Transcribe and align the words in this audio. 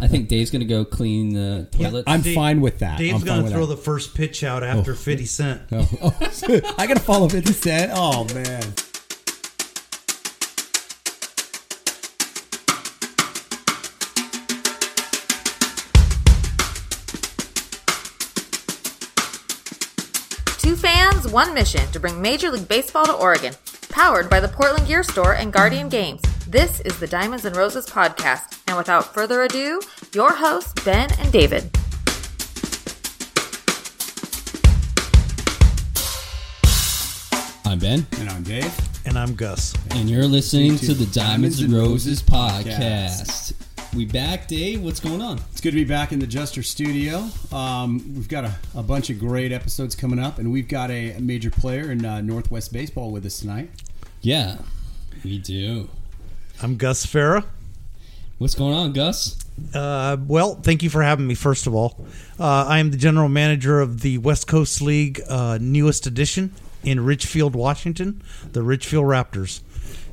I 0.00 0.08
think 0.08 0.28
Dave's 0.28 0.50
gonna 0.50 0.64
go 0.64 0.84
clean 0.84 1.32
the 1.34 1.68
toilets. 1.72 2.04
I'm 2.06 2.20
Dave- 2.22 2.34
fine 2.34 2.60
with 2.60 2.78
that. 2.80 2.98
Dave's 2.98 3.14
I'm 3.14 3.20
fine 3.20 3.26
gonna 3.28 3.42
with 3.44 3.52
throw 3.52 3.66
that. 3.66 3.76
the 3.76 3.82
first 3.82 4.14
pitch 4.14 4.44
out 4.44 4.62
after 4.62 4.94
50 4.94 5.24
Cent. 5.26 5.62
Oh, 5.72 5.88
oh, 6.02 6.16
I 6.78 6.86
gotta 6.86 7.00
follow 7.00 7.28
50 7.28 7.52
Cent. 7.52 7.92
Oh 7.94 8.24
man. 8.34 8.62
Two 20.58 20.76
fans, 20.76 21.28
one 21.28 21.54
mission 21.54 21.86
to 21.92 22.00
bring 22.00 22.20
Major 22.20 22.50
League 22.50 22.68
Baseball 22.68 23.06
to 23.06 23.12
Oregon. 23.12 23.54
Powered 23.90 24.28
by 24.28 24.40
the 24.40 24.48
Portland 24.48 24.86
Gear 24.86 25.02
Store 25.02 25.34
and 25.34 25.52
Guardian 25.52 25.88
Games. 25.88 26.20
This 26.46 26.80
is 26.80 26.98
the 26.98 27.06
Diamonds 27.06 27.44
and 27.44 27.56
Roses 27.56 27.86
podcast. 27.86 28.57
And 28.68 28.76
without 28.76 29.14
further 29.14 29.42
ado, 29.42 29.80
your 30.12 30.30
hosts, 30.34 30.74
Ben 30.84 31.10
and 31.18 31.32
David. 31.32 31.70
I'm 37.64 37.78
Ben, 37.78 38.06
And 38.18 38.28
I'm 38.28 38.42
Dave. 38.42 38.74
And 39.06 39.18
I'm 39.18 39.34
Gus. 39.34 39.74
and 39.92 40.10
you're 40.10 40.26
listening 40.26 40.76
to 40.76 40.86
to 40.86 40.94
the 40.94 41.06
Diamonds 41.06 41.60
and 41.60 41.72
Roses 41.72 42.22
podcast. 42.22 42.76
podcast. 42.76 43.54
We 43.96 44.04
back, 44.04 44.48
Dave. 44.48 44.82
What's 44.82 45.00
going 45.00 45.22
on? 45.22 45.40
It's 45.50 45.62
good 45.62 45.70
to 45.70 45.76
be 45.76 45.84
back 45.84 46.12
in 46.12 46.18
the 46.18 46.26
Juster 46.26 46.62
studio. 46.62 47.26
Um, 47.50 48.14
we've 48.14 48.28
got 48.28 48.44
a, 48.44 48.54
a 48.74 48.82
bunch 48.82 49.08
of 49.08 49.18
great 49.18 49.50
episodes 49.50 49.94
coming 49.94 50.18
up, 50.18 50.38
and 50.38 50.52
we've 50.52 50.68
got 50.68 50.90
a, 50.90 51.16
major 51.20 51.50
player 51.50 51.90
in 51.90 52.04
uh, 52.04 52.20
Northwest 52.20 52.70
Baseball 52.70 53.12
with 53.12 53.24
us 53.24 53.40
tonight. 53.40 53.70
Yeah, 54.20 54.58
we 55.24 55.38
do. 55.38 55.88
I'm 56.62 56.76
Gus 56.76 57.06
Farias. 57.06 57.46
What's 58.38 58.54
going 58.54 58.72
on, 58.72 58.92
Gus? 58.92 59.36
Uh, 59.74 60.16
well, 60.24 60.54
thank 60.54 60.84
you 60.84 60.90
for 60.90 61.02
having 61.02 61.26
me, 61.26 61.34
first 61.34 61.66
of 61.66 61.74
all. 61.74 62.06
Uh, 62.38 62.66
I 62.68 62.78
am 62.78 62.92
the 62.92 62.96
general 62.96 63.28
manager 63.28 63.80
of 63.80 64.00
the 64.00 64.18
West 64.18 64.46
Coast 64.46 64.80
League 64.80 65.20
uh, 65.28 65.58
newest 65.60 66.06
edition 66.06 66.54
in 66.84 67.04
Ridgefield, 67.04 67.56
Washington, 67.56 68.22
the 68.52 68.62
Ridgefield 68.62 69.06
Raptors. 69.06 69.60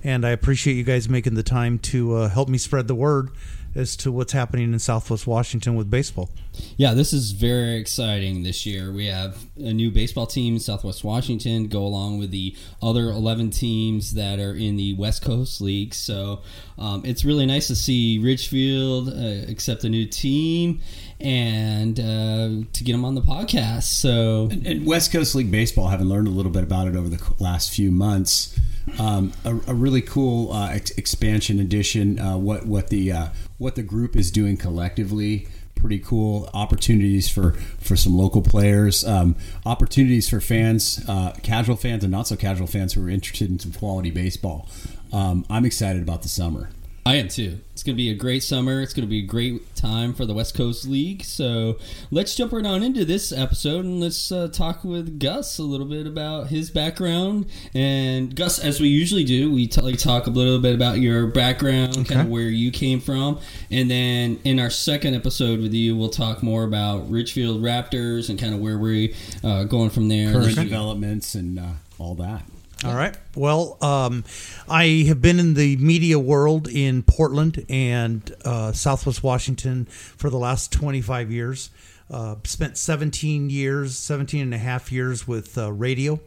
And 0.04 0.26
I 0.26 0.32
appreciate 0.32 0.74
you 0.74 0.84
guys 0.84 1.08
making 1.08 1.36
the 1.36 1.44
time 1.44 1.78
to 1.80 2.16
uh, 2.16 2.30
help 2.30 2.50
me 2.50 2.58
spread 2.58 2.88
the 2.88 2.96
word 2.96 3.30
as 3.76 3.96
to 3.98 4.12
what's 4.12 4.32
happening 4.32 4.74
in 4.74 4.80
Southwest 4.80 5.28
Washington 5.28 5.76
with 5.76 5.90
baseball. 5.90 6.30
Yeah, 6.78 6.94
this 6.94 7.12
is 7.12 7.32
very 7.32 7.76
exciting 7.76 8.44
this 8.44 8.66
year. 8.66 8.92
We 8.92 9.08
have 9.08 9.46
a 9.58 9.74
new 9.74 9.92
baseball 9.92 10.26
team 10.26 10.56
in 10.56 10.60
Southwest 10.62 11.04
Washington 11.04 11.68
go 11.68 11.82
along 11.82 12.20
with 12.20 12.32
the 12.32 12.56
other 12.82 13.10
11 13.10 13.50
teams 13.50 14.14
that 14.14 14.40
are 14.40 14.56
in 14.56 14.78
the 14.78 14.94
West 14.94 15.24
Coast 15.24 15.60
League. 15.60 15.94
So 15.94 16.42
um, 16.78 17.04
it's 17.06 17.26
really 17.26 17.46
nice 17.46 17.68
to 17.68 17.76
see 17.76 18.20
Ridgefield 18.20 19.10
uh, 19.10 19.52
accept 19.52 19.84
a 19.84 19.90
new 19.90 20.06
team 20.06 20.82
and 21.20 22.00
uh, 22.00 22.66
to 22.72 22.84
get 22.84 22.94
them 22.94 23.04
on 23.04 23.16
the 23.16 23.22
podcast. 23.22 23.84
So 23.84 24.50
And 24.66 24.86
West 24.86 25.12
Coast 25.12 25.36
League 25.36 25.52
Baseball, 25.52 25.90
having 25.90 26.08
learned 26.08 26.28
a 26.28 26.32
little 26.32 26.52
bit 26.52 26.64
about 26.64 26.88
it 26.88 26.96
over 26.96 27.10
the 27.10 27.22
last 27.40 27.74
few 27.74 27.92
months, 27.92 28.58
um, 29.00 29.34
a, 29.44 29.52
a 29.68 29.74
really 29.74 30.02
cool 30.02 30.52
uh, 30.52 30.70
ex- 30.72 30.92
expansion 30.92 31.60
edition. 31.60 32.20
Uh, 32.20 32.38
what 32.38 32.66
what 32.66 32.90
the 32.90 33.12
uh, 33.12 33.28
what 33.58 33.76
the 33.76 33.84
group 33.84 34.16
is 34.16 34.32
doing 34.32 34.58
collectively. 34.58 35.48
Pretty 35.76 36.00
cool 36.00 36.50
opportunities 36.54 37.30
for 37.30 37.52
for 37.80 37.96
some 37.96 38.18
local 38.18 38.42
players. 38.42 39.06
Um, 39.06 39.36
opportunities 39.66 40.28
for 40.30 40.40
fans, 40.40 41.04
uh, 41.08 41.34
casual 41.44 41.76
fans, 41.76 42.04
and 42.04 42.12
not 42.12 42.28
so 42.28 42.36
casual 42.36 42.68
fans 42.68 42.94
who 42.94 43.06
are 43.06 43.10
interested 43.10 43.50
in 43.50 43.60
some 43.60 43.72
quality 43.72 44.10
baseball. 44.10 44.68
Um, 45.12 45.46
I'm 45.50 45.66
excited 45.66 46.02
about 46.02 46.24
the 46.24 46.30
summer. 46.30 46.70
I 47.08 47.18
am 47.18 47.28
too. 47.28 47.60
It's 47.74 47.84
going 47.84 47.96
to 47.96 48.02
be 48.02 48.10
a 48.10 48.16
great 48.16 48.42
summer. 48.42 48.82
It's 48.82 48.96
going 48.96 49.06
to 49.06 49.10
be 49.10 49.20
a 49.20 49.28
great 49.28 49.76
time 49.76 50.12
for 50.12 50.26
the 50.26 50.34
West 50.34 50.56
Coast 50.56 50.88
League. 50.88 51.24
So 51.24 51.78
let's 52.10 52.34
jump 52.34 52.52
right 52.52 52.66
on 52.66 52.82
into 52.82 53.06
this 53.06 53.32
episode 53.32 53.86
and 53.86 54.00
let's 54.02 54.32
uh, 54.32 54.48
talk 54.48 54.84
with 54.84 55.20
Gus 55.20 55.60
a 55.60 55.64
little 55.64 55.86
bit 55.86 56.08
about 56.08 56.48
his 56.48 56.72
background. 56.72 57.46
And 57.76 58.36
Gus, 58.36 58.58
as 58.58 58.80
we 58.80 58.88
usually 58.88 59.24
do, 59.24 59.52
we 59.54 59.68
t- 59.68 59.82
like 59.82 60.00
talk 60.00 60.26
a 60.26 60.32
little 60.32 60.58
bit 60.58 60.74
about 60.74 60.98
your 60.98 61.28
background, 61.28 62.08
kind 62.08 62.22
of 62.22 62.28
where 62.28 62.50
you 62.50 62.72
came 62.72 63.00
from, 63.00 63.40
and 63.70 63.92
then 63.92 64.40
in 64.44 64.60
our 64.60 64.72
second 64.72 65.14
episode 65.14 65.60
with 65.60 65.76
you, 65.76 65.96
we'll 65.96 66.10
talk 66.10 66.42
more 66.42 66.64
about 66.64 67.08
Ridgefield 67.12 67.62
Raptors 67.62 68.30
and 68.32 68.40
kind 68.40 68.56
of 68.56 68.60
where 68.62 68.80
we're 68.80 69.10
uh, 69.44 69.66
going 69.66 69.92
from 69.92 70.08
there. 70.08 70.32
Current 70.32 70.56
Then- 70.56 70.66
developments 70.66 71.36
and 71.36 71.60
uh, 71.60 71.64
all 72.00 72.16
that. 72.16 72.42
All 72.84 72.94
right. 72.94 73.16
Well, 73.36 73.78
um, 73.82 74.26
I 74.68 75.06
have 75.08 75.22
been 75.22 75.40
in 75.40 75.54
the 75.54 75.78
media 75.78 76.20
world 76.20 76.68
in 76.68 77.04
Portland 77.04 77.66
and 77.70 78.30
uh, 78.44 78.74
Southwest 78.74 79.24
Washington 79.24 79.86
for 79.86 80.30
the 80.30 80.38
last 80.38 80.72
25 80.74 81.32
years. 81.32 81.70
Uh, 82.12 82.36
spent 82.44 82.78
17 82.78 83.50
years, 83.50 83.98
17 83.98 84.42
and 84.42 84.54
a 84.54 84.58
half 84.58 84.92
years 84.92 85.28
with 85.28 85.58
uh, 85.58 85.72
radio, 85.72 86.20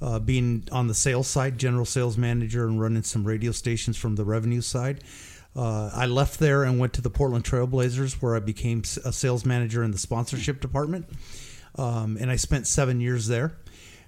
uh, 0.00 0.18
being 0.18 0.66
on 0.72 0.88
the 0.88 0.94
sales 0.94 1.28
side, 1.28 1.58
general 1.58 1.84
sales 1.84 2.16
manager, 2.16 2.66
and 2.66 2.80
running 2.80 3.02
some 3.02 3.24
radio 3.24 3.52
stations 3.52 3.96
from 3.96 4.16
the 4.16 4.24
revenue 4.24 4.60
side. 4.62 5.04
Uh, 5.54 5.90
I 5.92 6.06
left 6.06 6.40
there 6.40 6.64
and 6.64 6.78
went 6.78 6.94
to 6.94 7.02
the 7.02 7.10
Portland 7.10 7.44
Trailblazers, 7.44 8.14
where 8.14 8.34
I 8.34 8.40
became 8.40 8.82
a 9.04 9.12
sales 9.12 9.44
manager 9.44 9.84
in 9.84 9.90
the 9.90 9.98
sponsorship 9.98 10.60
department. 10.60 11.06
Um, 11.76 12.16
and 12.20 12.30
I 12.30 12.36
spent 12.36 12.66
seven 12.66 13.00
years 13.00 13.28
there. 13.28 13.52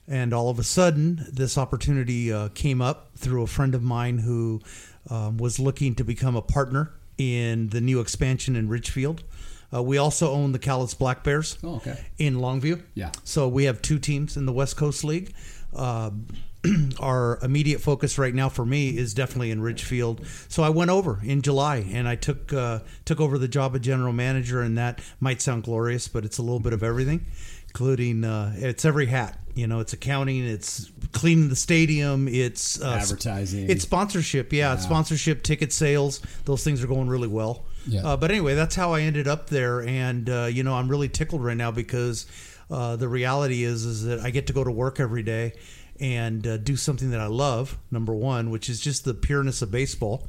And 0.09 0.33
all 0.35 0.49
of 0.51 0.59
a 0.59 0.65
sudden, 0.65 1.27
this 1.33 1.57
opportunity 1.57 2.33
uh, 2.33 2.49
came 2.55 2.83
up 2.83 3.11
through 3.17 3.43
a 3.43 3.47
friend 3.47 3.75
of 3.75 3.83
mine 3.83 4.19
who 4.19 4.61
um, 5.09 5.37
was 5.39 5.59
looking 5.61 5.95
to 5.97 6.05
become 6.05 6.35
a 6.37 6.43
partner 6.43 6.93
in 7.19 7.69
the 7.69 7.81
new 7.81 8.01
expansion 8.01 8.57
in 8.57 8.69
Ridgefield. 8.69 9.23
Uh, 9.73 9.83
we 9.83 9.97
also 9.99 10.31
own 10.33 10.53
the 10.53 10.59
Cowlitz 10.59 10.99
Black 10.99 11.23
Bears 11.25 11.57
Oh, 11.65 11.77
okay. 11.77 11.99
in 12.19 12.37
Longview. 12.37 12.83
Yeah. 12.95 13.11
So 13.25 13.49
we 13.49 13.65
have 13.65 13.81
two 13.81 13.99
teams 13.99 14.37
in 14.37 14.45
the 14.45 14.53
West 14.53 14.77
Coast 14.77 15.03
League. 15.05 15.33
Uh, 15.75 16.11
our 17.01 17.39
immediate 17.43 17.81
focus 17.81 18.19
right 18.19 18.35
now 18.35 18.49
for 18.49 18.65
me 18.65 18.91
is 18.97 19.15
definitely 19.15 19.51
in 19.51 19.61
Ridgefield. 19.61 20.25
So 20.49 20.63
I 20.63 20.69
went 20.69 20.91
over 20.91 21.21
in 21.25 21.43
July 21.43 21.77
and 21.93 22.07
I 22.07 22.15
took 22.17 22.53
uh, 22.53 22.81
took 23.05 23.21
over 23.21 23.39
the 23.39 23.49
job 23.49 23.75
of 23.75 23.81
general 23.83 24.13
manager, 24.13 24.61
and 24.61 24.77
that 24.79 25.01
might 25.21 25.41
sound 25.43 25.65
glorious, 25.65 26.07
but 26.07 26.25
it's 26.25 26.39
a 26.39 26.43
little 26.43 26.61
bit 26.61 26.73
of 26.73 26.83
everything, 26.85 27.25
including 27.73 28.23
uh, 28.23 28.53
it's 28.57 28.85
every 28.85 29.07
hat. 29.07 29.39
You 29.55 29.67
know, 29.67 29.81
it's 29.81 29.93
accounting, 29.93 30.47
it's 30.47 30.91
cleaning 31.13 31.49
the 31.49 31.57
stadium, 31.57 32.29
it's 32.29 32.81
uh, 32.81 32.99
Advertising. 33.01 33.71
it's 33.71 33.83
sponsorship. 33.83 34.53
Yeah, 34.53 34.75
it's 34.75 34.85
sponsorship, 34.85 35.43
ticket 35.43 35.73
sales. 35.73 36.21
Those 36.45 36.65
things 36.65 36.83
are 36.83 36.87
going 36.87 37.09
really 37.09 37.29
well. 37.29 37.65
Yeah. 37.87 38.07
Uh, 38.07 38.17
but 38.17 38.31
anyway, 38.31 38.55
that's 38.55 38.75
how 38.75 38.93
I 38.93 39.01
ended 39.03 39.27
up 39.27 39.49
there, 39.49 39.83
and 39.83 40.29
uh, 40.29 40.45
you 40.45 40.63
know, 40.63 40.75
I'm 40.75 40.89
really 40.89 41.09
tickled 41.09 41.43
right 41.45 41.57
now 41.57 41.71
because 41.71 42.27
uh, 42.71 42.97
the 42.97 43.09
reality 43.09 43.65
is 43.65 43.85
is 43.85 44.05
that 44.05 44.21
I 44.21 44.31
get 44.31 44.47
to 44.49 44.53
go 44.53 44.65
to 44.65 44.71
work 44.71 45.01
every 45.01 45.23
day 45.23 45.55
and 46.01 46.47
uh, 46.47 46.57
do 46.59 46.77
something 46.77 47.11
that 47.11 47.21
I 47.21 47.27
love. 47.27 47.77
Number 47.91 48.15
one, 48.15 48.51
which 48.51 48.69
is 48.71 48.81
just 48.81 49.05
the 49.05 49.15
pureness 49.15 49.61
of 49.63 49.71
baseball. 49.71 50.27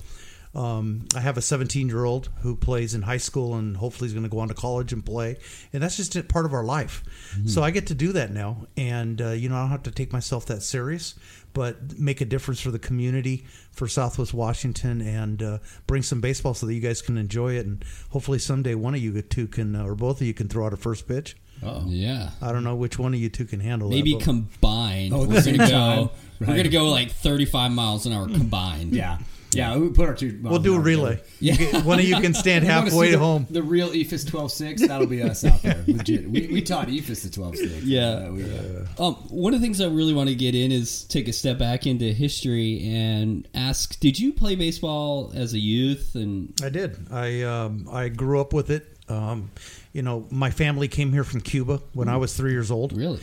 Um, 0.55 1.05
I 1.15 1.19
have 1.19 1.35
a 1.37 1.41
17 1.41 1.87
year 1.87 2.05
old 2.05 2.29
who 2.41 2.55
plays 2.55 2.93
in 2.93 3.01
high 3.01 3.17
school 3.17 3.55
and 3.55 3.75
hopefully 3.75 4.07
is 4.07 4.13
going 4.13 4.23
to 4.23 4.29
go 4.29 4.37
on 4.39 4.49
to 4.49 4.53
college 4.53 4.93
and 4.93 5.03
play, 5.03 5.37
and 5.73 5.81
that's 5.81 5.97
just 5.97 6.15
a 6.15 6.21
part 6.23 6.45
of 6.45 6.53
our 6.53 6.63
life. 6.63 7.03
So 7.47 7.63
I 7.63 7.71
get 7.71 7.87
to 7.87 7.95
do 7.95 8.11
that 8.13 8.31
now, 8.31 8.67
and 8.77 9.19
uh, 9.21 9.29
you 9.31 9.49
know 9.49 9.55
I 9.55 9.61
don't 9.61 9.69
have 9.71 9.83
to 9.83 9.91
take 9.91 10.13
myself 10.13 10.45
that 10.47 10.61
serious, 10.61 11.15
but 11.53 11.97
make 11.97 12.21
a 12.21 12.25
difference 12.25 12.59
for 12.59 12.69
the 12.69 12.77
community, 12.77 13.45
for 13.71 13.87
Southwest 13.87 14.33
Washington, 14.33 15.01
and 15.01 15.41
uh, 15.41 15.57
bring 15.87 16.03
some 16.03 16.21
baseball 16.21 16.53
so 16.53 16.67
that 16.67 16.73
you 16.75 16.81
guys 16.81 17.01
can 17.01 17.17
enjoy 17.17 17.53
it, 17.53 17.65
and 17.65 17.83
hopefully 18.11 18.37
someday 18.37 18.75
one 18.75 18.93
of 18.93 19.01
you 19.01 19.19
two 19.23 19.47
can, 19.47 19.75
uh, 19.75 19.83
or 19.83 19.95
both 19.95 20.21
of 20.21 20.27
you 20.27 20.35
can 20.35 20.47
throw 20.49 20.67
out 20.67 20.73
a 20.73 20.77
first 20.77 21.07
pitch. 21.07 21.35
Oh 21.63 21.83
Yeah. 21.87 22.29
I 22.41 22.51
don't 22.51 22.63
know 22.63 22.75
which 22.75 22.99
one 22.99 23.13
of 23.13 23.19
you 23.19 23.29
two 23.29 23.45
can 23.45 23.59
handle 23.61 23.89
Maybe 23.89 24.13
that. 24.15 24.23
combined, 24.23 25.13
Oh, 25.13 25.23
at 25.23 25.29
we're 25.29 25.41
gonna 25.43 25.57
go. 25.57 25.65
time. 25.69 26.09
We're 26.39 26.57
gonna 26.57 26.69
go 26.69 26.89
like 26.89 27.09
35 27.11 27.71
miles 27.71 28.05
an 28.05 28.13
hour 28.13 28.27
combined. 28.27 28.93
Yeah. 28.93 29.17
Yeah, 29.55 29.77
we 29.77 29.89
put 29.89 30.07
our 30.07 30.15
two. 30.15 30.39
We'll 30.41 30.59
do 30.59 30.75
a 30.75 30.79
relay. 30.79 31.21
You 31.39 31.55
can- 31.57 31.83
one 31.85 31.99
of 31.99 32.05
you 32.05 32.19
can 32.19 32.33
stand 32.43 32.65
You 32.65 32.71
wanna 32.71 32.81
halfway 32.89 33.11
the, 33.11 33.19
home. 33.19 33.47
The 33.49 33.63
real 33.63 33.89
EFIS 33.89 34.25
12.6, 34.25 34.87
that'll 34.87 35.07
be 35.07 35.21
us 35.21 35.43
out 35.45 35.61
there. 35.61 35.83
Legit. 35.87 36.29
We, 36.29 36.47
we 36.47 36.61
taught 36.61 36.87
EFIS 36.87 37.23
the 37.23 37.29
12.6. 37.29 37.81
Yeah. 37.83 38.09
Uh, 38.27 38.31
we, 38.31 38.43
uh, 38.43 39.03
Um, 39.03 39.15
one 39.29 39.53
of 39.53 39.59
the 39.61 39.65
things 39.65 39.81
I 39.81 39.87
really 39.87 40.13
want 40.13 40.29
to 40.29 40.35
get 40.35 40.55
in 40.55 40.71
is 40.71 41.03
take 41.05 41.27
a 41.27 41.33
step 41.33 41.57
back 41.57 41.85
into 41.87 42.05
history 42.13 42.87
and 42.87 43.47
ask: 43.53 43.99
Did 43.99 44.19
you 44.19 44.33
play 44.33 44.55
baseball 44.55 45.31
as 45.35 45.53
a 45.53 45.59
youth? 45.59 46.15
And 46.15 46.53
I 46.63 46.69
did. 46.69 47.07
I 47.11 47.41
um, 47.43 47.87
I 47.91 48.09
grew 48.09 48.39
up 48.39 48.53
with 48.53 48.69
it. 48.69 48.87
Um, 49.09 49.51
you 49.91 50.01
know, 50.01 50.25
my 50.31 50.49
family 50.49 50.87
came 50.87 51.11
here 51.11 51.23
from 51.23 51.41
Cuba 51.41 51.81
when 51.93 52.07
I 52.07 52.17
was 52.17 52.33
three 52.35 52.51
years 52.51 52.71
old, 52.71 52.93
really, 52.93 53.19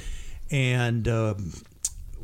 and 0.50 1.08
um, 1.08 1.52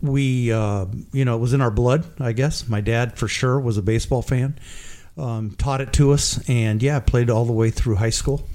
we, 0.03 0.53
uh, 0.53 0.87
you 1.13 1.25
know, 1.25 1.37
it 1.37 1.41
was 1.41 1.53
in 1.53 1.61
our 1.61 1.71
blood. 1.71 2.05
I 2.21 2.33
guess 2.33 2.69
my 2.69 2.81
dad 2.81 3.19
for 3.19 3.29
sure 3.29 3.59
was 3.61 3.79
a 3.79 3.83
baseball 3.83 4.23
fan. 4.23 4.59
Um, 5.17 5.53
taught 5.53 5.81
it 5.81 5.93
to 5.95 6.13
us, 6.13 6.47
and 6.49 6.83
yeah, 6.83 7.01
played 7.01 7.31
all 7.31 7.47
the 7.47 7.53
way 7.53 7.71
through 7.71 7.97
high 7.97 8.11
school. 8.11 8.47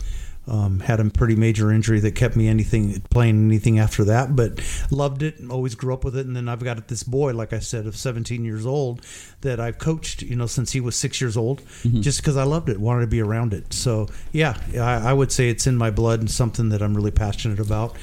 Um, 0.48 0.80
had 0.80 1.00
a 1.00 1.06
pretty 1.06 1.36
major 1.36 1.72
injury 1.72 2.00
that 2.00 2.16
kept 2.16 2.36
me 2.36 2.48
anything 2.48 3.00
playing 3.12 3.46
anything 3.46 3.78
after 3.80 4.04
that, 4.06 4.36
but 4.36 4.60
loved 4.90 5.22
it. 5.24 5.36
Always 5.50 5.76
grew 5.76 5.94
up 5.94 6.04
with 6.04 6.18
it, 6.18 6.26
and 6.26 6.36
then 6.36 6.50
I've 6.50 6.64
got 6.64 6.88
this 6.88 7.04
boy, 7.04 7.34
like 7.34 7.54
I 7.54 7.60
said, 7.60 7.86
of 7.86 7.96
17 7.96 8.44
years 8.44 8.66
old 8.66 9.06
that 9.42 9.60
I've 9.60 9.78
coached, 9.78 10.24
you 10.24 10.36
know, 10.36 10.48
since 10.48 10.72
he 10.72 10.82
was 10.82 10.96
six 10.96 11.22
years 11.22 11.38
old, 11.38 11.62
just 12.02 12.22
because 12.22 12.38
I 12.38 12.44
loved 12.44 12.70
it, 12.70 12.80
wanted 12.80 13.02
to 13.02 13.08
be 13.08 13.22
around 13.22 13.54
it. 13.54 13.72
So 13.74 14.08
yeah, 14.32 14.58
I, 14.74 15.12
I 15.12 15.14
would 15.14 15.32
say 15.32 15.50
it's 15.50 15.68
in 15.68 15.78
my 15.78 15.92
blood 15.92 16.20
and 16.20 16.30
something 16.30 16.70
that 16.70 16.82
I'm 16.82 16.96
really 16.96 17.12
passionate 17.12 17.60
about. 17.60 17.96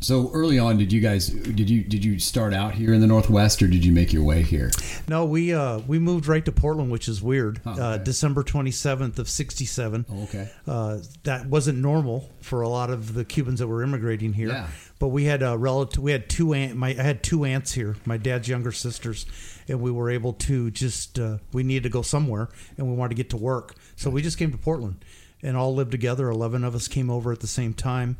So 0.00 0.30
early 0.32 0.58
on, 0.58 0.78
did 0.78 0.92
you 0.92 1.00
guys 1.00 1.28
did 1.28 1.68
you 1.68 1.82
did 1.82 2.04
you 2.04 2.20
start 2.20 2.54
out 2.54 2.74
here 2.74 2.94
in 2.94 3.00
the 3.00 3.06
Northwest, 3.06 3.62
or 3.62 3.66
did 3.66 3.84
you 3.84 3.92
make 3.92 4.12
your 4.12 4.22
way 4.22 4.42
here? 4.42 4.70
No, 5.08 5.24
we 5.24 5.52
uh, 5.52 5.78
we 5.80 5.98
moved 5.98 6.28
right 6.28 6.44
to 6.44 6.52
Portland, 6.52 6.90
which 6.92 7.08
is 7.08 7.20
weird. 7.20 7.60
Oh, 7.66 7.80
uh. 7.80 7.98
December 7.98 8.44
27th 8.44 9.18
of 9.18 9.28
67. 9.28 10.06
Oh, 10.08 10.22
okay. 10.24 10.50
Uh, 10.66 10.98
that 11.24 11.46
wasn't 11.46 11.78
normal 11.78 12.30
for 12.40 12.62
a 12.62 12.68
lot 12.68 12.90
of 12.90 13.14
the 13.14 13.24
Cubans 13.24 13.58
that 13.58 13.66
were 13.66 13.82
immigrating 13.82 14.32
here. 14.32 14.48
Yeah. 14.48 14.68
But 15.00 15.08
we 15.08 15.24
had 15.24 15.42
a 15.42 15.58
relative. 15.58 16.02
We 16.02 16.12
had 16.12 16.28
two 16.28 16.54
aunt. 16.54 16.76
My 16.76 16.90
I 16.90 17.02
had 17.02 17.24
two 17.24 17.44
aunts 17.44 17.72
here. 17.72 17.96
My 18.04 18.16
dad's 18.16 18.48
younger 18.48 18.72
sisters, 18.72 19.26
and 19.66 19.80
we 19.80 19.90
were 19.90 20.10
able 20.10 20.32
to 20.34 20.70
just. 20.70 21.18
Uh, 21.18 21.38
we 21.52 21.64
needed 21.64 21.82
to 21.84 21.88
go 21.88 22.02
somewhere, 22.02 22.48
and 22.76 22.88
we 22.88 22.94
wanted 22.94 23.10
to 23.10 23.16
get 23.16 23.30
to 23.30 23.36
work, 23.36 23.74
so 23.96 24.10
we 24.10 24.22
just 24.22 24.38
came 24.38 24.52
to 24.52 24.58
Portland, 24.58 25.04
and 25.42 25.56
all 25.56 25.74
lived 25.74 25.90
together. 25.90 26.28
Eleven 26.28 26.62
of 26.62 26.76
us 26.76 26.86
came 26.86 27.10
over 27.10 27.32
at 27.32 27.40
the 27.40 27.48
same 27.48 27.74
time. 27.74 28.16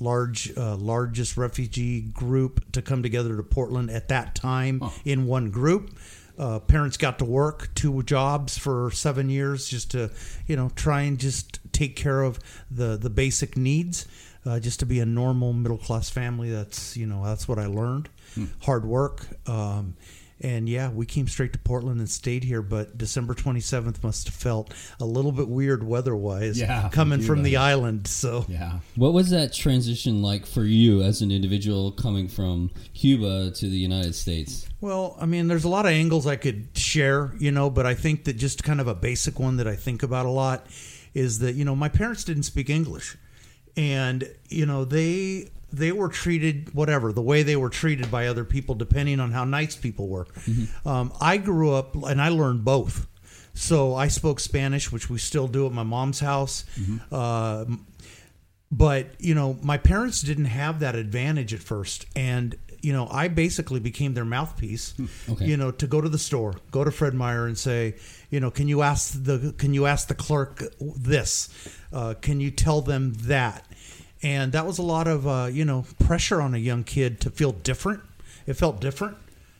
Large, 0.00 0.52
uh, 0.56 0.76
largest 0.76 1.36
refugee 1.36 2.00
group 2.02 2.72
to 2.72 2.82
come 2.82 3.02
together 3.02 3.36
to 3.36 3.42
Portland 3.42 3.90
at 3.90 4.08
that 4.08 4.34
time 4.34 4.82
in 5.04 5.26
one 5.26 5.50
group. 5.50 5.90
Uh, 6.38 6.60
parents 6.60 6.96
got 6.96 7.18
to 7.18 7.24
work 7.24 7.68
two 7.74 8.02
jobs 8.04 8.56
for 8.56 8.90
seven 8.92 9.28
years 9.28 9.68
just 9.68 9.90
to, 9.90 10.08
you 10.46 10.54
know, 10.54 10.70
try 10.76 11.02
and 11.02 11.18
just 11.18 11.58
take 11.72 11.96
care 11.96 12.22
of 12.22 12.38
the 12.70 12.96
the 12.96 13.10
basic 13.10 13.56
needs, 13.56 14.06
uh, 14.46 14.60
just 14.60 14.78
to 14.78 14.86
be 14.86 15.00
a 15.00 15.06
normal 15.06 15.52
middle 15.52 15.78
class 15.78 16.08
family. 16.10 16.48
That's 16.50 16.96
you 16.96 17.06
know 17.06 17.24
that's 17.24 17.48
what 17.48 17.58
I 17.58 17.66
learned. 17.66 18.08
Hard 18.60 18.84
work, 18.84 19.26
um, 19.48 19.96
and 20.40 20.68
yeah, 20.68 20.90
we 20.90 21.04
came 21.06 21.26
straight 21.28 21.52
to 21.52 21.58
Portland 21.58 21.98
and 21.98 22.08
stayed 22.08 22.44
here. 22.44 22.62
But 22.62 22.96
December 22.96 23.34
twenty 23.34 23.60
seventh 23.60 24.02
must 24.02 24.26
have 24.28 24.34
felt 24.34 24.72
a 25.00 25.04
little 25.04 25.32
bit 25.32 25.48
weird 25.48 25.82
weather 25.82 26.14
wise, 26.14 26.58
Yeah, 26.60 26.88
coming 26.92 27.20
from 27.20 27.36
Cuba. 27.36 27.42
the 27.48 27.56
island. 27.56 28.06
So 28.06 28.44
Yeah. 28.48 28.78
What 28.96 29.12
was 29.12 29.30
that 29.30 29.52
transition 29.52 30.22
like 30.22 30.46
for 30.46 30.64
you 30.64 31.02
as 31.02 31.22
an 31.22 31.30
individual 31.30 31.92
coming 31.92 32.28
from 32.28 32.70
Cuba 32.94 33.50
to 33.52 33.68
the 33.68 33.78
United 33.78 34.14
States? 34.14 34.68
Well, 34.80 35.16
I 35.20 35.26
mean, 35.26 35.48
there's 35.48 35.64
a 35.64 35.68
lot 35.68 35.86
of 35.86 35.92
angles 35.92 36.26
I 36.26 36.36
could 36.36 36.68
share, 36.74 37.34
you 37.38 37.50
know, 37.50 37.68
but 37.68 37.84
I 37.86 37.94
think 37.94 38.24
that 38.24 38.34
just 38.34 38.62
kind 38.62 38.80
of 38.80 38.86
a 38.86 38.94
basic 38.94 39.40
one 39.40 39.56
that 39.56 39.66
I 39.66 39.74
think 39.74 40.02
about 40.04 40.24
a 40.26 40.30
lot 40.30 40.66
is 41.14 41.40
that, 41.40 41.56
you 41.56 41.64
know, 41.64 41.74
my 41.74 41.88
parents 41.88 42.22
didn't 42.22 42.44
speak 42.44 42.70
English. 42.70 43.16
And, 43.76 44.28
you 44.48 44.66
know, 44.66 44.84
they 44.84 45.50
they 45.72 45.92
were 45.92 46.08
treated 46.08 46.72
whatever 46.74 47.12
the 47.12 47.22
way 47.22 47.42
they 47.42 47.56
were 47.56 47.68
treated 47.70 48.10
by 48.10 48.26
other 48.26 48.44
people 48.44 48.74
depending 48.74 49.20
on 49.20 49.32
how 49.32 49.44
nice 49.44 49.76
people 49.76 50.08
were. 50.08 50.26
Um, 50.84 51.12
i 51.20 51.36
grew 51.36 51.72
up 51.74 51.94
and 51.94 52.20
i 52.22 52.28
learned 52.30 52.64
both. 52.64 53.06
So 53.54 53.94
i 53.94 54.08
spoke 54.08 54.40
spanish 54.40 54.90
which 54.92 55.10
we 55.10 55.18
still 55.18 55.48
do 55.48 55.66
at 55.66 55.72
my 55.72 55.82
mom's 55.82 56.20
house. 56.20 56.64
Uh, 57.12 57.64
but 58.70 59.06
you 59.18 59.34
know 59.34 59.58
my 59.62 59.78
parents 59.78 60.20
didn't 60.22 60.44
have 60.46 60.80
that 60.80 60.94
advantage 60.94 61.54
at 61.54 61.60
first. 61.60 62.06
And 62.16 62.56
you 62.80 62.92
know 62.92 63.08
i 63.10 63.26
basically 63.26 63.80
became 63.80 64.14
their 64.14 64.24
mouthpiece 64.24 64.94
Okay. 65.28 65.46
you 65.46 65.56
know 65.56 65.72
to 65.72 65.86
go 65.88 66.00
to 66.00 66.08
the 66.08 66.18
store 66.18 66.54
go 66.70 66.84
to 66.84 66.92
fred 66.92 67.12
meyer 67.12 67.44
and 67.46 67.58
say 67.58 67.96
you 68.30 68.38
know 68.38 68.52
can 68.52 68.68
you 68.68 68.82
ask 68.82 69.20
the 69.24 69.52
can 69.58 69.74
you 69.74 69.86
ask 69.86 70.06
the 70.08 70.14
clerk 70.14 70.62
this? 70.80 71.48
Uh, 71.92 72.14
can 72.20 72.38
you 72.38 72.50
tell 72.52 72.80
them 72.80 73.14
that 73.22 73.66
and 74.22 74.52
that 74.52 74.66
was 74.66 74.78
a 74.78 74.82
lot 74.82 75.06
of 75.06 75.26
uh, 75.26 75.48
you 75.50 75.64
know 75.64 75.84
pressure 75.98 76.40
on 76.40 76.54
a 76.54 76.58
young 76.58 76.84
kid 76.84 77.20
to 77.22 77.30
feel 77.30 77.52
different. 77.52 78.02
It 78.46 78.54
felt 78.54 78.80
different. 78.80 79.16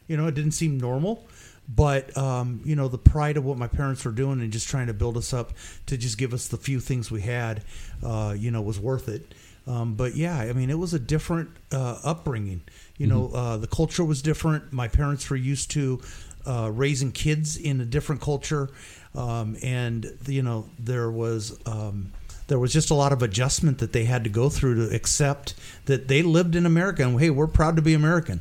You 0.07 0.17
know 0.17 0.27
it 0.27 0.35
didn't 0.35 0.53
seem 0.53 0.79
normal. 0.79 1.27
But 1.69 2.17
um, 2.17 2.63
you 2.65 2.75
know 2.75 2.89
the 2.89 2.99
pride 2.99 3.37
of 3.37 3.45
what 3.45 3.59
my 3.59 3.69
parents 3.69 4.05
were 4.05 4.11
doing 4.13 4.41
and 4.41 4.51
just 4.51 4.69
trying 4.69 4.87
to 4.87 4.95
build 4.95 5.19
us 5.19 5.35
up 5.35 5.53
to 5.87 5.99
just 5.99 6.17
give 6.17 6.33
us 6.33 6.49
the 6.49 6.57
few 6.57 6.81
things 6.81 7.11
we 7.11 7.21
had 7.21 7.63
uh, 8.03 8.35
you 8.37 8.51
know 8.51 8.63
was 8.63 8.81
worth 8.81 9.09
it. 9.09 9.35
Um, 9.67 9.97
but 9.97 10.17
yeah 10.17 10.39
i 10.39 10.55
mean 10.55 10.71
it 10.71 10.79
was 10.79 10.95
a 10.95 10.99
different 10.99 11.51
uh, 11.73 11.99
upbringing. 12.03 12.63
You 12.97 13.07
know 13.07 13.29
uh, 13.35 13.59
the 13.59 13.67
culture 13.67 14.05
was 14.05 14.23
different. 14.23 14.73
My 14.73 14.89
parents 14.89 15.29
were 15.29 15.37
used 15.37 15.71
to 15.73 16.01
uh, 16.47 16.71
raising 16.73 17.13
kids 17.13 17.59
in 17.59 17.81
a 17.81 17.85
different 17.85 18.23
culture. 18.23 18.71
Um, 19.15 19.57
and 19.63 20.11
you 20.27 20.43
know 20.43 20.71
there 20.79 21.11
was 21.11 21.59
um, 21.67 22.13
there 22.49 22.59
was 22.59 22.73
just 22.73 22.91
a 22.91 22.95
lot 22.95 23.13
of 23.13 23.23
adjustment 23.23 23.79
that 23.79 23.93
they 23.93 24.05
had 24.05 24.25
to 24.25 24.31
go 24.31 24.49
through 24.49 24.75
to 24.89 24.95
accept 24.95 25.55
that 25.87 26.09
they 26.09 26.23
lived 26.23 26.57
in 26.57 26.67
America 26.67 27.03
and 27.05 27.19
hey, 27.21 27.31
we're 27.31 27.47
proud 27.47 27.77
to 27.77 27.83
be 27.83 27.95
American. 27.95 28.41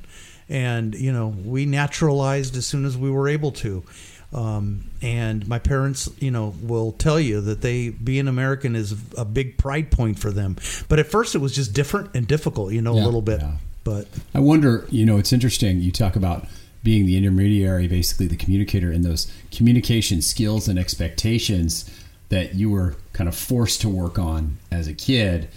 And 0.49 0.95
you 0.95 1.11
know, 1.13 1.27
we 1.27 1.65
naturalized 1.65 2.55
as 2.57 2.65
soon 2.65 2.85
as 2.85 2.97
we 2.97 3.11
were 3.11 3.27
able 3.29 3.51
to. 3.51 3.83
Um, 4.33 4.89
and 5.01 5.47
my 5.47 5.59
parents, 5.59 6.09
you 6.19 6.31
know, 6.31 6.53
will 6.61 6.91
tell 6.91 7.19
you 7.19 7.39
that 7.41 7.61
they 7.61 7.89
being 7.89 8.27
American 8.27 8.75
is 8.75 8.93
a 9.17 9.23
big 9.23 9.57
pride 9.57 9.89
point 9.91 10.19
for 10.19 10.31
them. 10.31 10.57
But 10.89 10.99
at 10.99 11.07
first, 11.07 11.33
it 11.35 11.37
was 11.39 11.53
just 11.55 11.73
different 11.73 12.09
and 12.13 12.27
difficult, 12.27 12.73
you 12.73 12.81
know, 12.81 12.95
Yeah. 12.95 13.03
a 13.03 13.05
little 13.05 13.21
bit. 13.21 13.39
Yeah. 13.41 13.57
But 13.85 14.07
I 14.33 14.39
wonder, 14.39 14.85
you 14.89 15.05
know, 15.05 15.17
it's 15.17 15.31
interesting. 15.31 15.79
You 15.81 15.93
talk 15.93 16.17
about 16.17 16.45
being 16.83 17.05
the 17.05 17.15
intermediary, 17.17 17.87
basically 17.87 18.27
the 18.27 18.35
communicator, 18.35 18.91
and 18.91 19.03
those 19.05 19.31
communication 19.51 20.21
skills 20.21 20.67
and 20.67 20.77
expectations 20.77 21.89
that 22.29 22.55
you 22.55 22.69
were 22.69 22.95
kind 23.13 23.27
of 23.27 23.35
forced 23.35 23.81
to 23.81 23.89
work 23.89 24.19
on 24.19 24.57
as 24.71 24.87
a 24.87 24.93
kid 24.93 25.49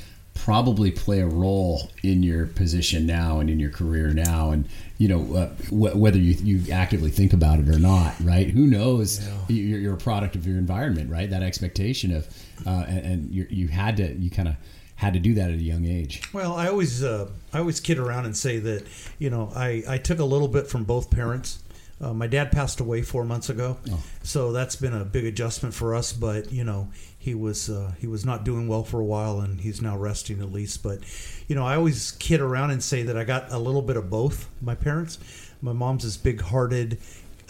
probably 0.45 0.91
play 0.91 1.21
a 1.21 1.27
role 1.27 1.91
in 2.03 2.23
your 2.23 2.47
position 2.47 3.07
now 3.07 3.41
and 3.41 3.51
in 3.51 3.61
your 3.61 3.71
career 3.71 4.09
now. 4.09 4.51
And, 4.51 4.67
you 4.97 5.07
know, 5.07 5.37
uh, 5.37 5.49
wh- 5.69 5.97
whether 5.97 6.19
you, 6.19 6.33
you 6.43 6.73
actively 6.73 7.11
think 7.11 7.33
about 7.33 7.59
it 7.59 7.69
or 7.69 7.79
not, 7.79 8.15
right? 8.21 8.49
Who 8.49 8.67
knows? 8.67 9.27
You're, 9.49 9.79
you're 9.79 9.95
a 9.95 9.99
product 9.99 10.37
of 10.37 10.47
your 10.47 10.57
environment, 10.57 11.11
right? 11.11 11.29
That 11.29 11.43
expectation 11.43 12.15
of, 12.15 12.27
uh, 12.67 12.85
and, 12.89 12.99
and 12.99 13.31
you 13.31 13.47
you 13.51 13.69
had 13.69 13.97
to, 13.99 14.15
you 14.15 14.31
kind 14.31 14.49
of 14.49 14.57
had 14.97 15.13
to 15.15 15.19
do 15.19 15.35
that 15.35 15.51
at 15.51 15.57
a 15.57 15.63
young 15.63 15.87
age. 15.87 16.23
Well, 16.33 16.55
I 16.55 16.69
always 16.69 17.03
uh, 17.03 17.29
I 17.53 17.59
always 17.59 17.81
kid 17.81 17.99
around 17.99 18.27
and 18.27 18.37
say 18.37 18.59
that 18.59 18.87
you 19.19 19.31
know 19.31 19.51
I, 19.55 19.83
I 19.89 19.99
took 19.99 20.19
a 20.19 20.25
little 20.25 20.49
bit 20.49 20.67
from 20.67 20.85
both 20.85 21.11
parents. 21.11 21.63
Uh, 22.01 22.15
my 22.15 22.27
dad 22.27 22.51
passed 22.51 22.81
away 22.81 23.03
four 23.03 23.25
months 23.25 23.51
ago, 23.51 23.77
so 24.23 24.53
that's 24.53 24.75
been 24.77 24.95
a 24.95 25.05
big 25.05 25.27
adjustment 25.27 25.75
for 25.75 25.95
us. 25.95 26.13
But 26.15 26.51
you 26.51 26.65
know 26.65 26.89
he 27.19 27.35
was 27.35 27.69
uh, 27.69 27.93
he 27.99 28.07
was 28.07 28.25
not 28.25 28.45
doing 28.45 28.69
well 28.69 28.85
for 28.85 29.01
a 29.01 29.05
while, 29.05 29.41
and 29.41 29.61
he's 29.61 29.83
now 29.83 29.99
resting 29.99 30.41
at 30.41 30.51
least. 30.51 30.83
But 30.83 31.01
you 31.47 31.55
know 31.55 31.67
I 31.67 31.77
always 31.77 32.13
kid 32.13 32.41
around 32.41 32.71
and 32.71 32.83
say 32.83 33.03
that 33.03 33.19
I 33.19 33.25
got 33.25 33.53
a 33.53 33.59
little 33.59 33.83
bit 33.83 33.99
of 33.99 34.09
both. 34.09 34.49
My 34.63 34.75
parents, 34.75 35.19
my 35.61 35.73
mom's 35.75 36.05
this 36.05 36.17
big-hearted, 36.17 36.99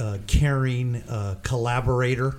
uh, 0.00 0.18
caring 0.26 0.96
uh, 0.96 1.36
collaborator 1.44 2.36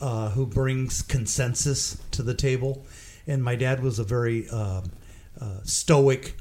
uh, 0.00 0.30
who 0.30 0.46
brings 0.46 1.02
consensus 1.02 1.98
to 2.12 2.22
the 2.22 2.32
table. 2.32 2.86
And 3.26 3.44
my 3.44 3.56
dad 3.56 3.82
was 3.82 3.98
a 3.98 4.04
very 4.04 4.48
uh, 4.48 4.80
stoic, 5.64 6.34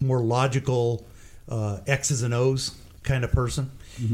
more 0.00 0.20
logical, 0.20 1.06
uh, 1.50 1.80
X's 1.86 2.22
and 2.22 2.32
O's 2.32 2.74
kind 3.08 3.24
of 3.24 3.32
person. 3.32 3.70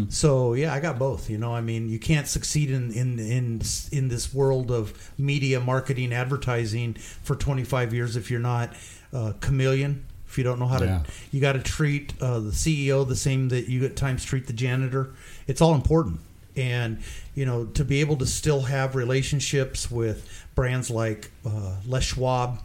So 0.08 0.54
yeah, 0.54 0.72
I 0.72 0.80
got 0.80 0.98
both. 0.98 1.28
You 1.28 1.36
know, 1.36 1.54
I 1.54 1.60
mean, 1.60 1.90
you 1.90 1.98
can't 1.98 2.26
succeed 2.26 2.70
in 2.70 2.90
in 2.92 3.18
in 3.18 3.60
in 3.92 4.08
this 4.08 4.32
world 4.32 4.70
of 4.70 4.92
media, 5.18 5.60
marketing, 5.60 6.12
advertising 6.14 6.94
for 6.94 7.36
25 7.36 7.92
years 7.92 8.16
if 8.16 8.30
you're 8.30 8.40
not 8.40 8.72
uh, 9.12 9.32
chameleon. 9.40 10.06
If 10.26 10.38
you 10.38 10.44
don't 10.44 10.58
know 10.58 10.66
how 10.66 10.78
to, 10.78 10.86
Yeah. 10.86 11.02
you 11.32 11.40
got 11.40 11.52
to 11.52 11.60
treat 11.62 12.14
uh, 12.20 12.40
the 12.40 12.50
CEO 12.52 13.06
the 13.06 13.14
same 13.14 13.50
that 13.50 13.68
you 13.68 13.84
at 13.84 13.94
times 13.94 14.24
treat 14.24 14.46
the 14.46 14.52
janitor. 14.54 15.10
It's 15.46 15.60
all 15.60 15.74
important 15.74 16.20
and 16.56 16.98
you 17.34 17.44
know 17.44 17.66
to 17.66 17.84
be 17.84 18.00
able 18.00 18.16
to 18.16 18.26
still 18.26 18.62
have 18.62 18.94
relationships 18.96 19.90
with 19.90 20.18
brands 20.54 20.88
like 20.88 21.30
uh, 21.44 21.74
Les 21.86 22.00
Schwab, 22.04 22.58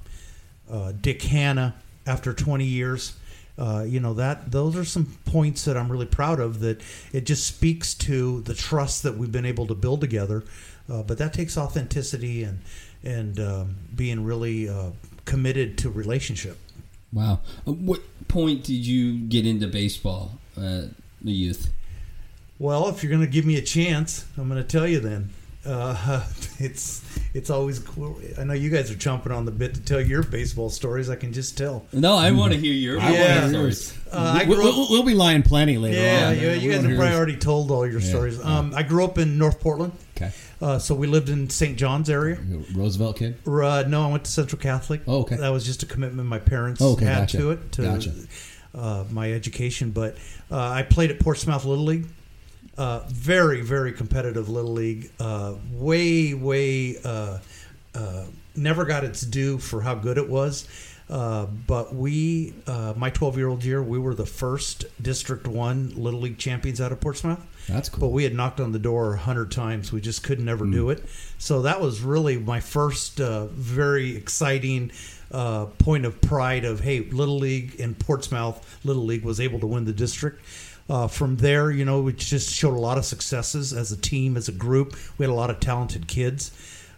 uh, 0.72 0.94
Dick 1.02 1.22
Hannah 1.24 1.76
after 2.08 2.34
20 2.34 2.64
years. 2.66 3.14
Uh, 3.60 3.84
you 3.86 4.00
know 4.00 4.14
that 4.14 4.52
those 4.52 4.78
are 4.78 4.86
some 4.86 5.18
points 5.26 5.66
that 5.66 5.76
I'm 5.76 5.92
really 5.92 6.06
proud 6.06 6.40
of. 6.40 6.62
That 6.62 6.82
it 7.12 7.26
just 7.26 7.46
speaks 7.46 7.94
to 7.96 8.40
the 8.42 8.54
trust 8.54 9.04
that 9.04 9.18
we've 9.18 9.32
been 9.32 9.46
able 9.46 9.68
to 9.68 9.76
build 9.76 10.00
together. 10.00 10.44
Uh, 10.90 11.04
but 11.04 11.18
that 11.18 11.34
takes 11.34 11.58
authenticity 11.58 12.44
and 12.44 12.62
and 13.04 13.40
um, 13.40 13.76
being 13.96 14.24
really 14.24 14.70
uh, 14.70 14.92
committed 15.26 15.78
to 15.80 15.90
relationship. 15.90 16.58
Wow. 17.12 17.42
At 17.68 17.76
what 17.76 18.02
point 18.28 18.64
did 18.64 18.86
you 18.86 19.18
get 19.18 19.46
into 19.46 19.68
baseball 19.68 20.32
at 20.56 20.90
the 21.22 21.32
youth? 21.32 21.72
Well, 22.60 22.88
if 22.90 23.04
you're 23.04 23.10
going 23.10 23.26
to 23.26 23.32
give 23.32 23.46
me 23.46 23.58
a 23.58 23.62
chance, 23.62 24.26
I'm 24.38 24.50
going 24.50 24.62
to 24.62 24.68
tell 24.68 24.88
you 24.88 25.00
then. 25.00 25.30
Uh, 25.66 26.24
it's 26.60 27.04
it's 27.34 27.50
always 27.50 27.80
cool. 27.80 28.18
I 28.38 28.44
know 28.46 28.54
you 28.54 28.70
guys 28.70 28.90
are 28.92 28.96
chomping 28.96 29.36
on 29.36 29.46
the 29.46 29.52
bit 29.52 29.74
to 29.76 29.82
tell 29.82 30.00
your 30.02 30.24
baseball 30.24 30.70
stories. 30.70 31.10
I 31.10 31.16
can 31.16 31.34
just 31.34 31.58
tell. 31.58 31.86
No, 31.92 32.16
I 32.16 32.32
want 32.32 32.54
to 32.54 32.60
hear 32.60 32.74
your 32.74 32.98
Yeah. 32.98 33.50
stories. 33.50 33.94
Uh, 34.12 34.44
we, 34.48 34.56
will 34.56 34.88
we'll 34.90 35.04
be 35.04 35.14
lying 35.14 35.44
plenty 35.44 35.78
later 35.78 36.02
yeah, 36.02 36.30
on. 36.30 36.36
yeah, 36.40 36.54
you 36.54 36.72
guys 36.72 36.84
have 36.84 36.96
probably 36.96 37.16
already 37.16 37.36
told 37.38 37.72
all 37.72 37.86
your 37.86 38.00
Yeah, 38.00 38.10
stories. 38.10 38.44
Um, 38.44 38.74
I 38.76 38.84
grew 38.84 39.04
up 39.04 39.18
in 39.18 39.38
North 39.38 39.60
Portland, 39.60 39.92
Okay. 40.18 40.32
uh, 40.62 40.80
so 40.80 40.96
we 40.96 41.06
lived 41.08 41.30
in 41.30 41.50
St. 41.50 41.78
John's 41.78 42.10
area. 42.10 42.40
Roosevelt 42.74 43.18
kid. 43.18 43.36
Uh, 43.46 43.84
no, 43.88 44.08
I 44.08 44.12
went 44.12 44.24
to 44.24 44.32
Central 44.32 44.60
Catholic. 44.62 45.02
Oh, 45.08 45.20
okay. 45.22 45.36
That 45.36 45.50
was 45.50 45.66
just 45.66 45.84
a 45.84 45.86
commitment 45.86 46.28
my 46.28 46.40
parents 46.40 46.82
Oh, 46.82 46.94
okay, 46.94 47.06
had 47.06 47.20
gotcha. 47.20 47.38
to 47.38 47.52
it 47.52 47.72
to 47.74 47.82
Gotcha. 47.84 48.14
uh, 48.74 49.04
my 49.12 49.32
education. 49.32 49.92
But 49.92 50.16
uh, 50.50 50.58
I 50.58 50.84
played 50.84 51.12
at 51.12 51.20
Portsmouth 51.20 51.66
Little 51.66 51.84
League. 51.86 52.06
Uh, 52.80 53.02
very, 53.10 53.62
very 53.62 53.92
competitive 53.92 54.48
Little 54.48 54.72
League. 54.72 55.12
Uh, 55.20 55.56
way, 55.74 56.34
way. 56.34 56.96
Uh, 57.04 57.40
uh, 57.94 58.26
never 58.56 58.86
got 58.86 59.04
its 59.04 59.22
due 59.22 59.58
for 59.58 59.82
how 59.82 59.96
good 59.96 60.18
it 60.18 60.30
was. 60.30 60.66
Uh, 61.10 61.48
but 61.66 61.94
we, 61.94 62.54
uh, 62.68 62.94
my 62.96 63.10
12 63.10 63.38
year 63.38 63.48
old 63.50 63.64
year, 63.64 63.82
we 63.82 63.98
were 63.98 64.14
the 64.14 64.26
first 64.26 64.86
District 65.02 65.48
1 65.48 65.94
Little 65.96 66.22
League 66.22 66.38
champions 66.38 66.80
out 66.80 66.92
of 66.92 67.02
Portsmouth. 67.02 67.40
That's 67.68 67.90
cool. 67.90 68.00
But 68.00 68.08
we 68.10 68.24
had 68.24 68.34
knocked 68.34 68.60
on 68.60 68.72
the 68.72 68.80
door 68.80 69.14
a 69.14 69.18
hundred 69.18 69.52
times. 69.52 69.92
We 69.92 70.02
just 70.02 70.24
couldn't 70.24 70.46
never 70.46 70.66
do 70.66 70.90
it. 70.90 71.04
So 71.38 71.64
that 71.64 71.82
was 71.82 72.02
really 72.02 72.38
my 72.38 72.60
first 72.60 73.20
uh, 73.20 73.48
very 73.48 74.16
exciting 74.16 74.92
uh, 75.32 75.66
point 75.66 76.06
of 76.06 76.20
pride 76.22 76.66
of 76.66 76.80
hey, 76.80 77.02
Little 77.02 77.38
League 77.38 77.76
in 77.76 77.96
Portsmouth, 77.96 78.80
Little 78.84 79.04
League 79.04 79.24
was 79.24 79.40
able 79.40 79.60
to 79.60 79.68
win 79.68 79.86
the 79.86 79.94
district. 79.94 80.44
Uh, 80.90 81.08
from 81.08 81.38
there, 81.38 81.70
you 81.70 81.86
know, 81.86 82.02
we 82.02 82.14
just 82.14 82.52
showed 82.52 82.74
a 82.74 82.80
lot 82.80 82.98
of 82.98 83.06
successes 83.06 83.74
as 83.74 83.92
a 83.92 83.98
team, 83.98 84.36
as 84.36 84.48
a 84.48 84.52
group. 84.52 84.96
We 85.18 85.26
had 85.26 85.32
a 85.32 85.36
lot 85.36 85.52
of 85.52 85.60
talented 85.60 86.08
kids, 86.08 86.52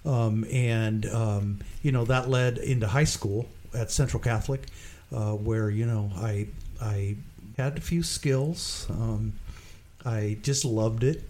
um, 0.06 0.46
and 0.50 1.06
um, 1.08 1.60
you 1.84 1.92
know 1.92 2.06
that 2.06 2.30
led 2.30 2.58
into 2.58 2.88
high 2.88 3.04
school 3.04 3.50
at 3.74 3.92
Central 3.92 4.24
Catholic, 4.24 4.68
uh, 5.14 5.34
where 5.34 5.70
you 5.70 5.86
know 5.86 6.10
I 6.16 6.48
I 6.82 7.18
had 7.58 7.78
a 7.78 7.82
few 7.82 8.02
skills. 8.02 8.88
Um, 8.90 9.34
I 10.06 10.38
just 10.42 10.64
loved 10.64 11.04
it. 11.04 11.24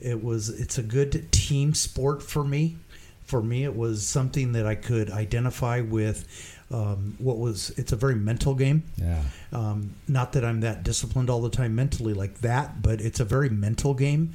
It 0.00 0.22
was 0.22 0.48
it's 0.48 0.76
a 0.78 0.82
good 0.82 1.30
team 1.30 1.72
sport 1.72 2.22
for 2.22 2.42
me. 2.42 2.76
For 3.24 3.42
me, 3.42 3.62
it 3.64 3.76
was 3.76 4.06
something 4.06 4.52
that 4.52 4.66
I 4.66 4.74
could 4.74 5.10
identify 5.10 5.82
with. 5.82 6.26
Um, 6.70 7.16
what 7.18 7.38
was 7.38 7.70
it's 7.78 7.92
a 7.92 7.96
very 7.96 8.14
mental 8.14 8.54
game. 8.54 8.82
Yeah. 8.96 9.22
Um, 9.52 9.94
not 10.06 10.32
that 10.32 10.44
I'm 10.44 10.60
that 10.60 10.82
disciplined 10.82 11.30
all 11.30 11.40
the 11.40 11.50
time 11.50 11.74
mentally 11.74 12.12
like 12.12 12.40
that, 12.42 12.82
but 12.82 13.00
it's 13.00 13.20
a 13.20 13.24
very 13.24 13.48
mental 13.48 13.94
game, 13.94 14.32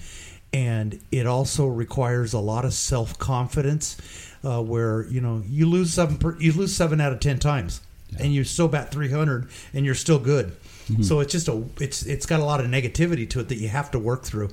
and 0.51 0.99
it 1.11 1.27
also 1.27 1.67
requires 1.67 2.33
a 2.33 2.39
lot 2.39 2.65
of 2.65 2.73
self 2.73 3.17
confidence. 3.19 3.97
Uh, 4.43 4.61
where 4.61 5.07
you 5.07 5.21
know 5.21 5.41
you 5.47 5.65
lose 5.65 5.93
seven 5.93 6.17
per, 6.17 6.35
you 6.39 6.51
lose 6.51 6.75
seven 6.75 6.99
out 6.99 7.13
of 7.13 7.19
ten 7.19 7.37
times, 7.39 7.81
and 8.19 8.33
you 8.33 8.43
still 8.43 8.67
bat 8.67 8.91
300, 8.91 9.47
and 9.73 9.85
you're 9.85 9.95
still 9.95 10.19
good. 10.19 10.55
So 11.01 11.21
it's 11.21 11.31
just 11.31 11.47
a 11.47 11.63
it's 11.79 12.03
it's 12.05 12.25
got 12.25 12.41
a 12.41 12.43
lot 12.43 12.59
of 12.59 12.65
negativity 12.65 13.29
to 13.29 13.39
it 13.39 13.47
that 13.49 13.55
you 13.55 13.69
have 13.69 13.89
to 13.91 13.99
work 13.99 14.23
through. 14.23 14.49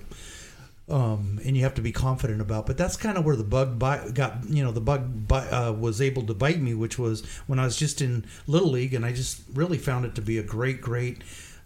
Um, 0.91 1.39
and 1.45 1.57
you 1.57 1.63
have 1.63 1.75
to 1.75 1.83
be 1.83 1.93
confident 1.93 2.41
about, 2.41 2.67
but 2.67 2.77
that's 2.77 2.97
kind 2.97 3.17
of 3.17 3.25
where 3.25 3.37
the 3.37 3.45
bug 3.45 3.79
bite, 3.79 4.13
got. 4.13 4.49
You 4.49 4.65
know, 4.65 4.73
the 4.73 4.81
bug 4.81 5.31
uh, 5.31 5.73
was 5.79 6.01
able 6.01 6.25
to 6.25 6.35
bite 6.35 6.61
me, 6.61 6.75
which 6.75 6.99
was 6.99 7.25
when 7.47 7.61
I 7.61 7.65
was 7.65 7.77
just 7.77 8.03
in 8.03 8.25
little 8.49 8.71
league, 8.71 8.93
and 8.93 9.07
I 9.07 9.13
just 9.13 9.41
really 9.55 9.79
found 9.79 10.05
it 10.05 10.17
to 10.17 10.23
be 10.23 10.39
a 10.39 10.43
great, 10.43 10.81
great 10.81 11.19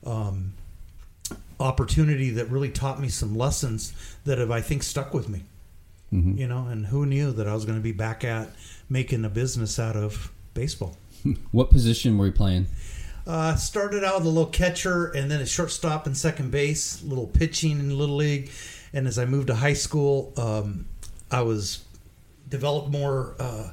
um, 0.04 0.52
opportunity 1.58 2.30
that 2.30 2.50
really 2.50 2.68
taught 2.70 3.00
me 3.00 3.08
some 3.08 3.34
lessons 3.34 3.94
that 4.24 4.36
have 4.36 4.50
I 4.50 4.60
think 4.60 4.82
stuck 4.82 5.14
with 5.14 5.30
me. 5.30 5.44
You 6.36 6.46
know, 6.46 6.66
and 6.68 6.86
who 6.86 7.06
knew 7.06 7.32
that 7.32 7.48
I 7.48 7.54
was 7.54 7.64
going 7.64 7.78
to 7.78 7.82
be 7.82 7.92
back 7.92 8.22
at 8.22 8.50
making 8.88 9.24
a 9.24 9.28
business 9.28 9.78
out 9.78 9.96
of 9.96 10.30
baseball. 10.54 10.96
What 11.50 11.70
position 11.70 12.18
were 12.18 12.26
you 12.26 12.32
playing? 12.32 12.66
Uh, 13.26 13.56
started 13.56 14.04
out 14.04 14.18
with 14.18 14.26
a 14.26 14.28
little 14.28 14.50
catcher 14.50 15.06
and 15.06 15.30
then 15.30 15.40
a 15.40 15.46
shortstop 15.46 16.06
and 16.06 16.14
second 16.14 16.50
base, 16.50 17.02
a 17.02 17.06
little 17.06 17.26
pitching 17.26 17.80
in 17.80 17.98
little 17.98 18.16
league, 18.16 18.50
and 18.94 19.06
as 19.06 19.18
I 19.18 19.24
moved 19.26 19.48
to 19.48 19.54
high 19.56 19.74
school, 19.74 20.32
um, 20.38 20.86
I 21.30 21.42
was 21.42 21.84
developed 22.48 22.88
more 22.90 23.34
uh, 23.38 23.70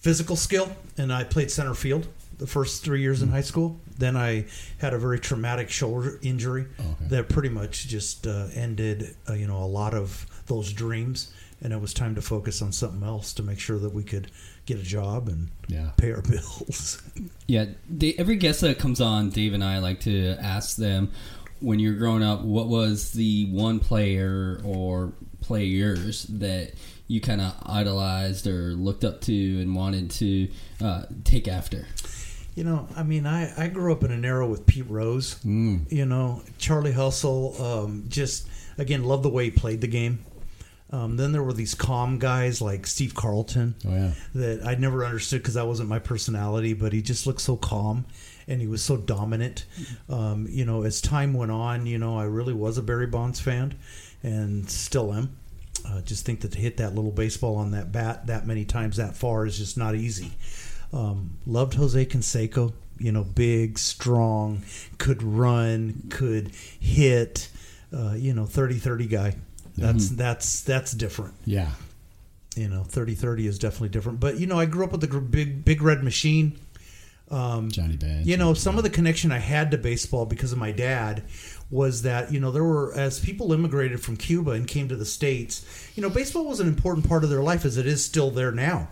physical 0.00 0.36
skill, 0.36 0.70
and 0.98 1.12
I 1.12 1.24
played 1.24 1.50
center 1.50 1.74
field 1.74 2.06
the 2.38 2.46
first 2.46 2.84
three 2.84 3.00
years 3.00 3.22
in 3.22 3.28
high 3.30 3.40
school. 3.42 3.80
Then 3.98 4.16
I 4.16 4.46
had 4.78 4.94
a 4.94 4.98
very 4.98 5.18
traumatic 5.20 5.70
shoulder 5.70 6.18
injury 6.22 6.66
Okay. 6.78 7.06
that 7.08 7.28
pretty 7.28 7.48
much 7.50 7.86
just 7.88 8.26
uh, 8.26 8.48
ended, 8.54 9.14
uh, 9.28 9.34
you 9.34 9.46
know, 9.46 9.58
a 9.62 9.66
lot 9.66 9.94
of 9.94 10.26
those 10.46 10.72
dreams, 10.72 11.32
and 11.60 11.72
it 11.72 11.80
was 11.80 11.94
time 11.94 12.14
to 12.16 12.22
focus 12.22 12.60
on 12.60 12.72
something 12.72 13.02
else 13.04 13.32
to 13.34 13.42
make 13.42 13.60
sure 13.60 13.78
that 13.78 13.94
we 13.94 14.02
could 14.02 14.30
get 14.66 14.78
a 14.78 14.82
job 14.82 15.28
and 15.28 15.48
Yeah. 15.68 15.90
pay 15.96 16.12
our 16.12 16.22
bills. 16.32 17.00
Yeah, 17.46 17.66
they, 17.88 18.14
every 18.14 18.36
guest 18.36 18.60
that 18.62 18.78
comes 18.78 19.00
on, 19.00 19.30
Dave 19.30 19.54
and 19.54 19.62
I 19.64 19.78
like 19.78 20.00
to 20.00 20.36
ask 20.40 20.76
them 20.76 21.10
when 21.62 21.78
you're 21.78 21.94
growing 21.94 22.22
up, 22.22 22.42
what 22.42 22.68
was 22.68 23.12
the 23.12 23.46
one 23.50 23.78
player 23.80 24.60
or 24.64 25.12
players 25.40 26.24
that 26.24 26.72
you 27.08 27.20
kind 27.20 27.40
of 27.40 27.54
idolized 27.64 28.46
or 28.46 28.74
looked 28.74 29.04
up 29.04 29.20
to 29.22 29.60
and 29.60 29.74
wanted 29.74 30.10
to 30.12 30.48
uh, 30.82 31.02
take 31.24 31.48
after? 31.48 31.86
You 32.54 32.64
know, 32.64 32.86
I 32.96 33.02
mean, 33.02 33.26
I, 33.26 33.52
I 33.64 33.68
grew 33.68 33.92
up 33.92 34.04
in 34.04 34.10
an 34.10 34.24
era 34.24 34.46
with 34.46 34.66
Pete 34.66 34.88
Rose. 34.88 35.36
Mm. 35.44 35.90
You 35.90 36.04
know, 36.04 36.42
Charlie 36.58 36.92
Hustle. 36.92 37.54
Um, 37.62 38.04
just 38.08 38.46
again, 38.78 39.04
love 39.04 39.22
the 39.22 39.30
way 39.30 39.44
he 39.44 39.50
played 39.50 39.80
the 39.80 39.86
game. 39.86 40.24
Um, 40.90 41.16
then 41.16 41.32
there 41.32 41.42
were 41.42 41.54
these 41.54 41.74
calm 41.74 42.18
guys 42.18 42.60
like 42.60 42.86
Steve 42.86 43.14
Carlton 43.14 43.74
Oh 43.86 43.90
yeah. 43.90 44.10
that 44.34 44.66
I 44.66 44.74
never 44.74 45.06
understood 45.06 45.40
because 45.40 45.54
that 45.54 45.66
wasn't 45.66 45.88
my 45.88 45.98
personality, 45.98 46.74
but 46.74 46.92
he 46.92 47.00
just 47.00 47.26
looked 47.26 47.40
so 47.40 47.56
calm 47.56 48.04
and 48.48 48.60
he 48.60 48.66
was 48.66 48.82
so 48.82 48.96
dominant. 48.96 49.64
Um, 50.08 50.46
you 50.50 50.64
know, 50.64 50.82
as 50.82 51.00
time 51.00 51.32
went 51.34 51.50
on, 51.52 51.86
you 51.86 51.98
know, 51.98 52.18
I 52.18 52.24
really 52.24 52.52
was 52.54 52.78
a 52.78 52.82
Barry 52.82 53.06
Bonds 53.06 53.40
fan 53.40 53.74
and 54.22 54.68
still 54.70 55.12
am. 55.12 55.36
Uh, 55.86 56.00
just 56.02 56.24
think 56.24 56.40
that 56.42 56.52
to 56.52 56.58
hit 56.58 56.76
that 56.76 56.94
little 56.94 57.10
baseball 57.10 57.56
on 57.56 57.72
that 57.72 57.90
bat 57.92 58.26
that 58.26 58.46
many 58.46 58.64
times 58.64 58.96
that 58.98 59.16
far 59.16 59.46
is 59.46 59.58
just 59.58 59.76
not 59.76 59.94
easy. 59.94 60.30
Um, 60.92 61.38
loved 61.46 61.74
Jose 61.74 62.04
Canseco, 62.06 62.72
you 62.98 63.10
know, 63.12 63.24
big, 63.24 63.78
strong, 63.78 64.62
could 64.98 65.22
run, 65.22 66.02
could 66.10 66.52
hit, 66.78 67.48
uh, 67.92 68.12
you 68.12 68.32
know, 68.34 68.44
30 68.46 68.74
30 68.78 69.06
guy. 69.06 69.34
That's 69.76 70.10
that's 70.10 70.60
that's 70.60 70.92
different 70.92 71.32
Yeah. 71.46 71.70
you 72.56 72.68
know 72.68 72.82
30 72.84 73.14
30 73.14 73.46
is 73.46 73.58
definitely 73.58 73.88
different 73.88 74.20
but 74.20 74.38
you 74.38 74.46
know 74.46 74.60
i 74.60 74.66
grew 74.66 74.84
up 74.84 74.92
with 74.92 75.00
the 75.00 75.18
big 75.18 75.64
big 75.64 75.80
red 75.80 76.04
machine 76.04 76.52
um, 77.32 77.70
Johnny 77.70 77.96
Bench. 77.96 78.26
you 78.26 78.36
know 78.36 78.54
some 78.54 78.76
of 78.76 78.84
the 78.84 78.90
connection 78.90 79.32
i 79.32 79.38
had 79.38 79.70
to 79.70 79.78
baseball 79.78 80.26
because 80.26 80.52
of 80.52 80.58
my 80.58 80.70
dad 80.70 81.22
was 81.70 82.02
that 82.02 82.30
you 82.32 82.38
know 82.38 82.50
there 82.50 82.62
were 82.62 82.92
as 82.94 83.18
people 83.18 83.52
immigrated 83.52 84.00
from 84.00 84.16
cuba 84.16 84.52
and 84.52 84.68
came 84.68 84.88
to 84.88 84.96
the 84.96 85.06
states 85.06 85.64
you 85.96 86.02
know 86.02 86.10
baseball 86.10 86.44
was 86.44 86.60
an 86.60 86.68
important 86.68 87.08
part 87.08 87.24
of 87.24 87.30
their 87.30 87.42
life 87.42 87.64
as 87.64 87.76
it 87.78 87.86
is 87.86 88.04
still 88.04 88.30
there 88.30 88.52
now 88.52 88.88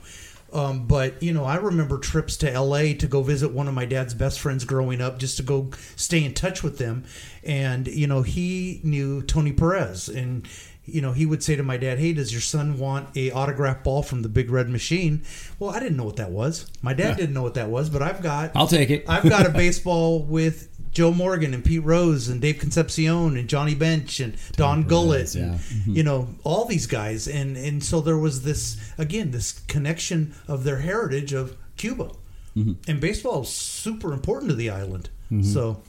um, 0.52 0.87
but 0.87 1.23
you 1.23 1.32
know 1.32 1.44
i 1.44 1.56
remember 1.56 1.99
trips 1.99 2.37
to 2.38 2.61
la 2.61 2.78
to 2.78 3.06
go 3.06 3.23
visit 3.23 3.52
one 3.52 3.68
of 3.68 3.75
my 3.75 3.85
dad's 3.85 4.14
best 4.14 4.40
friends 4.40 4.64
growing 4.64 5.00
up 5.00 5.18
just 5.18 5.37
to 5.37 5.42
go 5.42 5.70
stay 5.97 6.25
in 6.25 6.32
touch 6.32 6.62
with 6.62 6.78
them 6.78 7.04
and 7.44 7.87
you 7.87 8.06
know 8.06 8.23
he 8.23 8.80
knew 8.82 9.23
tony 9.23 9.52
perez 9.52 10.09
and 10.09 10.49
you 10.92 11.00
know, 11.00 11.12
he 11.12 11.26
would 11.26 11.42
say 11.42 11.56
to 11.56 11.62
my 11.62 11.76
dad, 11.76 11.99
"Hey, 11.99 12.12
does 12.12 12.32
your 12.32 12.40
son 12.40 12.78
want 12.78 13.09
a 13.16 13.30
autograph 13.30 13.82
ball 13.82 14.02
from 14.02 14.23
the 14.23 14.28
Big 14.28 14.50
Red 14.50 14.68
Machine?" 14.68 15.23
Well, 15.59 15.70
I 15.70 15.80
didn't 15.80 15.97
know 15.97 16.04
what 16.04 16.16
that 16.16 16.30
was. 16.30 16.66
My 16.82 16.94
dad 16.94 17.16
didn't 17.16 17.35
know 17.35 17.42
what 17.42 17.54
that 17.54 17.70
was, 17.70 17.90
but 17.90 18.02
I've 18.02 18.23
got 18.23 18.52
I'll 18.54 18.66
take 18.66 18.90
it. 18.90 19.04
I've 19.09 19.28
got 19.28 19.47
a 19.47 19.50
baseball 19.64 20.23
with 20.23 20.68
Joe 20.92 21.12
Morgan 21.12 21.54
and 21.54 21.64
Pete 21.64 21.85
Rose 21.85 22.28
and 22.28 22.40
Dave 22.40 22.59
Concepcion 22.59 23.37
and 23.37 23.49
Johnny 23.49 23.75
Bench 23.75 24.20
and 24.20 24.37
Don 24.52 24.85
Gullett, 24.85 25.35
and, 25.35 25.52
yeah. 25.52 25.59
Mm-hmm. 25.59 25.94
you 25.94 26.02
know, 26.02 26.28
all 26.44 26.64
these 26.64 26.87
guys, 26.87 27.28
and 27.28 27.56
and 27.56 27.82
so 27.82 28.00
there 28.00 28.18
was 28.18 28.42
this 28.42 28.92
again 28.99 29.30
this 29.30 29.61
connection 29.68 30.35
of 30.49 30.64
their 30.64 30.78
heritage 30.78 31.32
of 31.32 31.56
Cuba, 31.76 32.11
mm-hmm. 32.56 32.73
and 32.88 33.00
baseball 33.00 33.42
is 33.42 33.49
super 33.49 34.12
important 34.12 34.50
to 34.50 34.56
the 34.56 34.70
island. 34.70 35.11
Mm-hmm. 35.30 35.42
So 35.42 35.82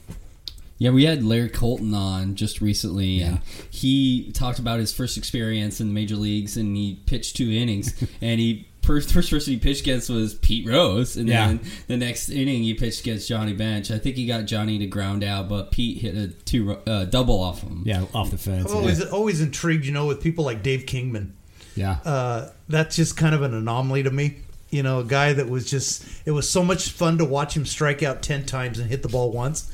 Yeah, 0.82 0.90
we 0.90 1.04
had 1.04 1.22
Larry 1.24 1.48
Colton 1.48 1.94
on 1.94 2.34
just 2.34 2.60
recently, 2.60 3.20
and 3.20 3.36
Yeah. 3.36 3.62
he 3.70 4.32
talked 4.32 4.58
about 4.58 4.80
his 4.80 4.92
first 4.92 5.16
experience 5.16 5.80
in 5.80 5.86
the 5.88 5.94
major 5.94 6.16
leagues, 6.16 6.56
and 6.56 6.76
he 6.76 6.98
pitched 7.06 7.36
two 7.36 7.50
innings, 7.52 7.94
and 8.20 8.40
he 8.40 8.66
first 8.82 9.12
first 9.12 9.30
person 9.30 9.52
he 9.52 9.58
pitched 9.60 9.82
against 9.82 10.10
was 10.10 10.34
Pete 10.34 10.66
Rose, 10.66 11.16
and 11.16 11.28
Yeah. 11.28 11.46
then 11.46 11.60
the 11.86 11.96
next 11.96 12.30
inning 12.30 12.64
he 12.64 12.74
pitched 12.74 13.02
against 13.02 13.28
Johnny 13.28 13.52
Bench. 13.52 13.92
I 13.92 13.98
think 13.98 14.16
he 14.16 14.26
got 14.26 14.46
Johnny 14.46 14.76
to 14.78 14.86
ground 14.86 15.22
out, 15.22 15.48
but 15.48 15.70
Pete 15.70 15.98
hit 15.98 16.16
a 16.16 16.28
two 16.28 16.72
uh, 16.88 17.04
double 17.04 17.40
off 17.40 17.62
him. 17.62 17.82
yeah, 17.86 18.04
off 18.12 18.32
the 18.32 18.38
fence. 18.38 18.68
I'm 18.68 18.76
always 18.78 19.00
always 19.04 19.40
intrigued, 19.40 19.86
you 19.86 19.92
know, 19.92 20.06
with 20.06 20.20
people 20.20 20.44
like 20.44 20.64
Dave 20.64 20.84
Kingman. 20.86 21.32
yeah. 21.76 21.98
uh, 22.04 22.48
that's 22.68 22.96
just 22.96 23.16
kind 23.16 23.36
of 23.36 23.42
an 23.42 23.54
anomaly 23.54 24.02
to 24.02 24.10
me. 24.10 24.38
You 24.70 24.82
know, 24.82 24.98
a 25.00 25.04
guy 25.04 25.32
that 25.34 25.48
was 25.48 25.70
just, 25.70 26.02
it 26.26 26.30
was 26.32 26.48
so 26.50 26.64
much 26.64 26.88
fun 26.90 27.18
to 27.18 27.24
watch 27.24 27.54
him 27.56 27.66
strike 27.66 28.02
out 28.02 28.20
10 28.22 28.46
times 28.46 28.78
and 28.80 28.88
hit 28.90 29.02
the 29.02 29.08
ball 29.08 29.30
once. 29.30 29.70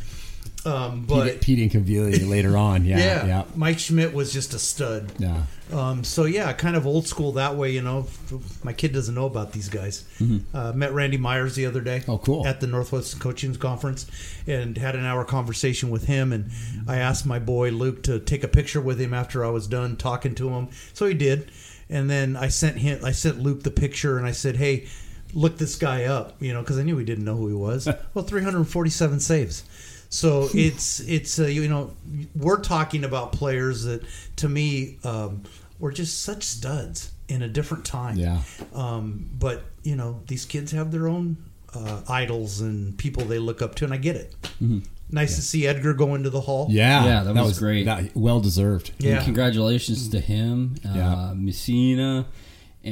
Um, 0.67 1.05
but 1.07 1.41
Pete, 1.41 1.41
Pete 1.41 1.73
Incaviglia 1.73 2.29
later 2.29 2.57
on. 2.57 2.85
Yeah, 2.85 2.99
yeah, 2.99 3.27
yeah, 3.27 3.45
Mike 3.55 3.79
Schmidt 3.79 4.13
was 4.13 4.33
just 4.33 4.55
a 4.55 4.59
stud. 4.59 5.13
yeah. 5.19 5.45
Um, 5.73 6.03
so 6.03 6.25
yeah, 6.25 6.53
kind 6.55 6.77
of 6.77 6.87
old 6.87 7.07
school 7.07 7.33
that 7.33 7.55
way. 7.55 7.71
You 7.73 7.83
know, 7.83 8.07
my 8.63 8.73
kid 8.73 8.93
doesn't 8.93 9.15
know 9.15 9.27
about 9.27 9.53
these 9.53 9.69
guys. 9.69 10.05
Uh, 10.55 10.73
met 10.73 10.93
Randy 10.95 11.19
Myers 11.19 11.55
the 11.55 11.67
other 11.67 11.81
day. 11.81 12.01
Mm-hmm. 12.01 12.11
Oh, 12.11 12.19
cool. 12.19 12.47
At 12.47 12.61
the 12.61 12.67
Northwest 12.67 13.21
Coaching 13.21 13.55
Conference, 13.55 14.07
and 14.47 14.77
had 14.79 14.97
an 14.97 15.05
hour 15.05 15.25
conversation 15.25 15.91
with 15.91 16.05
him. 16.05 16.33
And 16.33 16.51
I 16.87 16.97
asked 16.97 17.27
my 17.27 17.39
boy 17.39 17.71
Luke 17.71 18.03
to 18.05 18.19
take 18.19 18.43
a 18.45 18.49
picture 18.49 18.81
with 18.81 19.01
him 19.01 19.13
after 19.13 19.45
I 19.45 19.51
was 19.51 19.67
done 19.67 19.97
talking 19.97 20.35
to 20.37 20.49
him. 20.51 20.69
So 20.93 21.07
he 21.07 21.15
did. 21.15 21.51
And 21.91 22.09
then 22.11 22.37
I 22.37 22.49
sent 22.49 22.79
him. 22.79 23.05
I 23.05 23.13
sent 23.13 23.39
Luke 23.41 23.63
the 23.63 23.71
picture, 23.71 24.19
and 24.19 24.27
I 24.27 24.33
said, 24.33 24.57
"Hey, 24.57 24.87
look 25.33 25.59
this 25.59 25.77
guy 25.77 26.05
up." 26.05 26.35
You 26.41 26.53
know, 26.53 26.61
because 26.61 26.79
I 26.79 26.83
knew 26.83 26.97
he 26.99 27.05
didn't 27.05 27.25
know 27.25 27.37
who 27.37 27.49
he 27.49 27.55
was. 27.55 27.89
well, 28.15 28.25
347 28.25 29.21
saves. 29.21 29.65
So 30.11 30.49
it's 30.55 31.01
it's 31.01 31.39
uh, 31.39 31.47
you 31.47 31.69
know 31.69 31.91
we're 32.35 32.61
talking 32.61 33.05
about 33.05 33.33
players 33.33 33.85
that 33.85 34.03
to 34.37 34.49
me 34.49 34.99
um, 35.05 35.43
were 35.79 35.93
just 35.93 36.23
such 36.23 36.43
studs 36.45 37.13
in 37.29 37.43
a 37.43 37.49
different 37.49 37.85
time. 37.85 38.17
Yeah. 38.17 38.41
Um, 38.75 39.29
but 39.39 39.65
you 39.83 39.97
know 39.97 40.21
these 40.27 40.45
kids 40.47 40.73
have 40.73 40.91
their 40.93 41.09
own 41.09 41.37
uh, 41.75 42.01
idols 42.09 42.61
and 42.63 42.97
people 42.97 43.25
they 43.25 43.39
look 43.39 43.61
up 43.61 43.75
to, 43.77 43.85
and 43.85 43.93
I 43.93 43.99
get 43.99 44.17
it. 44.17 44.35
Nice 45.11 45.37
to 45.37 45.43
see 45.43 45.67
Edgar 45.67 45.95
go 45.95 46.15
into 46.15 46.29
the 46.31 46.41
hall. 46.43 46.69
Yeah, 46.71 47.05
Yeah, 47.05 47.23
that 47.25 47.35
was 47.45 47.59
great. 47.59 47.85
that- 47.85 48.15
well 48.17 48.41
deserved. 48.41 48.91
And 48.99 49.07
Yeah. 49.09 49.25
congratulations 49.25 50.09
to 50.11 50.21
him, 50.21 50.75
uh, 50.85 50.93
Yeah. 50.95 51.33
Mussina, 51.35 52.27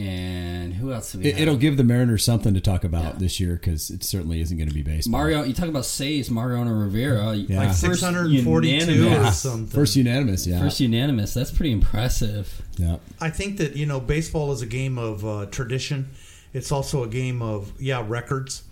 and 0.00 0.74
who 0.74 0.92
else? 0.92 1.12
Do 1.12 1.18
we 1.18 1.26
It, 1.26 1.32
have? 1.34 1.42
it'll 1.42 1.56
give 1.56 1.76
the 1.76 1.84
Mariners 1.84 2.24
something 2.24 2.52
to 2.54 2.60
talk 2.60 2.84
about 2.84 3.14
Yeah. 3.14 3.18
this 3.18 3.40
year 3.40 3.54
because 3.54 3.90
it 3.90 4.04
certainly 4.04 4.40
isn't 4.40 4.56
going 4.56 4.68
to 4.68 4.74
be 4.74 4.82
baseball. 4.82 5.12
Mario. 5.20 5.42
You 5.44 5.54
talk 5.54 5.68
about 5.68 5.86
saves, 5.86 6.30
Mariano 6.30 6.72
Rivera, 6.72 7.34
Yeah. 7.34 7.58
Like 7.58 7.74
642 7.74 8.50
or 8.50 8.62
unanimous. 8.62 9.38
something. 9.38 9.66
First 9.66 9.96
unanimous, 9.96 10.46
yeah, 10.46 10.60
First 10.60 10.80
unanimous. 10.80 11.32
That's 11.34 11.50
pretty 11.50 11.72
impressive. 11.72 12.62
yeah, 12.76 12.96
I 13.20 13.30
think 13.30 13.56
that 13.58 13.74
you 13.76 13.86
know 13.86 14.00
baseball 14.00 14.52
is 14.52 14.60
a 14.62 14.66
game 14.66 14.98
of 14.98 15.24
uh, 15.24 15.46
tradition. 15.46 16.10
It's 16.52 16.70
also 16.70 17.02
a 17.02 17.08
game 17.08 17.40
of 17.42 17.72
yeah 17.80 18.04
records, 18.06 18.62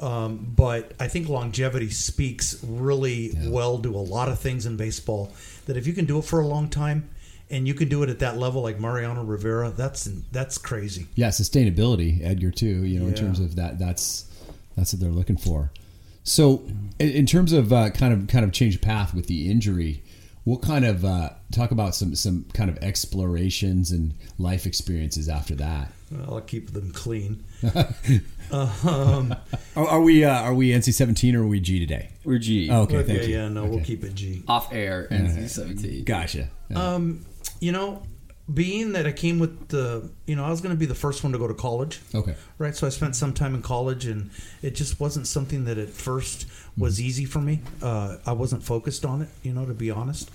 um, 0.00 0.52
but 0.56 0.92
I 0.98 1.08
think 1.08 1.28
longevity 1.28 1.90
speaks 1.90 2.56
really 2.66 3.32
well 3.46 3.78
to 3.78 3.94
a 3.94 4.00
lot 4.00 4.28
of 4.28 4.38
things 4.38 4.64
in 4.66 4.76
baseball. 4.76 5.32
That 5.66 5.76
if 5.76 5.86
you 5.86 5.92
can 5.92 6.06
do 6.06 6.18
it 6.18 6.24
for 6.24 6.40
a 6.40 6.46
long 6.46 6.68
time, 6.68 7.08
and 7.50 7.66
you 7.66 7.74
can 7.74 7.88
do 7.88 8.02
it 8.02 8.08
at 8.10 8.18
that 8.20 8.36
level 8.38 8.62
like 8.62 8.78
Mariano 8.80 9.22
Rivera, 9.24 9.70
that's 9.70 10.04
that's 10.32 10.58
crazy. 10.58 11.06
yeah. 11.14 11.28
Sustainability, 11.28 12.24
Edgar, 12.24 12.50
too. 12.50 12.84
You 12.84 13.00
know, 13.00 13.06
in 13.06 13.14
terms 13.14 13.40
of 13.40 13.56
that, 13.56 13.78
that's 13.78 14.26
that's 14.76 14.92
what 14.92 15.00
they're 15.00 15.10
looking 15.10 15.36
for. 15.36 15.70
So, 16.22 16.62
in, 16.98 17.08
in 17.10 17.26
terms 17.26 17.52
of 17.52 17.72
uh, 17.72 17.90
kind 17.90 18.12
of 18.12 18.28
kind 18.28 18.44
of 18.44 18.52
change 18.52 18.76
of 18.76 18.80
path 18.82 19.14
with 19.14 19.26
the 19.26 19.50
injury, 19.50 20.02
we'll 20.44 20.58
kind 20.58 20.84
of 20.84 21.04
uh, 21.04 21.30
talk 21.50 21.70
about 21.70 21.94
some 21.94 22.14
some 22.14 22.44
kind 22.52 22.70
of 22.70 22.78
explorations 22.78 23.90
and 23.90 24.14
life 24.38 24.66
experiences 24.66 25.28
after 25.28 25.54
that. 25.56 25.92
Well, 26.10 26.34
I'll 26.34 26.40
keep 26.40 26.72
them 26.72 26.92
clean. 26.92 27.44
Are, 28.52 29.36
are 29.76 30.00
we 30.00 30.24
uh, 30.24 30.40
are 30.42 30.54
we 30.54 30.70
NC 30.70 30.92
seventeen 30.92 31.36
or 31.36 31.42
are 31.44 31.46
we 31.46 31.60
G 31.60 31.78
today? 31.78 32.10
We're 32.24 32.38
G. 32.38 32.68
Oh, 32.70 32.82
okay, 32.82 32.96
Okay, 32.98 33.06
thank 33.16 33.28
you. 33.28 33.36
yeah, 33.36 33.48
no, 33.48 33.64
we'll 33.64 33.80
keep 33.84 34.02
it 34.04 34.14
G. 34.14 34.42
Off 34.48 34.72
air 34.72 35.06
NC 35.10 35.48
seventeen. 35.48 36.04
Gotcha. 36.04 36.48
Yeah. 36.68 36.94
Um, 36.94 37.24
you 37.60 37.72
know, 37.72 38.02
being 38.52 38.92
that 38.92 39.06
I 39.06 39.12
came 39.12 39.38
with 39.38 39.68
the, 39.68 40.10
you 40.26 40.34
know, 40.34 40.44
I 40.44 40.50
was 40.50 40.60
going 40.60 40.74
to 40.74 40.78
be 40.78 40.86
the 40.86 40.94
first 40.94 41.22
one 41.22 41.32
to 41.32 41.38
go 41.38 41.46
to 41.46 41.54
college. 41.54 42.00
okay. 42.14 42.34
Right, 42.58 42.74
so 42.74 42.86
I 42.86 42.90
spent 42.90 43.14
some 43.14 43.32
time 43.32 43.54
in 43.54 43.62
college, 43.62 44.06
and 44.06 44.30
it 44.60 44.74
just 44.74 44.98
wasn't 44.98 45.26
something 45.28 45.66
that 45.66 45.78
at 45.78 45.90
first 45.90 46.46
was 46.76 47.00
easy 47.00 47.24
for 47.26 47.40
me. 47.40 47.60
Uh, 47.80 48.16
I 48.26 48.32
wasn't 48.32 48.64
focused 48.64 49.04
on 49.04 49.22
it, 49.22 49.28
you 49.44 49.52
know, 49.52 49.66
to 49.66 49.74
be 49.74 49.90
honest. 49.90 50.30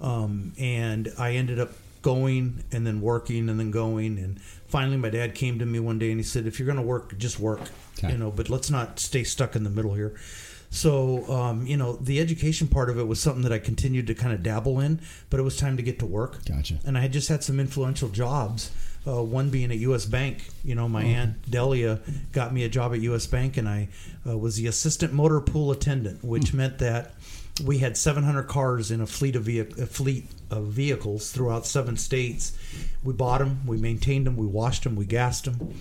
Um, 0.00 0.52
and 0.58 1.12
I 1.18 1.32
ended 1.34 1.58
up 1.58 1.72
going 2.02 2.62
and 2.70 2.86
then 2.86 3.00
working 3.00 3.48
and 3.48 3.58
then 3.58 3.72
going, 3.72 4.18
and 4.18 4.40
finally, 4.68 4.96
my 4.96 5.10
dad 5.10 5.34
came 5.34 5.58
to 5.58 5.66
me 5.66 5.80
one 5.80 5.98
day 5.98 6.10
and 6.10 6.20
he 6.20 6.24
said, 6.24 6.46
"If 6.46 6.60
you're 6.60 6.66
going 6.66 6.76
to 6.76 6.82
work, 6.82 7.16
just 7.18 7.40
work, 7.40 7.62
Okay. 7.98 8.12
you 8.12 8.18
know, 8.18 8.30
but 8.30 8.48
let's 8.48 8.70
not 8.70 9.00
stay 9.00 9.24
stuck 9.24 9.56
in 9.56 9.64
the 9.64 9.70
middle 9.70 9.94
here." 9.94 10.14
So, 10.76 11.24
um, 11.32 11.66
you 11.66 11.78
know, 11.78 11.96
the 11.96 12.20
education 12.20 12.68
part 12.68 12.90
of 12.90 12.98
it 12.98 13.08
was 13.08 13.18
something 13.18 13.40
that 13.44 13.52
I 13.52 13.58
continued 13.58 14.08
to 14.08 14.14
kind 14.14 14.34
of 14.34 14.42
dabble 14.42 14.78
in, 14.80 15.00
but 15.30 15.40
it 15.40 15.42
was 15.42 15.56
time 15.56 15.78
to 15.78 15.82
get 15.82 15.98
to 16.00 16.06
work 16.06 16.44
Gotcha. 16.44 16.78
and 16.84 16.98
I 16.98 17.00
had 17.00 17.14
just 17.14 17.30
had 17.30 17.42
some 17.42 17.58
influential 17.58 18.10
jobs. 18.10 18.70
Uh, 19.06 19.22
one 19.22 19.50
being 19.50 19.70
at 19.70 19.78
U.S. 19.78 20.04
Bank. 20.04 20.44
You 20.64 20.74
know, 20.74 20.88
my 20.88 21.04
aunt 21.04 21.48
Delia 21.48 22.00
got 22.32 22.52
me 22.52 22.64
a 22.64 22.68
job 22.68 22.92
at 22.92 23.00
U.S. 23.02 23.24
Bank, 23.24 23.56
and 23.56 23.68
I 23.68 23.88
uh, 24.28 24.36
was 24.36 24.56
the 24.56 24.66
assistant 24.66 25.12
motor 25.12 25.40
pool 25.40 25.70
attendant, 25.70 26.24
which 26.24 26.52
meant 26.52 26.78
that 26.78 27.14
we 27.64 27.78
had 27.78 27.96
700 27.96 28.42
cars 28.42 28.90
in 28.90 29.00
a 29.00 29.06
fleet 29.06 29.36
of 29.36 29.48
a 29.48 29.62
fleet 29.86 30.26
of 30.50 30.64
vehicles 30.64 31.30
throughout 31.30 31.66
seven 31.66 31.96
states. 31.96 32.58
We 33.04 33.14
bought 33.14 33.38
them, 33.38 33.60
we 33.64 33.76
maintained 33.78 34.26
them, 34.26 34.36
we 34.36 34.46
washed 34.46 34.82
them, 34.82 34.96
we 34.96 35.06
gassed 35.06 35.44
them. 35.44 35.74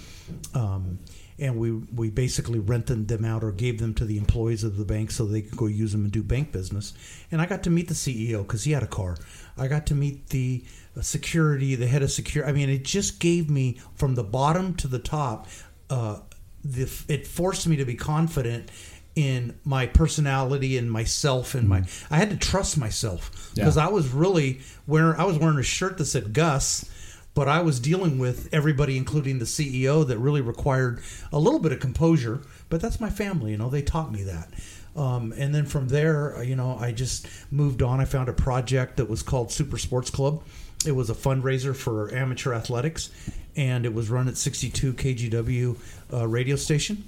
Um, 0.53 0.99
and 1.37 1.57
we, 1.57 1.71
we 1.71 2.09
basically 2.09 2.59
rented 2.59 3.07
them 3.09 3.25
out 3.25 3.43
or 3.43 3.51
gave 3.51 3.79
them 3.79 3.93
to 3.95 4.05
the 4.05 4.17
employees 4.17 4.63
of 4.63 4.77
the 4.77 4.85
bank 4.85 5.11
so 5.11 5.25
they 5.25 5.41
could 5.41 5.57
go 5.57 5.65
use 5.67 5.91
them 5.91 6.03
and 6.03 6.11
do 6.11 6.23
bank 6.23 6.51
business. 6.51 6.93
And 7.31 7.41
I 7.41 7.45
got 7.45 7.63
to 7.63 7.69
meet 7.69 7.87
the 7.89 7.93
CEO 7.93 8.41
because 8.43 8.63
he 8.63 8.71
had 8.71 8.83
a 8.83 8.87
car. 8.87 9.17
I 9.57 9.67
got 9.67 9.85
to 9.87 9.95
meet 9.95 10.29
the 10.29 10.63
uh, 10.97 11.01
security, 11.01 11.75
the 11.75 11.87
head 11.87 12.03
of 12.03 12.11
security. 12.11 12.49
I 12.49 12.53
mean, 12.53 12.69
it 12.69 12.83
just 12.85 13.19
gave 13.19 13.49
me 13.49 13.79
from 13.95 14.15
the 14.15 14.23
bottom 14.23 14.75
to 14.75 14.87
the 14.87 14.99
top. 14.99 15.47
Uh, 15.89 16.19
the, 16.63 16.83
it 17.09 17.27
forced 17.27 17.67
me 17.67 17.75
to 17.75 17.85
be 17.85 17.95
confident 17.95 18.71
in 19.15 19.57
my 19.63 19.85
personality 19.87 20.77
and 20.77 20.91
myself 20.91 21.53
and 21.55 21.67
my. 21.69 21.83
I 22.09 22.17
had 22.17 22.29
to 22.31 22.37
trust 22.37 22.77
myself 22.77 23.51
because 23.55 23.77
Yeah. 23.77 23.87
I 23.87 23.89
was 23.89 24.09
really 24.09 24.59
wearing. 24.87 25.19
I 25.19 25.25
was 25.25 25.37
wearing 25.37 25.57
a 25.57 25.63
shirt 25.63 25.97
that 25.99 26.05
said 26.05 26.33
Gus 26.33 26.89
but 27.35 27.49
I 27.49 27.61
was 27.61 27.79
dealing 27.79 28.17
with 28.17 28.49
everybody, 28.51 28.97
including 28.97 29.39
the 29.39 29.45
CEO, 29.45 30.07
that 30.07 30.17
really 30.17 30.41
required 30.41 31.01
a 31.31 31.37
little 31.37 31.59
bit 31.59 31.73
of 31.73 31.79
composure. 31.79 32.41
But 32.69 32.81
that's 32.81 32.99
my 32.99 33.09
family, 33.09 33.51
you 33.51 33.57
know. 33.57 33.69
They 33.69 33.81
taught 33.81 34.11
me 34.11 34.23
that. 34.23 34.49
Um, 34.95 35.33
and 35.37 35.53
then 35.53 35.65
from 35.65 35.89
there, 35.89 36.37
uh, 36.37 36.41
you 36.41 36.55
know, 36.55 36.77
I 36.79 36.93
just 36.93 37.27
moved 37.51 37.81
on. 37.81 37.99
I 37.99 38.05
found 38.05 38.29
a 38.29 38.33
project 38.33 38.97
that 38.97 39.09
was 39.09 39.21
called 39.21 39.51
Super 39.51 39.77
Sports 39.77 40.09
Club. 40.09 40.43
It 40.85 40.93
was 40.93 41.09
a 41.09 41.13
fundraiser 41.13 41.75
for 41.75 42.13
amateur 42.15 42.53
athletics, 42.53 43.09
and 43.57 43.85
it 43.85 43.93
was 43.93 44.09
run 44.09 44.29
at 44.29 44.37
62 44.37 44.93
KGW 44.93 45.77
uh, 46.13 46.27
radio 46.27 46.55
station. 46.55 47.03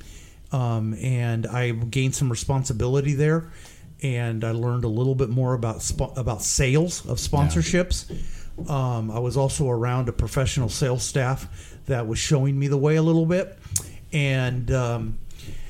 Um, 0.51 0.93
and 0.95 1.47
I 1.47 1.71
gained 1.71 2.15
some 2.15 2.29
responsibility 2.29 3.13
there, 3.13 3.49
and 4.03 4.43
I 4.43 4.51
learned 4.51 4.83
a 4.83 4.89
little 4.89 5.15
bit 5.15 5.29
more 5.29 5.53
about 5.53 5.89
about 6.17 6.41
sales 6.41 7.05
of 7.05 7.17
sponsorships. 7.17 8.11
Um, 8.67 9.11
I 9.11 9.19
was 9.19 9.37
also 9.37 9.69
around 9.69 10.09
a 10.09 10.11
professional 10.11 10.69
sales 10.69 11.03
staff 11.03 11.75
that 11.85 12.07
was 12.07 12.19
showing 12.19 12.57
me 12.57 12.67
the 12.67 12.77
way 12.77 12.95
a 12.95 13.03
little 13.03 13.25
bit, 13.25 13.57
and 14.11 14.71
um, 14.71 15.17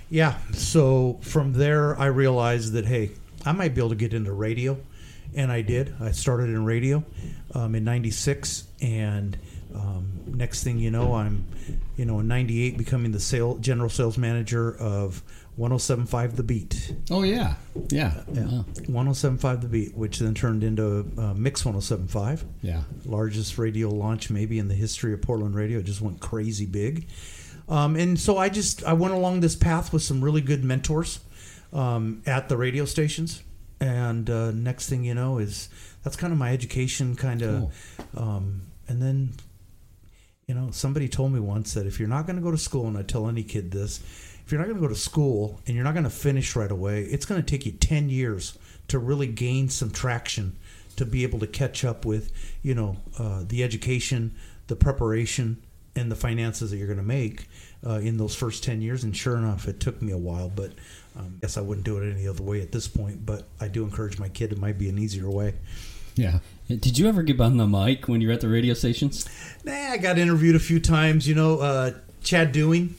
yeah. 0.10 0.38
So 0.54 1.20
from 1.22 1.54
there, 1.54 2.00
I 2.00 2.06
realized 2.06 2.74
that 2.74 2.86
hey, 2.86 3.12
I 3.46 3.52
might 3.52 3.76
be 3.76 3.82
able 3.82 3.90
to 3.90 3.96
get 3.96 4.14
into 4.14 4.32
radio, 4.32 4.78
and 5.36 5.52
I 5.52 5.62
did. 5.62 5.96
I 6.00 6.12
started 6.12 6.50
in 6.50 6.64
radio 6.66 7.04
um, 7.54 7.76
in 7.76 7.84
'96, 7.84 8.64
and 8.82 9.38
um, 9.76 10.08
next 10.26 10.64
thing 10.64 10.80
you 10.80 10.90
know, 10.90 11.14
I'm, 11.14 11.46
you 11.98 12.06
know, 12.06 12.20
in 12.20 12.28
'98 12.28 12.78
becoming 12.78 13.12
the 13.12 13.20
sale 13.20 13.58
general 13.58 13.90
sales 13.90 14.18
manager 14.18 14.76
of 14.78 15.22
107.5 15.58 16.36
The 16.36 16.44
Beat. 16.44 16.94
Oh 17.10 17.24
yeah, 17.24 17.56
yeah, 17.90 18.22
Yeah, 18.32 18.64
107.5 18.74 19.62
The 19.62 19.68
Beat, 19.68 19.98
which 19.98 20.20
then 20.20 20.34
turned 20.34 20.64
into 20.64 21.12
uh, 21.18 21.34
Mix 21.34 21.64
107.5 21.64 22.44
yeah. 22.62 22.84
largest 23.06 23.58
radio 23.58 23.90
launch 23.90 24.30
maybe 24.30 24.60
in 24.60 24.68
the 24.68 24.76
history 24.76 25.14
of 25.14 25.22
Portland 25.22 25.56
radio. 25.56 25.80
It 25.80 25.86
just 25.86 26.02
went 26.02 26.20
crazy 26.20 26.66
big. 26.66 27.08
Um, 27.70 27.96
and 27.96 28.20
so 28.20 28.38
I 28.38 28.50
just 28.50 28.84
I 28.84 28.94
went 28.94 29.14
along 29.14 29.40
this 29.40 29.56
path 29.56 29.92
with 29.92 30.02
some 30.02 30.24
really 30.24 30.42
good 30.42 30.64
mentors 30.64 31.20
um, 31.74 32.22
at 32.26 32.50
the 32.50 32.58
radio 32.58 32.86
stations. 32.86 33.44
And 33.80 34.30
uh, 34.30 34.52
next 34.52 34.90
thing 34.90 35.04
you 35.04 35.14
know 35.14 35.38
is 35.38 35.70
that's 36.04 36.16
kind 36.16 36.34
of 36.34 36.40
my 36.40 36.52
education 36.52 37.16
kind 37.16 37.42
of. 37.42 37.74
Um, 38.16 38.62
and 38.88 39.02
then, 39.02 39.34
you 40.48 40.56
know, 40.56 40.70
somebody 40.72 41.08
told 41.08 41.34
me 41.34 41.40
once 41.40 41.74
that 41.74 41.86
if 41.86 42.00
you're 42.00 42.08
not 42.08 42.26
going 42.26 42.38
to 42.38 42.42
go 42.42 42.52
to 42.52 42.58
school, 42.58 42.88
and 42.88 42.98
I 42.98 43.04
tell 43.04 43.28
any 43.28 43.44
kid 43.44 43.72
this, 43.72 44.02
if 44.48 44.54
you're 44.54 44.62
not 44.62 44.68
going 44.70 44.78
to 44.78 44.82
go 44.82 44.88
to 44.88 44.98
school 44.98 45.60
and 45.68 45.76
you're 45.76 45.84
not 45.84 45.94
going 45.94 46.06
to 46.06 46.10
finish 46.10 46.56
right 46.56 46.72
away, 46.72 47.02
it's 47.02 47.26
going 47.26 47.44
to 47.44 47.46
take 47.46 47.66
you 47.66 47.74
10 47.74 48.08
years 48.08 48.58
to 48.88 48.98
really 48.98 49.28
gain 49.28 49.68
some 49.68 49.92
traction 49.92 50.56
to 50.96 51.06
be 51.06 51.24
able 51.24 51.38
to 51.40 51.48
catch 51.48 51.84
up 51.84 52.06
with, 52.06 52.32
you 52.62 52.74
know, 52.74 52.96
uh, 53.20 53.44
the 53.46 53.62
education, 53.62 54.34
the 54.68 54.76
preparation, 54.78 55.62
and 55.98 56.10
the 56.10 56.16
finances 56.16 56.72
that 56.72 56.78
you're 56.78 56.88
going 56.88 56.96
to 56.96 57.04
make 57.04 57.50
uh, 57.86 57.96
in 57.96 58.16
those 58.16 58.36
first 58.36 58.64
10 58.64 58.82
years. 58.82 59.04
And 59.04 59.14
sure 59.14 59.36
enough, 59.36 59.68
it 59.68 59.82
took 59.82 60.02
me 60.02 60.14
a 60.14 60.18
while, 60.18 60.48
but 60.48 60.72
um, 61.18 61.34
I 61.40 61.42
guess 61.42 61.58
I 61.58 61.62
wouldn't 61.62 61.84
do 61.86 61.98
it 61.98 62.10
any 62.10 62.26
other 62.26 62.42
way 62.42 62.62
at 62.62 62.72
this 62.72 62.88
point. 62.88 63.26
But 63.26 63.50
I 63.60 63.68
do 63.68 63.84
encourage 63.84 64.18
my 64.18 64.30
kid, 64.30 64.54
it 64.54 64.58
might 64.58 64.78
be 64.78 64.88
an 64.88 64.98
easier 64.98 65.30
way. 65.30 65.56
Yeah. 66.16 66.40
Did 66.70 66.98
you 66.98 67.10
ever 67.10 67.22
get 67.22 67.42
on 67.42 67.58
the 67.58 67.68
mic 67.68 68.08
when 68.08 68.22
you 68.22 68.30
were 68.30 68.34
at 68.34 68.40
the 68.40 68.48
radio 68.48 68.76
stations? 68.76 69.28
Nah, 69.66 69.74
I 69.74 69.98
got 69.98 70.18
interviewed 70.18 70.56
a 70.56 70.60
few 70.60 70.80
times, 70.80 71.28
you 71.28 71.36
know, 71.36 71.60
uh, 71.60 71.92
Chad 72.24 72.54
Doing. 72.54 72.96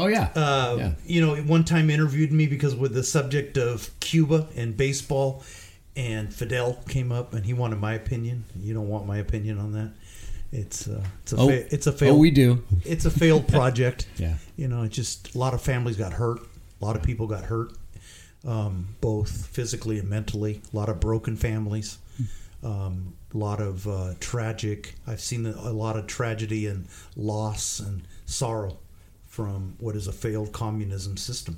Oh 0.00 0.06
yeah. 0.06 0.30
Uh, 0.34 0.76
Yeah. 0.78 0.92
You 1.06 1.20
know, 1.26 1.36
one 1.36 1.64
time 1.64 1.90
interviewed 1.90 2.32
me 2.32 2.46
because 2.46 2.74
with 2.76 2.94
the 2.94 3.02
subject 3.04 3.56
of 3.58 3.90
Cuba 4.00 4.48
and 4.56 4.76
baseball, 4.76 5.42
and 5.96 6.32
Fidel 6.32 6.74
came 6.88 7.10
up 7.12 7.34
and 7.34 7.44
he 7.44 7.52
wanted 7.52 7.80
my 7.80 7.94
opinion. 7.94 8.44
You 8.60 8.72
don't 8.74 8.88
want 8.88 9.06
my 9.06 9.18
opinion 9.18 9.58
on 9.58 9.72
that. 9.72 9.90
It's 10.52 10.86
uh, 10.88 11.04
it's 11.22 11.32
a 11.32 11.36
Oh. 11.36 11.48
fa- 11.48 11.74
it's 11.74 11.86
a 11.86 11.92
failed 11.92 12.16
Oh, 12.16 12.18
we 12.20 12.30
do. 12.30 12.62
it's 12.84 13.04
a 13.04 13.10
failed 13.10 13.48
project. 13.56 14.06
Yeah. 14.16 14.36
you 14.56 14.68
know, 14.68 14.82
it 14.84 14.90
just 14.92 15.34
a 15.34 15.38
lot 15.38 15.54
of 15.54 15.60
families 15.60 15.96
got 15.96 16.12
hurt. 16.14 16.40
A 16.80 16.84
lot 16.84 16.94
of 16.96 17.02
people 17.02 17.26
got 17.26 17.44
hurt, 17.44 17.72
um, 18.46 18.88
both 19.00 19.46
physically 19.48 19.98
and 19.98 20.08
mentally. 20.08 20.62
A 20.72 20.76
lot 20.76 20.88
of 20.88 21.00
broken 21.00 21.36
families. 21.36 21.98
Um, 22.62 23.14
a 23.34 23.36
lot 23.38 23.60
of 23.60 23.86
uh, 23.86 24.14
tragic. 24.20 24.94
I've 25.06 25.20
seen 25.20 25.44
a 25.46 25.70
lot 25.72 25.96
of 25.96 26.06
tragedy 26.06 26.66
and 26.66 26.86
loss 27.16 27.78
and 27.78 28.02
sorrow 28.26 28.78
from 29.38 29.76
what 29.78 29.94
is 29.94 30.08
a 30.08 30.12
failed 30.12 30.50
communism 30.50 31.16
system. 31.16 31.56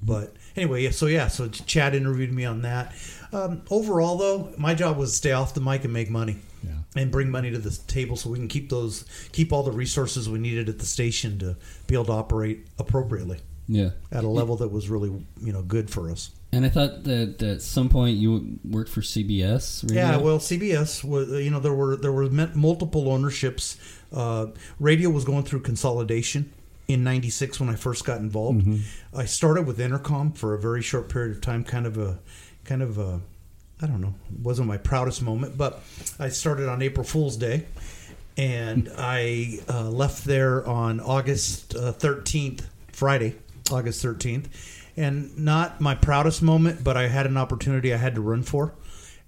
But 0.00 0.32
anyway, 0.56 0.90
so 0.90 1.04
yeah, 1.04 1.28
so 1.28 1.48
Chad 1.48 1.94
interviewed 1.94 2.32
me 2.32 2.46
on 2.46 2.62
that. 2.62 2.94
Um, 3.30 3.60
overall, 3.68 4.16
though, 4.16 4.54
my 4.56 4.72
job 4.74 4.96
was 4.96 5.10
to 5.10 5.16
stay 5.18 5.32
off 5.32 5.52
the 5.52 5.60
mic 5.60 5.84
and 5.84 5.92
make 5.92 6.08
money 6.08 6.36
Yeah. 6.64 6.70
and 6.96 7.10
bring 7.10 7.28
money 7.30 7.50
to 7.50 7.58
the 7.58 7.78
table 7.86 8.16
so 8.16 8.30
we 8.30 8.38
can 8.38 8.48
keep 8.48 8.70
those 8.70 9.04
keep 9.32 9.52
all 9.52 9.62
the 9.62 9.70
resources 9.72 10.30
we 10.30 10.38
needed 10.38 10.70
at 10.70 10.78
the 10.78 10.86
station 10.86 11.38
to 11.40 11.56
be 11.86 11.94
able 11.94 12.06
to 12.06 12.12
operate 12.12 12.66
appropriately 12.78 13.40
Yeah. 13.68 13.90
at 14.10 14.24
a 14.24 14.28
level 14.28 14.56
that 14.56 14.68
was 14.68 14.88
really 14.88 15.10
you 15.42 15.52
know 15.52 15.60
good 15.60 15.90
for 15.90 16.10
us. 16.10 16.30
And 16.52 16.64
I 16.64 16.70
thought 16.70 17.04
that 17.04 17.42
at 17.42 17.60
some 17.60 17.90
point 17.90 18.16
you 18.16 18.58
worked 18.64 18.90
for 18.90 19.02
CBS. 19.02 19.82
Radio? 19.82 19.96
Yeah, 20.02 20.16
well, 20.16 20.38
CBS 20.38 21.04
was 21.04 21.28
you 21.28 21.50
know 21.50 21.60
there 21.60 21.74
were 21.74 21.96
there 21.96 22.12
were 22.12 22.30
multiple 22.54 23.10
ownerships. 23.10 23.76
Uh, 24.10 24.46
radio 24.80 25.10
was 25.10 25.24
going 25.26 25.44
through 25.44 25.60
consolidation 25.60 26.50
in 26.92 27.04
'96 27.04 27.60
when 27.60 27.68
I 27.68 27.74
first 27.76 28.04
got 28.04 28.18
involved. 28.20 28.66
I 29.14 29.24
started 29.24 29.66
with 29.66 29.78
Entercom 29.78 30.36
for 30.36 30.54
a 30.54 30.58
very 30.58 30.82
short 30.82 31.08
period 31.08 31.36
of 31.36 31.40
time, 31.40 31.62
kind 31.64 31.86
of 31.86 31.96
a 31.98 32.18
kind 32.64 32.82
of 32.82 32.98
a 32.98 33.20
I 33.82 33.86
don't 33.86 34.00
know, 34.00 34.14
wasn't 34.42 34.68
my 34.68 34.76
proudest 34.76 35.22
moment, 35.22 35.56
but 35.56 35.82
I 36.18 36.28
started 36.28 36.68
on 36.68 36.82
April 36.82 37.04
Fool's 37.04 37.36
Day, 37.38 37.64
and 38.36 38.90
I 38.98 39.60
uh, 39.68 39.88
left 39.88 40.24
there 40.26 40.66
on 40.66 41.00
August 41.00 41.74
uh, 41.74 41.92
13th, 41.94 42.66
Friday, 42.92 43.36
August 43.70 44.04
13th, 44.04 44.46
and 44.98 45.38
not 45.38 45.80
my 45.80 45.94
proudest 45.94 46.42
moment, 46.42 46.84
but 46.84 46.98
I 46.98 47.08
had 47.08 47.24
an 47.24 47.38
opportunity 47.38 47.94
I 47.94 47.96
had 47.96 48.16
to 48.16 48.20
run 48.20 48.42
for, 48.42 48.74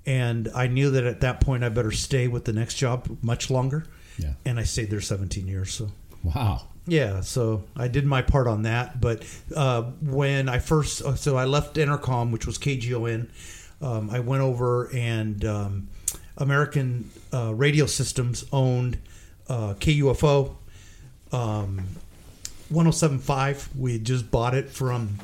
and 0.05 0.51
I 0.55 0.67
knew 0.67 0.91
that 0.91 1.05
at 1.05 1.21
that 1.23 1.41
point 1.41 1.65
I 1.65 1.71
better 1.71 1.91
stay 1.93 2.29
with 2.29 2.45
the 2.45 2.53
next 2.53 2.75
job 2.75 3.09
much 3.23 3.51
longer, 3.51 3.87
Yeah. 4.19 4.35
and 4.45 4.59
I 4.61 4.65
stayed 4.65 4.91
there 4.91 5.01
17 5.01 5.47
years. 5.47 5.73
So 5.73 5.93
Wow. 6.25 6.63
yeah, 6.87 7.21
so 7.21 7.65
I 7.77 7.89
did 7.89 8.05
my 8.07 8.23
part 8.23 8.47
on 8.47 8.63
that. 8.63 9.01
But 9.01 9.25
uh, 9.55 9.83
when 10.01 10.49
I 10.49 10.59
first, 10.59 11.03
uh, 11.03 11.15
so 11.15 11.37
I 11.37 11.45
left 11.45 11.77
Entercom, 11.77 12.31
which 12.33 12.47
was 12.47 12.59
KGON. 12.59 13.29
Um, 13.81 14.11
I 14.11 14.21
went 14.21 14.43
over 14.43 14.89
and 14.95 15.45
um, 15.45 15.89
American 16.39 17.11
uh, 17.33 17.53
Radio 17.55 17.87
Systems 17.87 18.45
owned 18.53 18.99
uh, 19.49 19.75
KUFO, 19.75 20.55
um, 21.33 21.87
1075. 22.69 23.69
We 23.77 23.95
had 23.95 24.05
just 24.05 24.31
bought 24.31 24.55
it 24.55 24.71
from 24.71 25.19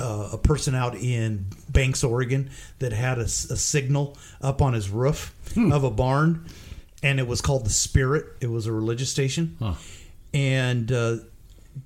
uh, 0.00 0.30
a 0.32 0.38
person 0.38 0.74
out 0.74 0.94
in 0.96 1.46
Banks, 1.68 2.02
Oregon, 2.02 2.50
that 2.78 2.92
had 2.92 3.18
a 3.18 3.28
signal 3.28 4.16
up 4.40 4.62
on 4.62 4.72
his 4.72 4.88
roof 4.90 5.34
of 5.56 5.84
a 5.84 5.90
barn, 5.90 6.46
and 7.02 7.20
it 7.20 7.26
was 7.26 7.40
called 7.40 7.66
the 7.66 7.70
Spirit. 7.70 8.26
It 8.40 8.50
was 8.50 8.66
a 8.66 8.72
religious 8.72 9.10
station, 9.10 9.56
Huh. 9.58 9.74
And 10.34 10.90
uh, 10.92 11.16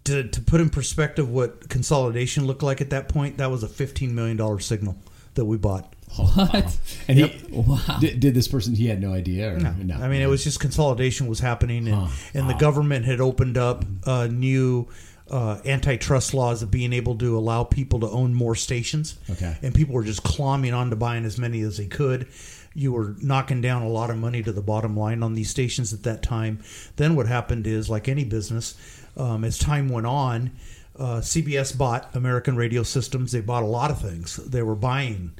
to, 0.04 0.24
to 0.28 0.40
put 0.40 0.60
in 0.60 0.70
perspective 0.70 1.28
what 1.30 1.68
consolidation 1.68 2.46
looked 2.46 2.62
like 2.62 2.80
at 2.80 2.90
that 2.90 3.08
point, 3.08 3.38
that 3.38 3.50
was 3.50 3.62
a 3.62 3.68
fifteen 3.68 4.14
million 4.14 4.36
dollar 4.36 4.58
signal 4.60 4.96
that 5.34 5.44
we 5.44 5.56
bought. 5.56 5.92
What? 6.16 6.78
And 7.08 7.18
Yep. 7.18 7.30
he 7.30 7.46
Wow. 7.52 7.98
did, 8.00 8.20
did 8.20 8.34
this 8.34 8.48
person? 8.48 8.74
He 8.74 8.86
had 8.86 9.00
no 9.02 9.12
idea. 9.12 9.54
Or, 9.54 9.58
No. 9.58 9.96
I 9.96 10.08
mean, 10.08 10.22
it 10.22 10.28
was 10.28 10.42
just 10.44 10.60
consolidation 10.60 11.26
was 11.26 11.40
happening, 11.40 11.88
and, 11.88 11.94
Huh. 11.96 12.08
and 12.32 12.48
the 12.48 12.54
government 12.54 13.04
had 13.04 13.20
opened 13.20 13.58
up 13.58 13.84
uh, 14.04 14.26
new 14.28 14.88
uh, 15.30 15.60
antitrust 15.64 16.34
laws 16.34 16.62
of 16.62 16.70
being 16.70 16.92
able 16.92 17.16
to 17.18 17.36
allow 17.36 17.64
people 17.64 18.00
to 18.00 18.08
own 18.08 18.34
more 18.34 18.54
stations. 18.54 19.18
Okay. 19.30 19.56
And 19.62 19.74
people 19.74 19.94
were 19.94 20.04
just 20.04 20.22
clombing 20.22 20.76
on 20.76 20.90
to 20.90 20.96
buying 20.96 21.24
as 21.24 21.38
many 21.38 21.60
as 21.62 21.78
they 21.78 21.86
could. 21.86 22.28
You 22.74 22.92
were 22.92 23.16
knocking 23.20 23.60
down 23.60 23.82
a 23.82 23.88
lot 23.88 24.10
of 24.10 24.18
money 24.18 24.42
to 24.42 24.52
the 24.52 24.62
bottom 24.62 24.96
line 24.96 25.22
on 25.22 25.34
these 25.34 25.50
stations 25.50 25.92
at 25.92 26.02
that 26.04 26.22
time. 26.22 26.62
Then 26.96 27.16
what 27.16 27.26
happened 27.26 27.66
is, 27.66 27.88
like 27.88 28.06
any 28.08 28.24
business, 28.24 28.76
um, 29.16 29.44
as 29.44 29.58
time 29.58 29.88
went 29.88 30.06
on, 30.06 30.52
uh, 30.98 31.20
CBS 31.20 31.76
bought 31.76 32.14
American 32.14 32.54
Radio 32.54 32.82
Systems. 32.82 33.32
They 33.32 33.40
bought 33.40 33.62
a 33.62 33.66
lot 33.66 33.90
of 33.90 34.00
things. 34.00 34.36
They 34.36 34.62
were 34.62 34.74
buying, 34.74 35.32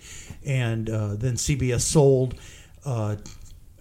and 0.44 0.88
uh, 0.88 1.14
then 1.14 1.34
CBS 1.34 1.82
sold. 1.82 2.34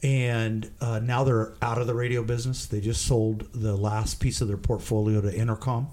And 0.05 0.69
uh, 0.81 0.99
now 0.99 1.23
they're 1.23 1.53
out 1.63 1.79
of 1.79 1.87
the 1.87 1.95
radio 1.95 2.21
business. 2.21 2.67
They 2.67 2.79
just 2.79 3.07
sold 3.07 3.51
the 3.53 3.75
last 3.75 4.19
piece 4.19 4.39
of 4.39 4.47
their 4.47 4.55
portfolio 4.57 5.19
to 5.19 5.31
Entercom. 5.31 5.87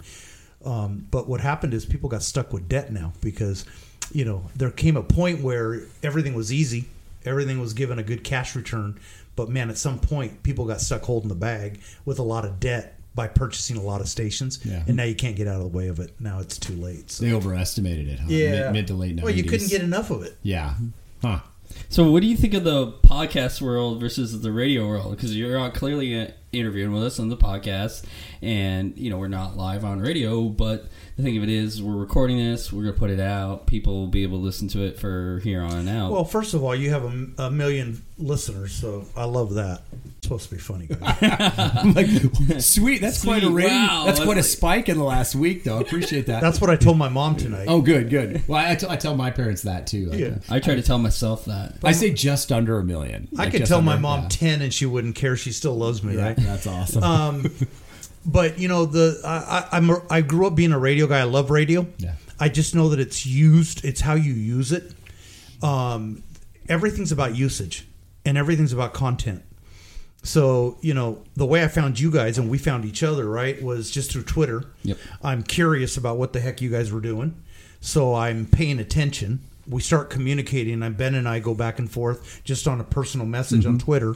Um, 0.67 1.07
but 1.11 1.29
what 1.29 1.41
happened 1.41 1.73
is 1.73 1.87
people 1.87 2.11
got 2.11 2.23
stuck 2.23 2.53
with 2.53 2.69
debt 2.69 2.93
now 2.93 3.15
because, 3.23 3.65
you 4.13 4.27
know, 4.27 4.51
there 4.55 4.71
came 4.71 4.99
a 4.99 5.03
point 5.03 5.41
where 5.41 5.81
everything 6.03 6.35
was 6.35 6.53
easy, 6.53 6.85
everything 7.25 7.59
was 7.59 7.73
given 7.73 7.99
a 7.99 8.03
good 8.03 8.23
cash 8.23 8.55
return. 8.55 9.01
But 9.35 9.49
man, 9.49 9.71
at 9.71 9.79
some 9.79 9.99
point, 9.99 10.43
people 10.43 10.67
got 10.67 10.83
stuck 10.83 11.03
holding 11.05 11.31
the 11.31 11.35
bag 11.35 11.81
with 12.05 12.19
a 12.19 12.23
lot 12.23 12.45
of 12.45 12.61
debt 12.61 12.99
by 13.15 13.29
purchasing 13.29 13.79
a 13.79 13.83
lot 13.83 14.03
of 14.03 14.09
stations, 14.09 14.59
Yeah. 14.65 14.83
and 14.87 14.97
now 14.97 15.05
you 15.05 15.15
can't 15.15 15.37
get 15.37 15.47
out 15.49 15.57
of 15.57 15.63
the 15.63 15.77
way 15.77 15.89
of 15.89 16.01
it. 16.01 16.15
Now 16.21 16.39
it's 16.41 16.59
too 16.59 16.75
late. 16.75 17.11
So. 17.11 17.25
they 17.25 17.33
overestimated 17.33 18.09
it. 18.09 18.19
Huh? 18.19 18.27
Mid, 18.29 18.73
mid 18.73 18.87
to 18.89 18.95
late 18.95 19.17
90s. 19.17 19.23
Well, 19.23 19.35
you 19.35 19.45
couldn't 19.45 19.69
get 19.69 19.83
enough 19.83 20.11
of 20.11 20.23
it. 20.23 20.37
Yeah. 20.43 20.75
Huh. 21.23 21.41
So, 21.89 22.11
what 22.11 22.23
do 22.23 22.27
you 22.27 22.37
think 22.37 22.55
of 22.55 22.65
the 22.65 22.93
podcast 22.93 23.61
world 23.61 24.01
versus 24.01 24.41
the 24.41 24.53
radio 24.53 24.87
world? 24.87 25.17
Because 25.17 25.37
you're 25.37 25.71
clearly 25.71 26.33
interviewing 26.53 26.93
with 26.93 27.05
us 27.05 27.19
on 27.19 27.29
the 27.29 27.37
podcast, 27.37 28.05
and 28.41 28.97
you 28.97 29.11
know 29.11 29.19
we're 29.19 29.29
not 29.29 29.57
live 29.57 29.85
on 29.85 30.01
radio. 30.01 30.49
But 30.49 30.87
the 31.17 31.23
thing 31.23 31.37
of 31.37 31.43
it 31.43 31.49
is, 31.51 31.83
we're 31.83 31.95
recording 31.97 32.39
this. 32.39 32.73
We're 32.73 32.83
gonna 32.85 32.93
put 32.95 33.11
it 33.11 33.21
out. 33.21 33.67
People 33.67 34.01
will 34.01 34.07
be 34.09 34.23
able 34.23 34.39
to 34.39 34.45
listen 34.45 34.69
to 34.69 34.83
it 34.83 34.99
for 34.99 35.41
here 35.45 35.61
on 35.63 35.87
out. 35.89 36.11
Well, 36.13 36.25
first 36.25 36.55
of 36.55 36.63
all, 36.65 36.75
you 36.75 36.91
have 36.91 37.05
a, 37.05 37.45
a 37.47 37.51
million 37.51 38.03
listeners, 38.19 38.73
so 38.73 39.05
I 39.17 39.25
love 39.25 39.55
that. 39.55 39.83
It's 40.19 40.27
supposed 40.29 40.49
to 40.51 40.55
be 40.55 40.61
funny, 40.61 40.87
guys. 40.87 41.85
Like, 41.95 42.61
sweet. 42.63 43.01
That's 43.01 43.23
quite 43.25 43.43
a 43.43 43.47
Sweet, 43.47 43.55
rating. 43.55 43.73
wow. 43.73 44.05
That's 44.07 44.21
quite 44.21 44.39
a 44.39 44.43
spike 44.43 44.89
in 44.89 44.97
the 44.97 45.05
last 45.05 45.35
week, 45.35 45.65
though. 45.65 45.79
I 45.79 45.81
appreciate 45.83 46.27
that. 46.27 46.41
That's 46.41 46.61
what 46.61 46.71
I 46.71 46.77
told 46.77 46.97
my 46.97 47.09
mom 47.09 47.37
tonight. 47.37 47.67
oh, 47.69 47.83
good, 47.83 48.09
good. 48.09 48.43
Well, 48.49 48.65
I, 48.65 48.75
t- 48.77 48.87
I 48.89 48.97
tell 48.97 49.17
my 49.17 49.31
parents 49.31 49.63
that 49.63 49.87
too. 49.87 50.07
Like, 50.07 50.19
Yeah. 50.21 50.39
I 50.49 50.61
try 50.61 50.77
to 50.77 50.83
tell 50.83 50.99
myself 50.99 51.45
that. 51.47 51.77
I 51.85 51.93
say 51.93 52.11
just 52.13 52.51
under 52.53 52.79
a 52.79 52.85
million. 52.85 53.29
I 53.37 53.43
Like, 53.43 53.51
could 53.53 53.59
just 53.61 53.71
tell 53.71 53.83
my 53.83 53.97
mom 53.99 54.23
yeah. 54.23 54.29
ten, 54.29 54.63
and 54.63 54.73
she 54.73 54.87
wouldn't 54.87 55.17
care. 55.17 55.37
She 55.37 55.53
still 55.53 55.75
loves 55.77 56.03
me, 56.03 56.15
Yeah, 56.17 56.29
right? 56.29 56.37
That's 56.37 56.67
awesome. 56.67 57.03
Um, 57.03 57.47
but 58.25 58.59
you 58.59 58.69
know, 58.69 58.87
the 58.87 59.21
I, 59.25 59.29
I, 59.37 59.77
I'm 59.77 59.91
a, 59.91 60.03
I 60.11 60.21
grew 60.21 60.47
up 60.47 60.55
being 60.55 60.73
a 60.73 60.79
radio 60.79 61.07
guy. 61.07 61.21
I 61.21 61.25
love 61.25 61.51
radio. 61.51 61.87
Yeah. 61.99 62.15
I 62.39 62.49
just 62.49 62.75
know 62.75 62.89
that 62.89 63.01
it's 63.01 63.25
used. 63.27 63.85
It's 63.85 64.01
how 64.01 64.15
you 64.15 64.33
use 64.33 64.73
it. 64.73 64.93
Um, 65.63 66.23
everything's 66.69 67.13
about 67.13 67.37
usage, 67.37 67.87
and 68.25 68.37
everything's 68.37 68.73
about 68.73 68.95
content. 68.95 69.43
So 70.23 70.79
you 70.81 70.95
know, 70.95 71.23
the 71.35 71.47
way 71.47 71.65
I 71.65 71.69
found 71.69 71.99
you 71.99 72.11
guys 72.11 72.39
and 72.39 72.49
we 72.49 72.59
found 72.59 72.85
each 72.85 73.03
other, 73.03 73.29
right, 73.29 73.61
was 73.63 73.91
just 73.91 74.13
through 74.13 74.25
Twitter. 74.25 74.65
Yep. 74.85 74.99
I'm 75.23 75.43
curious 75.43 75.97
about 75.97 76.17
what 76.17 76.33
the 76.33 76.41
heck 76.41 76.61
you 76.61 76.71
guys 76.71 76.93
were 76.93 77.01
doing, 77.01 77.43
so 77.81 78.15
I'm 78.15 78.47
paying 78.47 78.79
attention. 78.79 79.41
We 79.69 79.81
start 79.81 80.11
communicating, 80.11 80.83
and 80.83 80.97
Ben 80.97 81.15
and 81.15 81.29
I 81.29 81.39
go 81.39 81.55
back 81.55 81.79
and 81.79 81.89
forth 81.91 82.43
just 82.43 82.67
on 82.67 82.81
a 82.81 82.85
personal 82.85 83.27
message 83.27 83.65
on 83.65 83.79
Twitter. 83.79 84.15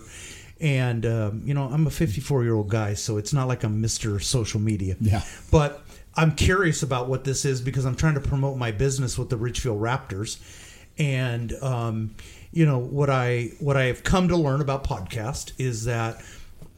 And 0.61 1.05
um, 1.05 1.43
you 1.45 1.55
know, 1.55 1.65
I'm 1.65 1.87
a 1.87 1.91
54 1.91 2.43
year 2.45 2.55
old 2.55 2.71
guy, 2.71 2.95
so 2.95 3.19
it's 3.19 3.33
not 3.33 3.47
like 3.47 3.63
I'm 3.63 3.83
Mr. 3.83 4.23
Social 4.23 4.61
Media. 4.61 4.97
Yeah. 5.01 5.23
But 5.51 5.83
I'm 6.17 6.35
curious 6.35 6.83
about 6.83 7.09
what 7.09 7.25
this 7.25 7.45
is 7.45 7.61
because 7.61 7.85
I'm 7.85 7.95
trying 7.95 8.15
to 8.15 8.21
promote 8.21 8.57
my 8.57 8.71
business 8.71 9.19
with 9.19 9.29
the 9.29 9.37
Ridgefield 9.37 9.81
Raptors, 9.81 10.39
and 10.99 11.53
um, 11.63 12.15
you 12.53 12.65
know 12.65 12.79
what 12.79 13.11
I 13.11 13.51
what 13.61 13.77
I 13.77 13.85
have 13.85 14.03
come 14.03 14.29
to 14.29 14.37
learn 14.37 14.63
about 14.63 14.83
podcast 14.83 15.53
is 15.59 15.85
that 15.85 16.25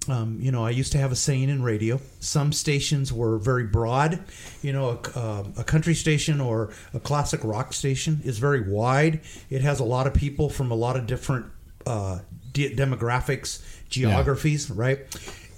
um, 0.09 0.39
you 0.41 0.51
know 0.51 0.65
I 0.67 0.71
used 0.71 0.91
to 0.93 0.99
have 0.99 1.13
a 1.13 1.17
saying 1.17 1.49
in 1.49 1.63
radio. 1.63 2.01
Some 2.19 2.53
stations 2.53 3.13
were 3.13 3.39
very 3.39 3.65
broad. 3.65 4.25
You 4.61 4.73
know, 4.73 5.01
a, 5.15 5.19
um, 5.19 5.53
a 5.57 5.63
country 5.63 5.95
station 5.95 6.41
or 6.41 6.73
a 6.93 6.99
classic 6.99 7.45
rock 7.45 7.73
station 7.73 8.21
is 8.25 8.39
very 8.39 8.69
wide. 8.69 9.21
It 9.51 9.61
has 9.61 9.79
a 9.79 9.85
lot 9.85 10.09
of 10.09 10.15
people 10.15 10.51
from 10.51 10.73
a 10.73 10.75
lot 10.75 10.97
of 10.97 11.07
different 11.07 11.47
uh, 11.87 12.19
de- 12.59 12.75
demographics, 12.75 13.63
geographies. 13.89 14.71
Right? 14.71 15.01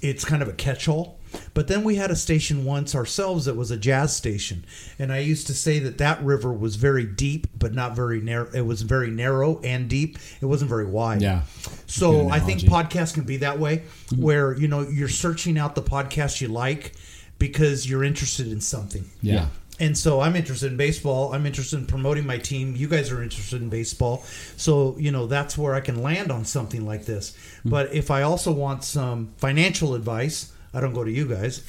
It's 0.02 0.24
kind 0.24 0.42
of 0.42 0.48
a 0.48 0.52
catch-all. 0.52 1.18
But 1.54 1.68
then 1.68 1.84
we 1.84 1.94
had 1.94 2.10
a 2.10 2.16
station 2.16 2.64
once 2.64 2.94
ourselves 2.94 3.44
that 3.44 3.54
was 3.54 3.70
a 3.70 3.76
jazz 3.76 4.16
station, 4.16 4.64
and 4.98 5.12
I 5.12 5.18
used 5.18 5.46
to 5.46 5.54
say 5.54 5.78
that 5.78 5.98
that 5.98 6.20
river 6.24 6.52
was 6.52 6.74
very 6.74 7.04
deep, 7.04 7.46
but 7.56 7.72
not 7.72 7.94
very 7.94 8.20
narrow. 8.20 8.50
It 8.52 8.62
was 8.62 8.82
very 8.82 9.10
narrow 9.10 9.60
and 9.60 9.88
deep. 9.88 10.18
It 10.40 10.46
wasn't 10.46 10.70
very 10.70 10.86
wide. 10.86 11.22
Yeah. 11.22 11.42
So 11.86 12.28
I 12.28 12.40
think 12.40 12.62
podcasts 12.62 13.14
can 13.14 13.24
be 13.24 13.36
that 13.38 13.60
way, 13.60 13.78
mm-hmm. 13.78 14.22
where 14.22 14.58
you 14.58 14.66
know 14.66 14.80
you're 14.80 15.08
searching 15.08 15.56
out 15.56 15.76
the 15.76 15.82
podcast 15.82 16.40
you 16.40 16.48
like 16.48 16.94
because 17.38 17.88
you're 17.88 18.04
interested 18.04 18.48
in 18.48 18.60
something. 18.60 19.04
yeah. 19.22 19.46
And 19.80 19.96
so 19.98 20.20
I'm 20.20 20.36
interested 20.36 20.70
in 20.70 20.76
baseball. 20.76 21.32
I'm 21.32 21.46
interested 21.46 21.78
in 21.78 21.86
promoting 21.86 22.26
my 22.26 22.38
team. 22.38 22.76
You 22.76 22.86
guys 22.86 23.10
are 23.10 23.22
interested 23.22 23.60
in 23.60 23.68
baseball, 23.68 24.24
so 24.56 24.96
you 24.98 25.10
know 25.10 25.26
that's 25.26 25.58
where 25.58 25.74
I 25.74 25.80
can 25.80 26.02
land 26.02 26.30
on 26.30 26.44
something 26.44 26.86
like 26.86 27.06
this. 27.06 27.36
Hmm. 27.62 27.70
But 27.70 27.94
if 27.94 28.10
I 28.10 28.22
also 28.22 28.52
want 28.52 28.84
some 28.84 29.32
financial 29.38 29.94
advice, 29.94 30.52
I 30.72 30.80
don't 30.80 30.94
go 30.94 31.02
to 31.02 31.10
you 31.10 31.26
guys. 31.26 31.62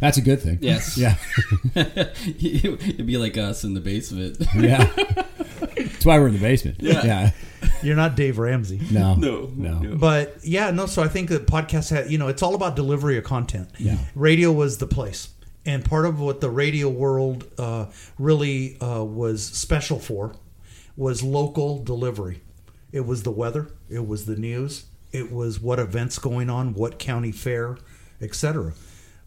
That's 0.00 0.16
a 0.16 0.22
good 0.22 0.40
thing. 0.40 0.58
Yes. 0.60 0.96
Yeah. 1.06 1.16
It'd 1.74 3.06
be 3.06 3.18
like 3.18 3.36
us 3.36 3.64
in 3.64 3.74
the 3.74 3.80
basement. 3.80 4.38
Yeah. 4.56 4.90
That's 5.76 6.04
why 6.06 6.18
we're 6.18 6.28
in 6.28 6.34
the 6.34 6.40
basement. 6.40 6.78
Yeah. 6.80 7.04
Yeah. 7.04 7.30
You're 7.82 7.96
not 7.96 8.16
Dave 8.16 8.38
Ramsey. 8.38 8.80
No. 8.90 9.14
No. 9.14 9.52
No. 9.54 9.96
But 9.96 10.38
yeah, 10.42 10.70
no. 10.70 10.86
So 10.86 11.02
I 11.02 11.08
think 11.08 11.28
that 11.28 11.46
podcasts 11.46 11.90
had, 11.90 12.10
you 12.10 12.16
know, 12.18 12.28
it's 12.28 12.42
all 12.42 12.54
about 12.54 12.76
delivery 12.76 13.18
of 13.18 13.24
content. 13.24 13.68
Yeah. 13.78 13.98
Radio 14.14 14.52
was 14.52 14.78
the 14.78 14.86
place, 14.86 15.28
and 15.66 15.84
part 15.84 16.06
of 16.06 16.20
what 16.20 16.40
the 16.40 16.48
radio 16.48 16.88
world 16.88 17.44
uh, 17.58 17.86
really 18.18 18.80
uh, 18.80 19.02
was 19.02 19.44
special 19.44 19.98
for 19.98 20.34
was 20.96 21.22
local 21.22 21.82
delivery. 21.82 22.40
It 22.92 23.04
was 23.04 23.24
the 23.24 23.32
weather. 23.32 23.68
It 23.90 24.06
was 24.06 24.24
the 24.24 24.36
news. 24.36 24.84
It 25.12 25.30
was 25.32 25.60
what 25.60 25.78
events 25.78 26.18
going 26.18 26.48
on, 26.48 26.72
what 26.72 26.98
county 26.98 27.32
fair, 27.32 27.76
etc. 28.20 28.72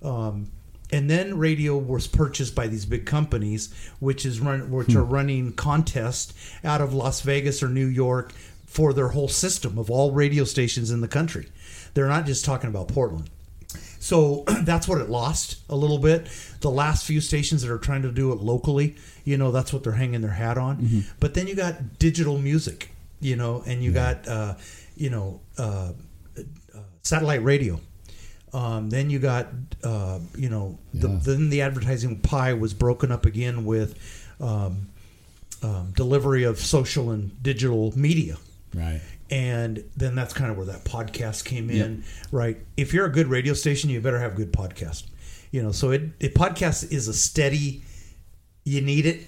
Um, 0.01 0.51
and 0.91 1.09
then 1.09 1.37
radio 1.37 1.77
was 1.77 2.07
purchased 2.07 2.55
by 2.55 2.67
these 2.67 2.85
big 2.85 3.05
companies, 3.05 3.73
which 3.99 4.25
is 4.25 4.39
run, 4.39 4.71
which 4.71 4.95
are 4.95 5.03
running 5.03 5.53
contests 5.53 6.33
out 6.63 6.81
of 6.81 6.93
Las 6.93 7.21
Vegas 7.21 7.61
or 7.61 7.69
New 7.69 7.85
York 7.85 8.33
for 8.65 8.93
their 8.93 9.09
whole 9.09 9.27
system 9.27 9.77
of 9.77 9.91
all 9.91 10.11
radio 10.11 10.43
stations 10.45 10.89
in 10.89 11.01
the 11.01 11.07
country. 11.07 11.47
They're 11.93 12.07
not 12.07 12.25
just 12.25 12.45
talking 12.45 12.69
about 12.69 12.87
Portland. 12.87 13.29
So 13.99 14.43
that's 14.63 14.87
what 14.87 14.99
it 15.01 15.09
lost 15.09 15.57
a 15.69 15.75
little 15.75 15.99
bit. 15.99 16.27
The 16.61 16.71
last 16.71 17.05
few 17.05 17.21
stations 17.21 17.61
that 17.61 17.71
are 17.71 17.77
trying 17.77 18.01
to 18.03 18.11
do 18.11 18.31
it 18.31 18.39
locally, 18.39 18.95
you 19.25 19.37
know, 19.37 19.51
that's 19.51 19.71
what 19.73 19.83
they're 19.83 19.93
hanging 19.93 20.21
their 20.21 20.31
hat 20.31 20.57
on. 20.57 21.03
But 21.19 21.33
then 21.33 21.47
you 21.47 21.55
got 21.55 21.99
digital 21.99 22.37
music, 22.37 22.91
you 23.19 23.35
know, 23.35 23.63
and 23.65 23.83
you 23.83 23.91
got, 23.91 24.27
uh, 24.27 24.55
you 24.95 25.09
know, 25.09 25.41
uh, 25.57 25.91
uh, 26.37 26.79
satellite 27.03 27.43
radio. 27.43 27.79
Um, 28.53 28.89
then 28.89 29.09
you 29.11 29.19
got, 29.19 29.47
uh, 29.83 30.19
you 30.35 30.49
know, 30.49 30.79
the, 30.93 31.09
Yeah. 31.09 31.19
then 31.21 31.49
the 31.49 31.61
advertising 31.61 32.19
pie 32.19 32.53
was 32.53 32.73
broken 32.73 33.11
up 33.11 33.25
again 33.27 33.63
with 33.65 33.95
um, 34.39 34.87
um, 35.61 35.91
delivery 35.95 36.43
of 36.45 36.57
social 36.59 37.11
and 37.11 37.43
digital 37.43 37.91
media 37.97 38.37
Right. 38.73 39.01
And 39.31 39.83
then 39.95 40.15
that's 40.15 40.33
kind 40.33 40.49
of 40.51 40.57
where 40.57 40.65
that 40.67 40.85
podcast 40.85 41.45
came 41.45 41.69
in 41.69 42.03
right? 42.31 42.57
If 42.77 42.93
you're 42.93 43.05
a 43.05 43.11
good 43.11 43.27
radio 43.27 43.53
station 43.53 43.89
you 43.89 44.01
better 44.01 44.19
have 44.19 44.35
good 44.35 44.51
podcast. 44.51 45.05
You 45.51 45.63
know 45.63 45.71
so 45.71 45.91
it, 45.91 46.03
it 46.19 46.35
podcast 46.35 46.91
is 46.91 47.07
a 47.07 47.13
steady 47.13 47.83
you 48.63 48.81
need 48.81 49.05
it 49.05 49.25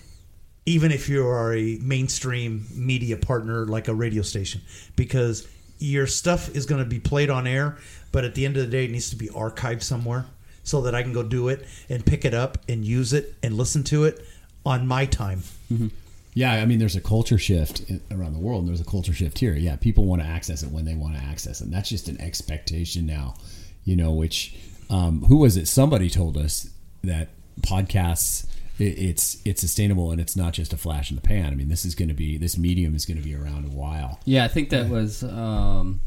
even 0.65 0.91
if 0.91 1.09
you 1.09 1.25
are 1.25 1.53
a 1.53 1.77
mainstream 1.81 2.65
media 2.73 3.17
partner 3.17 3.65
like 3.65 3.87
a 3.87 3.93
radio 3.93 4.21
station 4.21 4.61
because 4.95 5.47
your 5.79 6.05
stuff 6.05 6.55
is 6.55 6.65
going 6.65 6.83
to 6.83 6.89
be 6.89 6.99
played 6.99 7.29
on 7.29 7.47
air 7.47 7.77
but 8.11 8.23
at 8.23 8.35
the 8.35 8.45
end 8.45 8.55
of 8.57 8.63
the 8.63 8.71
day 8.71 8.85
it 8.85 8.91
needs 8.91 9.09
to 9.09 9.15
be 9.15 9.27
archived 9.29 9.81
somewhere 9.81 10.25
so 10.63 10.81
that 10.81 10.93
i 10.93 11.01
can 11.01 11.11
go 11.11 11.23
do 11.23 11.47
it 11.47 11.65
and 11.89 12.05
pick 12.05 12.23
it 12.23 12.33
up 12.33 12.57
and 12.69 12.85
use 12.85 13.13
it 13.13 13.33
and 13.41 13.55
listen 13.55 13.83
to 13.83 14.03
it 14.03 14.23
on 14.65 14.85
my 14.85 15.05
time 15.05 15.39
mm-hmm. 15.71 15.87
Yeah, 16.33 16.53
I 16.53 16.65
mean, 16.65 16.79
there's 16.79 16.95
a 16.95 17.01
culture 17.01 17.37
shift 17.37 17.81
around 18.09 18.33
the 18.33 18.39
world, 18.39 18.61
and 18.61 18.69
there's 18.69 18.81
a 18.81 18.89
culture 18.89 19.13
shift 19.13 19.39
here. 19.39 19.53
Yeah, 19.53 19.75
people 19.75 20.05
want 20.05 20.21
to 20.21 20.27
access 20.27 20.63
it 20.63 20.71
when 20.71 20.85
they 20.85 20.95
want 20.95 21.15
to 21.15 21.21
access 21.21 21.59
it. 21.59 21.65
And 21.65 21.73
that's 21.73 21.89
just 21.89 22.07
an 22.07 22.19
expectation 22.21 23.05
now, 23.05 23.35
you 23.83 23.95
know. 23.95 24.11
Which, 24.11 24.55
um, 24.89 25.23
who 25.23 25.37
was 25.37 25.57
it? 25.57 25.67
Somebody 25.67 26.09
told 26.09 26.37
us 26.37 26.69
that 27.03 27.29
podcasts, 27.61 28.47
it, 28.79 28.97
it's 28.97 29.41
it's 29.43 29.59
sustainable 29.59 30.11
and 30.11 30.21
it's 30.21 30.37
not 30.37 30.53
just 30.53 30.71
a 30.71 30.77
flash 30.77 31.09
in 31.09 31.15
the 31.15 31.21
pan. 31.21 31.47
I 31.47 31.55
mean, 31.55 31.67
this 31.67 31.83
is 31.83 31.95
going 31.95 32.09
to 32.09 32.15
be 32.15 32.37
this 32.37 32.57
medium 32.57 32.95
is 32.95 33.05
going 33.05 33.17
to 33.17 33.23
be 33.23 33.35
around 33.35 33.65
a 33.65 33.75
while. 33.75 34.19
yeah, 34.25 34.45
I 34.45 34.47
think 34.47 34.69
that 34.69 34.89
was. 34.89 35.23
Um, 35.23 36.01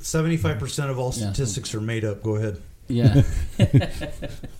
75% 0.00 0.88
of 0.88 0.98
all 0.98 1.12
statistics 1.12 1.74
are 1.74 1.80
made 1.80 2.06
up 2.06 2.22
go 2.22 2.36
ahead 2.36 2.58
yeah. 2.90 3.22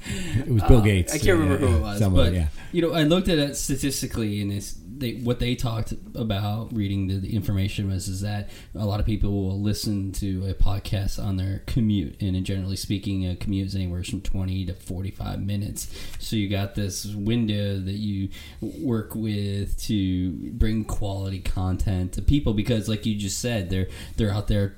It 0.06 0.48
was 0.48 0.62
Bill 0.64 0.80
Gates. 0.80 1.12
Uh, 1.12 1.16
I 1.16 1.18
can't 1.18 1.38
remember 1.38 1.64
Yeah, 1.64 1.70
who 1.70 1.76
it 1.76 1.80
was, 1.80 2.00
but 2.00 2.32
yeah. 2.32 2.48
you 2.72 2.82
know, 2.82 2.92
I 2.92 3.04
looked 3.04 3.28
at 3.28 3.38
it 3.38 3.56
statistically, 3.56 4.40
and 4.40 4.52
it's 4.52 4.76
they, 5.00 5.12
what 5.14 5.38
they 5.38 5.54
talked 5.54 5.92
about 6.14 6.74
reading 6.74 7.06
the, 7.08 7.14
the 7.16 7.34
information 7.34 7.90
was 7.90 8.08
is 8.08 8.20
that 8.20 8.50
a 8.74 8.84
lot 8.84 9.00
of 9.00 9.06
people 9.06 9.30
will 9.30 9.60
listen 9.60 10.12
to 10.12 10.46
a 10.46 10.54
podcast 10.54 11.22
on 11.22 11.36
their 11.36 11.62
commute, 11.66 12.20
and 12.20 12.44
generally 12.44 12.76
speaking, 12.76 13.26
a 13.26 13.36
commute 13.36 13.68
is 13.68 13.74
anywhere 13.74 14.02
from 14.02 14.20
twenty 14.20 14.64
to 14.66 14.74
forty 14.74 15.10
five 15.10 15.40
minutes. 15.40 15.88
So 16.18 16.36
you 16.36 16.48
got 16.48 16.74
this 16.74 17.06
window 17.06 17.78
that 17.78 17.92
you 17.92 18.28
work 18.60 19.14
with 19.14 19.80
to 19.84 20.32
bring 20.52 20.84
quality 20.84 21.40
content 21.40 22.12
to 22.14 22.22
people 22.22 22.52
because, 22.52 22.88
like 22.88 23.06
you 23.06 23.14
just 23.16 23.38
said, 23.38 23.70
they're 23.70 23.88
they're 24.16 24.32
out 24.32 24.48
there 24.48 24.76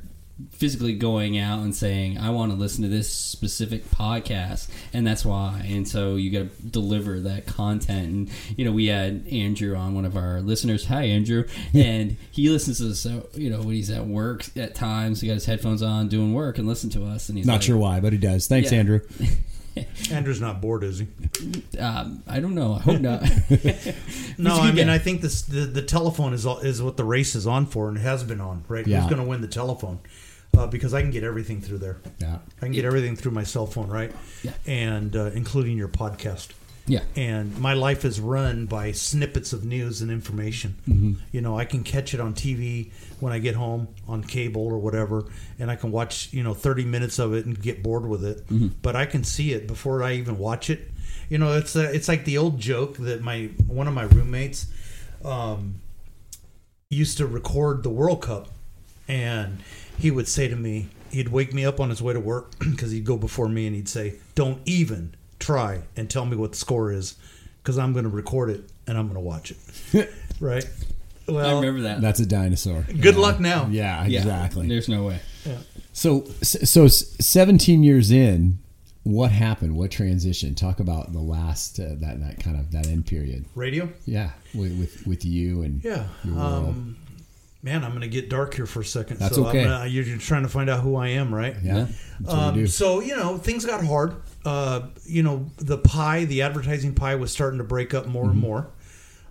physically 0.50 0.94
going 0.94 1.38
out 1.38 1.60
and 1.60 1.74
saying 1.74 2.18
i 2.18 2.30
want 2.30 2.50
to 2.50 2.56
listen 2.58 2.82
to 2.82 2.88
this 2.88 3.12
specific 3.12 3.84
podcast 3.90 4.68
and 4.92 5.06
that's 5.06 5.24
why 5.24 5.64
and 5.68 5.86
so 5.86 6.16
you 6.16 6.30
got 6.30 6.50
to 6.56 6.62
deliver 6.66 7.20
that 7.20 7.46
content 7.46 8.06
and 8.08 8.30
you 8.56 8.64
know 8.64 8.72
we 8.72 8.86
had 8.86 9.26
andrew 9.30 9.74
on 9.76 9.94
one 9.94 10.04
of 10.04 10.16
our 10.16 10.40
listeners 10.40 10.86
hi 10.86 11.02
andrew 11.04 11.44
and 11.74 12.16
he 12.30 12.48
listens 12.48 12.78
to 12.78 12.84
this 12.84 13.04
uh, 13.06 13.22
you 13.34 13.50
know 13.50 13.58
when 13.58 13.74
he's 13.74 13.90
at 13.90 14.06
work 14.06 14.44
at 14.56 14.74
times 14.74 15.20
he 15.20 15.28
got 15.28 15.34
his 15.34 15.46
headphones 15.46 15.82
on 15.82 16.08
doing 16.08 16.32
work 16.34 16.58
and 16.58 16.66
listen 16.66 16.88
to 16.90 17.04
us 17.04 17.28
and 17.28 17.38
he's 17.38 17.46
Not 17.46 17.54
like, 17.54 17.62
sure 17.62 17.76
why, 17.76 18.00
but 18.00 18.12
he 18.12 18.18
does. 18.18 18.46
Thanks, 18.46 18.72
Yeah. 18.72 18.78
Andrew. 18.78 19.00
andrew's 20.10 20.40
not 20.40 20.60
bored 20.60 20.84
is 20.84 20.98
he 20.98 21.06
um, 21.78 22.22
i 22.28 22.38
don't 22.40 22.54
know 22.54 22.74
i 22.74 22.78
hope 22.80 23.00
not 23.00 23.22
No, 23.22 23.28
He's 23.48 23.68
a 24.46 24.50
I 24.50 24.66
good 24.66 24.74
mean, 24.74 24.86
guy. 24.88 24.94
I 24.94 24.98
think 24.98 25.22
this 25.22 25.42
the, 25.42 25.60
the 25.60 25.80
telephone 25.80 26.34
is 26.34 26.44
all, 26.44 26.58
is 26.58 26.82
what 26.82 26.96
the 26.98 27.04
race 27.04 27.34
is 27.34 27.46
on 27.46 27.64
for, 27.66 27.88
and 27.88 27.96
it 27.96 28.00
has 28.00 28.22
been 28.24 28.40
on. 28.40 28.64
Right? 28.68 28.86
Yeah. 28.86 29.00
Who's 29.00 29.10
going 29.10 29.22
to 29.22 29.28
win 29.28 29.40
the 29.40 29.48
telephone? 29.48 30.00
Uh, 30.56 30.66
because 30.66 30.92
I 30.92 31.00
can 31.00 31.10
get 31.10 31.24
everything 31.24 31.60
through 31.62 31.78
there. 31.78 31.98
Yeah. 32.18 32.38
I 32.58 32.60
can 32.60 32.72
get 32.72 32.84
everything 32.84 33.16
through 33.16 33.32
my 33.32 33.42
cell 33.42 33.66
phone, 33.66 33.88
right? 33.88 34.12
Yeah. 34.42 34.52
And 34.66 35.16
uh, 35.16 35.30
including 35.34 35.78
your 35.78 35.88
podcast. 35.88 36.48
yeah 36.86 37.00
And 37.16 37.58
my 37.58 37.72
life 37.72 38.04
is 38.04 38.20
run 38.20 38.66
by 38.66 38.92
snippets 38.92 39.52
of 39.54 39.64
news 39.64 40.02
and 40.02 40.10
information. 40.10 40.76
Mm-hmm. 40.86 41.12
You 41.32 41.40
know, 41.40 41.58
I 41.58 41.64
can 41.64 41.82
catch 41.84 42.12
it 42.12 42.20
on 42.20 42.34
TV 42.34 42.90
when 43.20 43.32
I 43.32 43.38
get 43.38 43.54
home 43.54 43.88
on 44.06 44.22
cable 44.24 44.66
or 44.66 44.78
whatever, 44.78 45.24
and 45.58 45.70
I 45.70 45.76
can 45.76 45.90
watch 45.90 46.32
you 46.32 46.42
know 46.42 46.54
thirty 46.54 46.84
minutes 46.84 47.18
of 47.18 47.32
it 47.34 47.46
and 47.46 47.60
get 47.60 47.82
bored 47.82 48.06
with 48.06 48.24
it. 48.24 48.46
Mm-hmm. 48.48 48.68
But 48.82 48.96
I 48.96 49.06
can 49.06 49.24
see 49.24 49.52
it 49.52 49.66
before 49.66 50.02
I 50.02 50.14
even 50.14 50.38
watch 50.38 50.70
it. 50.70 50.90
You 51.28 51.38
know, 51.38 51.56
it's 51.56 51.76
a, 51.76 51.94
it's 51.94 52.08
like 52.08 52.24
the 52.24 52.36
old 52.36 52.58
joke 52.58 52.96
that 52.98 53.22
my 53.22 53.50
one 53.66 53.88
of 53.88 53.94
my 53.94 54.04
roommates 54.04 54.66
um, 55.24 55.80
used 56.90 57.18
to 57.18 57.26
record 57.26 57.84
the 57.84 57.90
World 57.90 58.22
Cup, 58.22 58.48
and 59.08 59.62
he 59.98 60.10
would 60.10 60.28
say 60.28 60.48
to 60.48 60.56
me, 60.56 60.88
he'd 61.10 61.28
wake 61.28 61.52
me 61.52 61.64
up 61.64 61.80
on 61.80 61.90
his 61.90 62.02
way 62.02 62.12
to 62.12 62.20
work 62.20 62.58
because 62.70 62.90
he'd 62.90 63.04
go 63.04 63.16
before 63.16 63.48
me 63.48 63.66
and 63.66 63.76
he'd 63.76 63.88
say, 63.88 64.14
"Don't 64.34 64.60
even 64.64 65.14
try 65.38 65.82
and 65.96 66.08
tell 66.08 66.26
me 66.26 66.36
what 66.36 66.52
the 66.52 66.58
score 66.58 66.90
is, 66.92 67.16
because 67.62 67.78
I'm 67.78 67.92
going 67.92 68.04
to 68.04 68.10
record 68.10 68.50
it 68.50 68.64
and 68.86 68.96
I'm 68.98 69.06
going 69.06 69.14
to 69.14 69.20
watch 69.20 69.52
it." 69.92 70.10
right? 70.40 70.64
Well, 71.28 71.46
i 71.46 71.60
remember 71.60 71.82
that 71.82 72.00
That's 72.00 72.18
a 72.20 72.26
dinosaur. 72.26 72.84
Good 73.00 73.16
luck 73.16 73.38
now. 73.38 73.68
Yeah, 73.70 74.04
yeah 74.06 74.18
exactly. 74.18 74.66
there's 74.66 74.88
no 74.88 75.04
way 75.04 75.20
So, 75.92 76.24
so 76.42 76.88
17 76.88 77.84
years 77.84 78.10
in, 78.10 78.58
what 79.04 79.30
happened? 79.30 79.76
What 79.76 79.90
transition? 79.90 80.54
Talk 80.54 80.80
about 80.80 81.12
the 81.12 81.20
last 81.20 81.78
uh, 81.78 81.90
that 82.00 82.20
that 82.20 82.40
kind 82.40 82.58
of 82.58 82.70
that 82.72 82.86
end 82.86 83.06
period. 83.06 83.44
Radio. 83.54 83.88
Yeah, 84.04 84.30
with 84.54 84.78
with, 84.78 85.06
with 85.06 85.24
you 85.24 85.62
and 85.62 85.82
Yeah. 85.84 86.06
your 86.24 86.34
world. 86.34 86.68
Um, 86.68 86.96
man, 87.62 87.84
I'm 87.84 87.90
going 87.90 88.02
to 88.02 88.08
get 88.08 88.28
dark 88.28 88.54
here 88.54 88.66
for 88.66 88.80
a 88.80 88.84
second. 88.84 89.18
That's 89.18 89.36
so 89.36 89.46
okay. 89.46 89.64
Gonna, 89.64 89.86
you're 89.86 90.18
trying 90.18 90.42
to 90.42 90.48
find 90.48 90.68
out 90.68 90.80
who 90.80 90.96
I 90.96 91.08
am, 91.08 91.34
right? 91.34 91.54
yeah, 91.62 91.74
yeah. 91.76 91.86
that's 92.20 92.22
what 92.22 92.36
we 92.36 92.42
Um, 92.42 92.54
do. 92.54 92.66
so 92.66 93.00
you 93.00 93.16
know 93.16 93.38
things 93.38 93.64
got 93.64 93.84
hard. 93.84 94.14
Uh, 94.44 94.88
you 95.04 95.22
know 95.22 95.50
the 95.58 95.78
pie, 95.78 96.24
the 96.24 96.42
advertising 96.42 96.94
pie, 96.94 97.14
was 97.14 97.30
starting 97.30 97.58
to 97.58 97.64
break 97.64 97.94
up 97.94 98.06
more 98.06 98.24
and 98.24 98.38
more. 98.38 98.68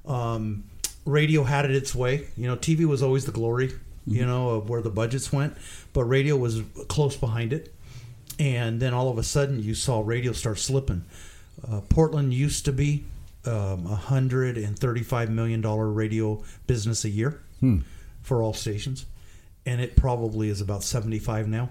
Um, 0.06 0.64
radio 1.06 1.44
had 1.44 1.66
it 1.66 1.72
its 1.72 1.94
way. 1.94 2.28
You 2.38 2.48
know, 2.48 2.56
TV 2.56 2.86
was 2.86 3.04
always 3.04 3.26
the 3.26 3.32
glory. 3.32 3.72
You 4.08 4.26
know 4.26 4.50
of 4.50 4.70
where 4.70 4.82
the 4.82 4.90
budgets 4.90 5.32
went, 5.32 5.56
but 5.94 6.06
radio 6.06 6.36
was 6.36 6.62
close 6.88 7.16
behind 7.16 7.54
it. 7.54 7.72
And 8.40 8.80
then 8.80 8.96
all 8.96 9.10
of 9.10 9.20
a 9.20 9.24
sudden, 9.24 9.62
you 9.62 9.76
saw 9.76 10.02
radio 10.04 10.32
start 10.32 10.58
slipping. 10.58 11.04
Uh, 11.70 11.82
Portland 11.82 12.34
used 12.34 12.66
to 12.66 12.72
be 12.72 13.04
um, 13.46 13.86
a 13.86 13.96
hundred 13.96 14.58
and 14.58 14.78
thirty-five 14.80 15.30
million 15.30 15.62
dollar 15.62 15.88
radio 15.88 16.44
business 16.66 17.06
a 17.06 17.10
year 17.10 17.42
for 18.22 18.42
all 18.44 18.54
stations, 18.54 19.06
and 19.66 19.82
it 19.82 19.96
probably 19.96 20.50
is 20.50 20.62
about 20.62 20.84
seventy-five 20.84 21.48
now. 21.48 21.70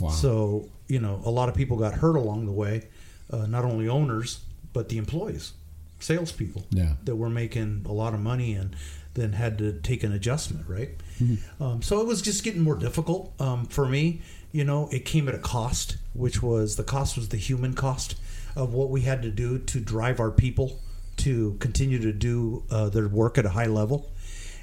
Wow. 0.00 0.10
So, 0.10 0.68
you 0.88 1.00
know, 1.00 1.22
a 1.24 1.30
lot 1.30 1.48
of 1.48 1.54
people 1.54 1.76
got 1.78 1.94
hurt 1.94 2.16
along 2.16 2.46
the 2.46 2.52
way, 2.52 2.88
uh, 3.30 3.46
not 3.46 3.64
only 3.64 3.88
owners, 3.88 4.40
but 4.72 4.88
the 4.90 4.98
employees, 4.98 5.52
salespeople 6.00 6.66
Yeah. 6.70 6.94
that 7.04 7.16
were 7.16 7.30
making 7.30 7.86
a 7.86 7.92
lot 7.92 8.12
of 8.12 8.20
money 8.20 8.52
and 8.52 8.76
then 9.14 9.32
had 9.32 9.56
to 9.56 9.72
take 9.72 10.02
an 10.04 10.12
adjustment, 10.12 10.66
right? 10.68 10.90
Um, 11.58 11.80
so 11.80 12.02
it 12.02 12.06
was 12.06 12.20
just 12.20 12.44
getting 12.44 12.60
more 12.60 12.76
difficult 12.76 13.32
um, 13.40 13.64
for 13.64 13.88
me. 13.88 14.20
You 14.52 14.64
know, 14.64 14.90
it 14.92 15.06
came 15.06 15.28
at 15.28 15.34
a 15.34 15.38
cost, 15.38 15.96
which 16.12 16.42
was 16.42 16.76
the 16.76 16.84
cost 16.84 17.16
was 17.16 17.30
the 17.30 17.38
human 17.38 17.72
cost 17.72 18.16
of 18.54 18.74
what 18.74 18.90
we 18.90 19.00
had 19.02 19.22
to 19.22 19.30
do 19.30 19.58
to 19.58 19.80
drive 19.80 20.20
our 20.20 20.30
people 20.30 20.80
to 21.18 21.56
continue 21.60 21.98
to 22.00 22.12
do 22.12 22.64
uh, 22.70 22.90
their 22.90 23.08
work 23.08 23.38
at 23.38 23.46
a 23.46 23.50
high 23.50 23.66
level. 23.66 24.10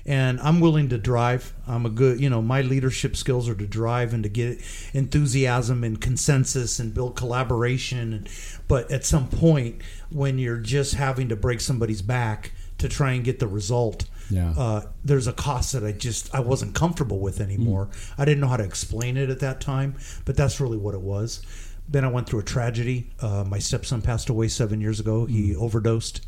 And 0.06 0.40
I'm 0.42 0.60
willing 0.60 0.90
to 0.90 0.98
drive. 0.98 1.54
I'm 1.66 1.86
a 1.86 1.90
good, 1.90 2.20
you 2.20 2.30
know, 2.30 2.42
my 2.42 2.62
leadership 2.62 3.16
skills 3.16 3.48
are 3.48 3.56
to 3.56 3.66
drive 3.66 4.14
and 4.14 4.22
to 4.24 4.30
get 4.30 4.62
enthusiasm 4.94 5.84
and 5.84 6.00
consensus 6.02 6.80
and 6.80 6.94
build 6.94 7.16
collaboration. 7.16 8.14
And, 8.14 8.30
but 8.68 8.92
at 8.92 9.06
some 9.06 9.28
point, 9.30 9.82
when 10.10 10.40
you're 10.40 10.58
just 10.58 10.96
having 10.96 11.30
to 11.30 11.36
break 11.36 11.62
somebody's 11.62 12.02
back 12.02 12.52
to 12.80 12.90
try 12.90 13.14
and 13.14 13.24
get 13.24 13.40
the 13.40 13.48
result, 13.48 14.06
Yeah. 14.30 14.52
uh, 14.58 14.82
there's 15.06 15.28
a 15.28 15.34
cost 15.34 15.72
that 15.74 15.86
I 15.86 15.92
just 15.94 16.34
I 16.36 16.40
wasn't 16.42 16.76
comfortable 16.76 17.20
with 17.20 17.40
anymore. 17.40 17.90
I 18.18 18.26
didn't 18.26 18.42
know 18.42 18.48
how 18.48 18.58
to 18.58 18.64
explain 18.64 19.16
it 19.16 19.30
at 19.30 19.40
that 19.40 19.62
time, 19.62 19.96
but 20.26 20.36
that's 20.36 20.60
really 20.60 20.78
what 20.78 20.94
it 20.96 21.02
was. 21.02 21.42
Then 21.88 22.04
I 22.04 22.08
went 22.10 22.28
through 22.28 22.40
a 22.40 22.44
tragedy. 22.44 23.12
Uh, 23.22 23.44
my 23.48 23.60
stepson 23.60 24.02
passed 24.02 24.30
away 24.30 24.48
seven 24.48 24.82
years 24.82 25.00
ago. 25.00 25.26
He 25.26 25.56
overdosed, 25.56 26.26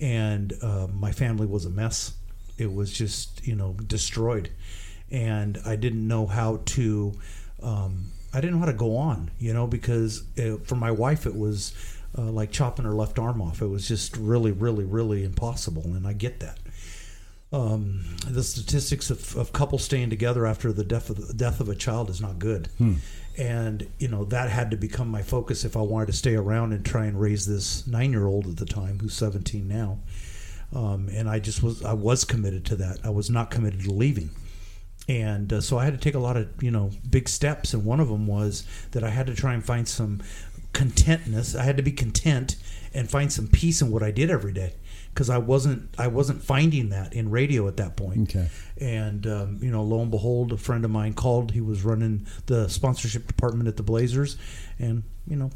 and 0.00 0.52
uh, 0.62 0.86
my 0.92 1.12
family 1.12 1.46
was 1.46 1.64
a 1.66 1.70
mess. 1.70 2.14
It 2.62 2.72
was 2.72 2.92
just 2.92 3.46
you 3.46 3.54
know 3.54 3.74
destroyed, 3.86 4.50
and 5.10 5.58
I 5.66 5.76
didn't 5.76 6.06
know 6.06 6.26
how 6.26 6.60
to. 6.64 7.12
Um, 7.62 8.06
I 8.34 8.40
didn't 8.40 8.54
know 8.54 8.60
how 8.60 8.72
to 8.72 8.72
go 8.72 8.96
on, 8.96 9.30
you 9.38 9.52
know, 9.52 9.66
because 9.66 10.24
uh 10.38 10.56
for 10.64 10.74
my 10.74 10.90
wife 10.90 11.26
it 11.26 11.36
was 11.36 11.74
uh, 12.16 12.22
like 12.22 12.50
chopping 12.50 12.84
her 12.86 12.92
left 12.92 13.18
arm 13.18 13.42
off. 13.42 13.60
It 13.60 13.66
was 13.66 13.86
just 13.86 14.16
really, 14.16 14.52
really, 14.52 14.84
really 14.84 15.22
impossible, 15.22 15.82
and 15.84 16.06
I 16.06 16.14
get 16.14 16.40
that 16.40 16.58
um, 17.52 18.02
the 18.26 18.42
statistics 18.42 19.10
of, 19.10 19.36
of 19.36 19.52
couples 19.52 19.84
staying 19.84 20.10
together 20.10 20.46
after 20.46 20.72
the 20.72 20.84
death 20.84 21.10
of 21.10 21.28
the 21.28 21.34
death 21.34 21.60
of 21.60 21.68
a 21.68 21.74
child 21.74 22.08
is 22.08 22.20
not 22.20 22.38
good. 22.38 22.68
And 23.38 23.88
you 23.98 24.08
know 24.08 24.24
that 24.26 24.50
had 24.50 24.70
to 24.72 24.76
become 24.76 25.08
my 25.08 25.22
focus 25.22 25.64
if 25.64 25.76
I 25.76 25.80
wanted 25.80 26.06
to 26.06 26.12
stay 26.12 26.34
around 26.34 26.72
and 26.72 26.84
try 26.84 27.06
and 27.06 27.20
raise 27.20 27.46
this 27.46 27.86
nine 27.86 28.10
year 28.12 28.26
old 28.26 28.46
at 28.46 28.56
the 28.56 28.66
time, 28.66 28.98
who's 29.00 29.14
17 29.14 29.66
now. 29.68 29.98
Um, 30.74 31.08
and 31.12 31.28
I 31.28 31.38
just 31.38 31.62
was 31.62 31.84
I 31.84 31.92
was 31.92 32.24
committed 32.24 32.64
to 32.66 32.76
that. 32.76 32.98
I 33.04 33.10
was 33.10 33.30
not 33.30 33.50
committed 33.50 33.80
to 33.84 33.92
leaving. 33.92 34.30
And 35.08 35.52
uh, 35.52 35.60
so 35.60 35.78
I 35.78 35.84
had 35.84 35.94
to 35.94 36.00
take 36.00 36.14
a 36.14 36.20
lot 36.20 36.36
of 36.36 36.48
you 36.62 36.70
know 36.70 36.90
big 37.08 37.28
steps, 37.28 37.74
and 37.74 37.84
one 37.84 38.00
of 38.00 38.08
them 38.08 38.26
was 38.26 38.64
that 38.92 39.04
I 39.04 39.10
had 39.10 39.26
to 39.26 39.34
try 39.34 39.54
and 39.54 39.64
find 39.64 39.86
some 39.86 40.22
contentness. 40.72 41.54
I 41.54 41.64
had 41.64 41.76
to 41.76 41.82
be 41.82 41.92
content 41.92 42.56
and 42.94 43.10
find 43.10 43.32
some 43.32 43.48
peace 43.48 43.82
in 43.82 43.90
what 43.90 44.02
I 44.02 44.10
did 44.10 44.30
every 44.30 44.52
day 44.52 44.74
because 45.12 45.28
I 45.28 45.38
wasn't 45.38 45.94
I 45.98 46.06
wasn't 46.06 46.42
finding 46.42 46.90
that 46.90 47.12
in 47.12 47.30
radio 47.30 47.68
at 47.68 47.76
that 47.76 47.96
point. 47.96 48.30
Okay. 48.30 48.48
And 48.80 49.26
um, 49.26 49.58
you 49.60 49.70
know, 49.70 49.82
lo 49.82 50.00
and 50.00 50.10
behold, 50.10 50.52
a 50.52 50.56
friend 50.56 50.84
of 50.84 50.90
mine 50.90 51.14
called. 51.14 51.52
He 51.52 51.60
was 51.60 51.84
running 51.84 52.26
the 52.46 52.68
sponsorship 52.68 53.26
department 53.26 53.68
at 53.68 53.76
the 53.76 53.82
Blazers, 53.82 54.36
and 54.78 55.02
you 55.26 55.36
know, 55.36 55.50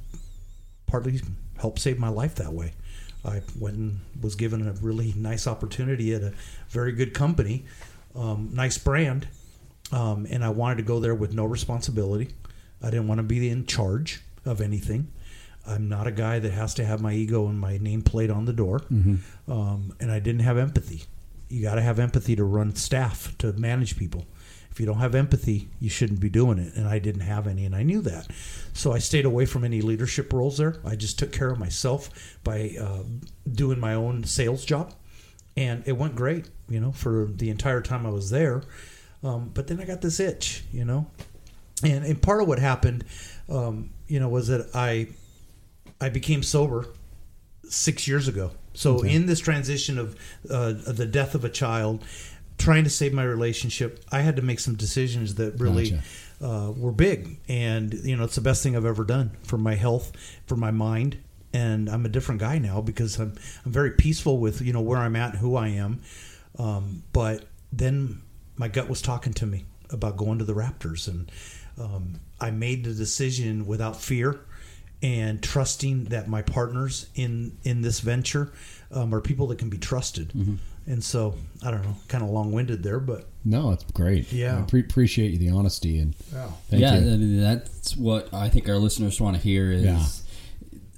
partly 0.86 1.20
helped 1.58 1.78
save 1.78 1.98
my 1.98 2.08
life 2.08 2.34
that 2.36 2.52
way. 2.52 2.72
I 3.26 3.42
went 3.58 3.76
and 3.76 4.00
was 4.20 4.34
given 4.36 4.66
a 4.66 4.72
really 4.72 5.12
nice 5.16 5.46
opportunity 5.46 6.14
at 6.14 6.22
a 6.22 6.32
very 6.68 6.92
good 6.92 7.12
company, 7.12 7.64
um, 8.14 8.50
nice 8.52 8.78
brand, 8.78 9.28
um, 9.92 10.26
and 10.30 10.44
I 10.44 10.50
wanted 10.50 10.76
to 10.76 10.82
go 10.84 11.00
there 11.00 11.14
with 11.14 11.34
no 11.34 11.44
responsibility. 11.44 12.28
I 12.82 12.90
didn't 12.90 13.08
want 13.08 13.18
to 13.18 13.22
be 13.24 13.48
in 13.48 13.66
charge 13.66 14.22
of 14.44 14.60
anything. 14.60 15.08
I'm 15.66 15.88
not 15.88 16.06
a 16.06 16.12
guy 16.12 16.38
that 16.38 16.52
has 16.52 16.74
to 16.74 16.84
have 16.84 17.00
my 17.00 17.12
ego 17.12 17.48
and 17.48 17.58
my 17.58 17.78
nameplate 17.78 18.34
on 18.34 18.44
the 18.44 18.52
door, 18.52 18.82
um, 19.48 19.92
and 19.98 20.12
I 20.12 20.20
didn't 20.20 20.42
have 20.42 20.56
empathy. 20.58 21.02
You 21.48 21.62
got 21.62 21.74
to 21.76 21.82
have 21.82 21.98
empathy 21.98 22.36
to 22.36 22.44
run 22.44 22.74
staff 22.76 23.36
to 23.38 23.52
manage 23.54 23.96
people. 23.98 24.26
If 24.76 24.80
you 24.80 24.84
don't 24.84 24.98
have 24.98 25.14
empathy, 25.14 25.70
you 25.80 25.88
shouldn't 25.88 26.20
be 26.20 26.28
doing 26.28 26.58
it. 26.58 26.74
And 26.74 26.86
I 26.86 26.98
didn't 26.98 27.22
have 27.22 27.46
any, 27.46 27.64
and 27.64 27.74
I 27.74 27.82
knew 27.82 28.02
that. 28.02 28.26
So 28.74 28.92
I 28.92 28.98
stayed 28.98 29.24
away 29.24 29.46
from 29.46 29.64
any 29.64 29.80
leadership 29.80 30.30
roles 30.34 30.58
there. 30.58 30.76
I 30.84 30.96
just 30.96 31.18
took 31.18 31.32
care 31.32 31.50
of 31.50 31.58
myself 31.58 32.38
by 32.44 32.76
uh, 32.78 33.04
doing 33.50 33.80
my 33.80 33.94
own 33.94 34.24
sales 34.24 34.66
job, 34.66 34.92
and 35.56 35.82
it 35.86 35.92
went 35.92 36.14
great. 36.14 36.50
You 36.68 36.80
know, 36.80 36.92
for 36.92 37.24
the 37.24 37.48
entire 37.48 37.80
time 37.80 38.04
I 38.04 38.10
was 38.10 38.28
there. 38.28 38.64
Um, 39.24 39.50
but 39.54 39.66
then 39.66 39.80
I 39.80 39.86
got 39.86 40.02
this 40.02 40.20
itch, 40.20 40.62
you 40.70 40.84
know, 40.84 41.06
and 41.82 42.04
and 42.04 42.20
part 42.20 42.42
of 42.42 42.46
what 42.48 42.58
happened, 42.58 43.06
um, 43.48 43.88
you 44.08 44.20
know, 44.20 44.28
was 44.28 44.48
that 44.48 44.68
I 44.74 45.08
I 46.02 46.10
became 46.10 46.42
sober 46.42 46.88
six 47.62 48.06
years 48.06 48.28
ago. 48.28 48.50
So 48.74 49.00
in 49.00 49.24
this 49.24 49.40
transition 49.40 49.98
of, 49.98 50.16
uh, 50.50 50.74
of 50.86 50.98
the 50.98 51.06
death 51.06 51.34
of 51.34 51.46
a 51.46 51.48
child, 51.48 52.04
trying 52.58 52.84
to 52.84 52.90
save 52.90 53.12
my 53.12 53.24
relationship, 53.24 54.04
I 54.10 54.20
had 54.20 54.36
to 54.36 54.42
make 54.42 54.60
some 54.60 54.74
decisions 54.74 55.34
that 55.36 55.60
really 55.60 55.90
Gotcha. 55.90 56.02
uh, 56.40 56.70
were 56.72 56.92
big, 56.92 57.38
and 57.48 57.92
you 57.92 58.16
know 58.16 58.24
it's 58.24 58.34
the 58.34 58.40
best 58.40 58.62
thing 58.62 58.76
I've 58.76 58.84
ever 58.84 59.04
done 59.04 59.36
for 59.44 59.58
my 59.58 59.74
health, 59.74 60.12
for 60.46 60.56
my 60.56 60.70
mind, 60.70 61.18
and 61.52 61.88
I'm 61.88 62.04
a 62.06 62.08
different 62.08 62.40
guy 62.40 62.58
now 62.58 62.80
because 62.80 63.18
I'm 63.18 63.34
I'm 63.64 63.72
very 63.72 63.92
peaceful 63.92 64.38
with 64.38 64.60
you 64.60 64.72
know 64.72 64.80
where 64.80 64.98
I'm 64.98 65.16
at 65.16 65.30
and 65.30 65.38
who 65.38 65.56
I 65.56 65.68
am. 65.68 66.02
Um, 66.58 67.02
but 67.12 67.44
then 67.72 68.22
my 68.56 68.68
gut 68.68 68.88
was 68.88 69.02
talking 69.02 69.34
to 69.34 69.46
me 69.46 69.66
about 69.90 70.16
going 70.16 70.38
to 70.38 70.44
the 70.44 70.54
Raptors, 70.54 71.08
and 71.08 71.30
um, 71.78 72.20
I 72.40 72.50
made 72.50 72.84
the 72.84 72.94
decision 72.94 73.66
without 73.66 74.00
fear 74.00 74.40
and 75.02 75.42
trusting 75.42 76.04
that 76.04 76.26
my 76.26 76.42
partners 76.42 77.06
in 77.14 77.58
in 77.64 77.82
this 77.82 78.00
venture 78.00 78.52
um, 78.90 79.14
are 79.14 79.20
people 79.20 79.46
that 79.48 79.58
can 79.58 79.68
be 79.68 79.78
trusted. 79.78 80.32
And 80.86 81.02
so 81.02 81.34
I 81.64 81.70
don't 81.70 81.82
know, 81.82 81.96
kind 82.08 82.22
of 82.22 82.30
long 82.30 82.52
winded 82.52 82.82
there, 82.82 83.00
but 83.00 83.28
No, 83.44 83.72
it's 83.72 83.84
great. 83.92 84.32
Yeah. 84.32 84.58
I 84.58 84.62
pre- 84.62 84.80
appreciate 84.80 85.32
you 85.32 85.38
the 85.38 85.50
honesty 85.50 85.98
and 85.98 86.14
thank 86.16 86.80
yeah, 86.80 86.94
you. 86.98 87.12
I 87.12 87.16
mean, 87.16 87.40
that's 87.40 87.96
what 87.96 88.32
I 88.32 88.48
think 88.48 88.68
our 88.68 88.76
listeners 88.78 89.20
want 89.20 89.36
to 89.36 89.42
hear 89.42 89.72
is 89.72 89.82
Yeah. 89.84 90.04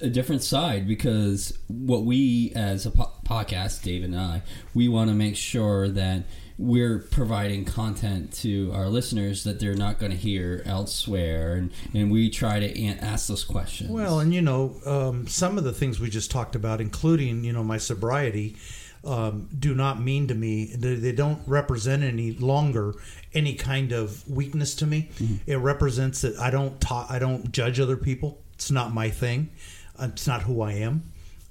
a 0.01 0.11
different 0.11 0.43
side 0.43 0.87
because 0.87 1.57
what 1.69 2.05
we 2.05 2.53
as 2.55 2.85
a 2.87 2.91
po- 2.91 3.13
podcast, 3.25 3.83
Dave 3.83 4.05
and 4.05 4.15
I, 4.15 4.43
we 4.75 4.89
want 4.89 5.09
to 5.11 5.15
make 5.15 5.37
sure 5.37 5.89
that 5.89 6.25
we're 6.61 6.99
providing 6.99 7.65
content 7.65 8.33
to 8.33 8.73
our 8.75 8.89
listeners 8.89 9.45
that 9.45 9.61
they're 9.61 9.75
not 9.77 10.01
going 10.01 10.11
to 10.11 10.19
hear 10.19 10.61
elsewhere, 10.67 11.55
and, 11.55 11.71
and 11.95 12.11
we 12.11 12.29
try 12.29 12.59
to 12.59 12.87
ask 13.01 13.29
those 13.29 13.45
questions. 13.45 13.89
Well, 13.91 14.19
and 14.19 14.35
you 14.35 14.43
know, 14.43 14.75
um, 14.85 15.29
some 15.29 15.57
of 15.57 15.63
the 15.63 15.73
things 15.73 16.01
we 16.01 16.11
just 16.11 16.33
talked 16.33 16.57
about, 16.57 16.81
including 16.81 17.45
you 17.45 17.53
know 17.53 17.63
my 17.63 17.79
sobriety, 17.79 18.57
um, 19.05 19.49
do 19.59 19.75
not 19.75 20.01
mean 20.01 20.29
to 20.29 20.35
me. 20.35 20.67
They, 20.77 20.95
they 20.95 21.13
don't 21.13 21.41
represent 21.47 22.03
any 22.03 22.33
longer 22.33 22.95
any 23.35 23.55
kind 23.55 23.93
of 23.93 24.29
weakness 24.29 24.75
to 24.77 24.87
me. 24.87 25.11
It 25.47 25.57
represents 25.57 26.23
that 26.23 26.39
I 26.39 26.51
don't 26.51 26.81
talk, 26.81 27.11
I 27.11 27.19
don't 27.19 27.53
judge 27.53 27.79
other 27.81 27.97
people. 27.97 28.41
It's 28.55 28.71
not 28.71 28.93
my 28.93 29.11
thing. 29.11 29.51
Uh, 29.99 30.09
It's 30.13 30.27
not 30.27 30.43
who 30.43 30.63
I 30.63 30.73
am. 30.73 31.05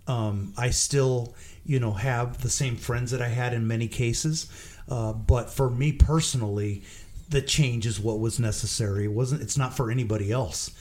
Um, 0.07 0.53
I 0.57 0.69
still, 0.71 1.33
you 1.65 1.79
know, 1.79 1.91
have 1.93 2.41
the 2.41 2.49
same 2.49 2.75
friends 2.77 3.11
that 3.11 3.21
I 3.21 3.27
had 3.27 3.53
in 3.53 3.67
many 3.67 3.87
cases. 3.87 4.47
Uh, 4.89 5.13
but 5.13 5.49
for 5.49 5.69
me 5.69 5.91
personally, 5.91 6.83
the 7.29 7.41
change 7.41 7.85
is 7.85 7.99
what 7.99 8.19
was 8.19 8.39
necessary. 8.39 9.03
It 9.05 9.11
wasn't. 9.11 9.41
It's 9.41 9.57
not 9.57 9.75
for 9.75 9.91
anybody 9.91 10.31
else. 10.31 10.71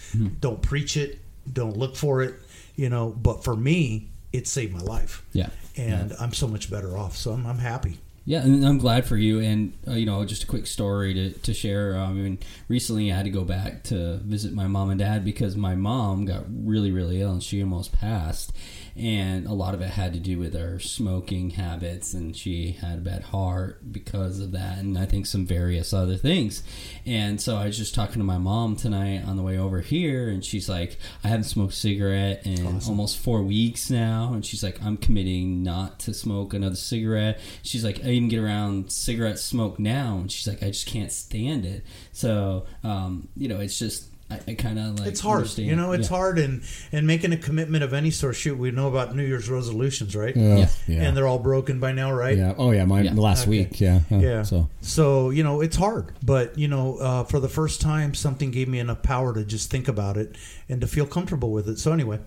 Don't 0.40 0.62
preach 0.62 0.96
it. 0.96 1.18
Don't 1.52 1.76
look 1.76 1.96
for 1.96 2.22
it. 2.22 2.35
You 2.76 2.88
know. 2.88 3.11
But 3.11 3.42
for 3.42 3.57
me, 3.57 4.11
it 4.33 4.46
saved 4.46 4.72
my 4.72 4.81
life. 4.81 5.24
Yeah. 5.33 5.48
And 5.76 6.14
I'm 6.18 6.32
so 6.32 6.48
much 6.48 6.70
better 6.70 6.96
off. 6.96 7.16
So 7.16 7.32
I'm, 7.32 7.46
I'm 7.46 7.58
happy. 7.58 7.98
Yeah, 8.28 8.42
and 8.42 8.66
I'm 8.66 8.78
glad 8.78 9.06
for 9.06 9.16
you. 9.16 9.38
And 9.38 9.72
uh, 9.86 9.92
you 9.92 10.04
know, 10.04 10.24
just 10.24 10.42
a 10.42 10.46
quick 10.46 10.66
story 10.66 11.14
to, 11.14 11.30
to 11.30 11.54
share. 11.54 11.96
Um, 11.96 12.10
I 12.10 12.12
mean, 12.12 12.38
recently 12.68 13.12
I 13.12 13.16
had 13.16 13.24
to 13.24 13.30
go 13.30 13.44
back 13.44 13.84
to 13.84 14.16
visit 14.16 14.52
my 14.52 14.66
mom 14.66 14.90
and 14.90 14.98
dad 14.98 15.24
because 15.24 15.56
my 15.56 15.76
mom 15.76 16.24
got 16.24 16.42
really, 16.48 16.90
really 16.90 17.20
ill 17.20 17.32
and 17.32 17.42
she 17.42 17.62
almost 17.62 17.92
passed. 17.92 18.52
And 18.98 19.46
a 19.46 19.52
lot 19.52 19.74
of 19.74 19.82
it 19.82 19.90
had 19.90 20.14
to 20.14 20.18
do 20.18 20.38
with 20.38 20.54
her 20.54 20.78
smoking 20.78 21.50
habits, 21.50 22.14
and 22.14 22.35
she 22.35 22.72
had 22.72 22.98
a 22.98 23.02
bad 23.02 23.24
heart 23.24 23.92
because 23.92 24.40
of 24.40 24.52
that, 24.52 24.78
and 24.78 24.96
I 24.96 25.04
think 25.04 25.26
some 25.26 25.44
various 25.44 25.92
other 25.92 26.16
things. 26.16 26.62
And 27.04 27.38
so 27.38 27.56
I 27.56 27.66
was 27.66 27.76
just 27.76 27.94
talking 27.94 28.18
to 28.20 28.24
my 28.24 28.38
mom 28.38 28.74
tonight 28.74 29.22
on 29.26 29.37
the 29.37 29.42
way 29.42 29.59
over 29.59 29.82
here, 29.82 30.30
and 30.30 30.42
she's 30.42 30.68
like, 30.68 30.98
"I 31.22 31.28
haven't 31.28 31.44
smoked 31.44 31.74
a 31.74 31.76
cigarette 31.76 32.46
in 32.46 32.80
almost 32.88 33.18
four 33.18 33.42
weeks 33.42 33.90
now," 33.90 34.32
and 34.32 34.44
she's 34.46 34.62
like, 34.62 34.82
"I'm 34.82 34.96
committing 34.96 35.62
not 35.62 36.00
to 36.00 36.14
smoke 36.14 36.54
another 36.54 36.76
cigarette." 36.76 37.38
She's 37.62 37.85
like, 37.85 38.02
"I 38.02 38.11
even 38.11 38.28
get 38.28 38.38
around 38.38 38.90
cigarette 38.90 39.38
smoke 39.38 39.78
now," 39.78 40.16
and 40.18 40.32
she's 40.32 40.48
like, 40.48 40.62
"I 40.62 40.68
just 40.68 40.87
can't 40.87 41.12
stand 41.12 41.66
it." 41.66 41.85
So, 42.12 42.64
um, 42.82 43.28
you 43.37 43.48
know, 43.48 43.61
it's 43.61 43.78
just 43.78 44.06
I, 44.28 44.40
I 44.48 44.54
kind 44.54 44.76
of 44.78 44.98
like 44.98 45.08
it's 45.08 45.20
hard. 45.20 45.38
understand- 45.38 45.68
You 45.68 45.76
know, 45.76 45.92
it's 45.92 46.10
yeah. 46.10 46.16
hard. 46.16 46.38
And 46.40 46.62
and 46.90 47.06
making 47.06 47.32
a 47.32 47.36
commitment 47.36 47.84
of 47.84 47.92
any 47.94 48.10
sort. 48.10 48.34
Shoot, 48.34 48.58
we 48.58 48.70
know 48.72 48.88
about 48.88 49.14
New 49.14 49.24
Year's 49.24 49.48
resolutions, 49.48 50.16
right? 50.16 50.36
Ugh, 50.36 50.42
Yeah. 50.58 50.68
yeah. 50.88 51.02
And 51.04 51.16
they're 51.16 51.28
all 51.28 51.38
broken 51.38 51.78
by 51.78 51.92
now, 51.92 52.12
right? 52.12 52.36
yeah. 52.36 52.54
Oh 52.58 52.72
yeah, 52.72 52.84
my 52.86 53.02
Yeah. 53.02 53.14
last 53.14 53.42
Okay. 53.42 53.50
week. 53.50 53.80
Yeah. 53.80 54.00
Uh, 54.10 54.16
Yeah. 54.16 54.42
So 54.42 54.68
So 54.80 55.30
you 55.30 55.44
know 55.44 55.60
it's 55.60 55.76
hard, 55.76 56.12
but 56.24 56.58
you 56.58 56.66
know 56.66 56.96
uh, 56.96 57.24
for 57.24 57.38
the 57.38 57.48
first 57.48 57.80
time 57.80 58.14
something 58.14 58.50
gave 58.50 58.66
me 58.68 58.80
enough 58.80 59.02
power 59.02 59.32
to 59.32 59.44
just 59.44 59.70
think 59.70 59.86
about 59.86 60.16
it 60.16 60.34
and 60.68 60.80
to 60.80 60.86
feel 60.88 61.06
comfortable 61.06 61.52
with 61.52 61.68
it. 61.68 61.78
So 61.78 61.92
anyway, 61.92 62.18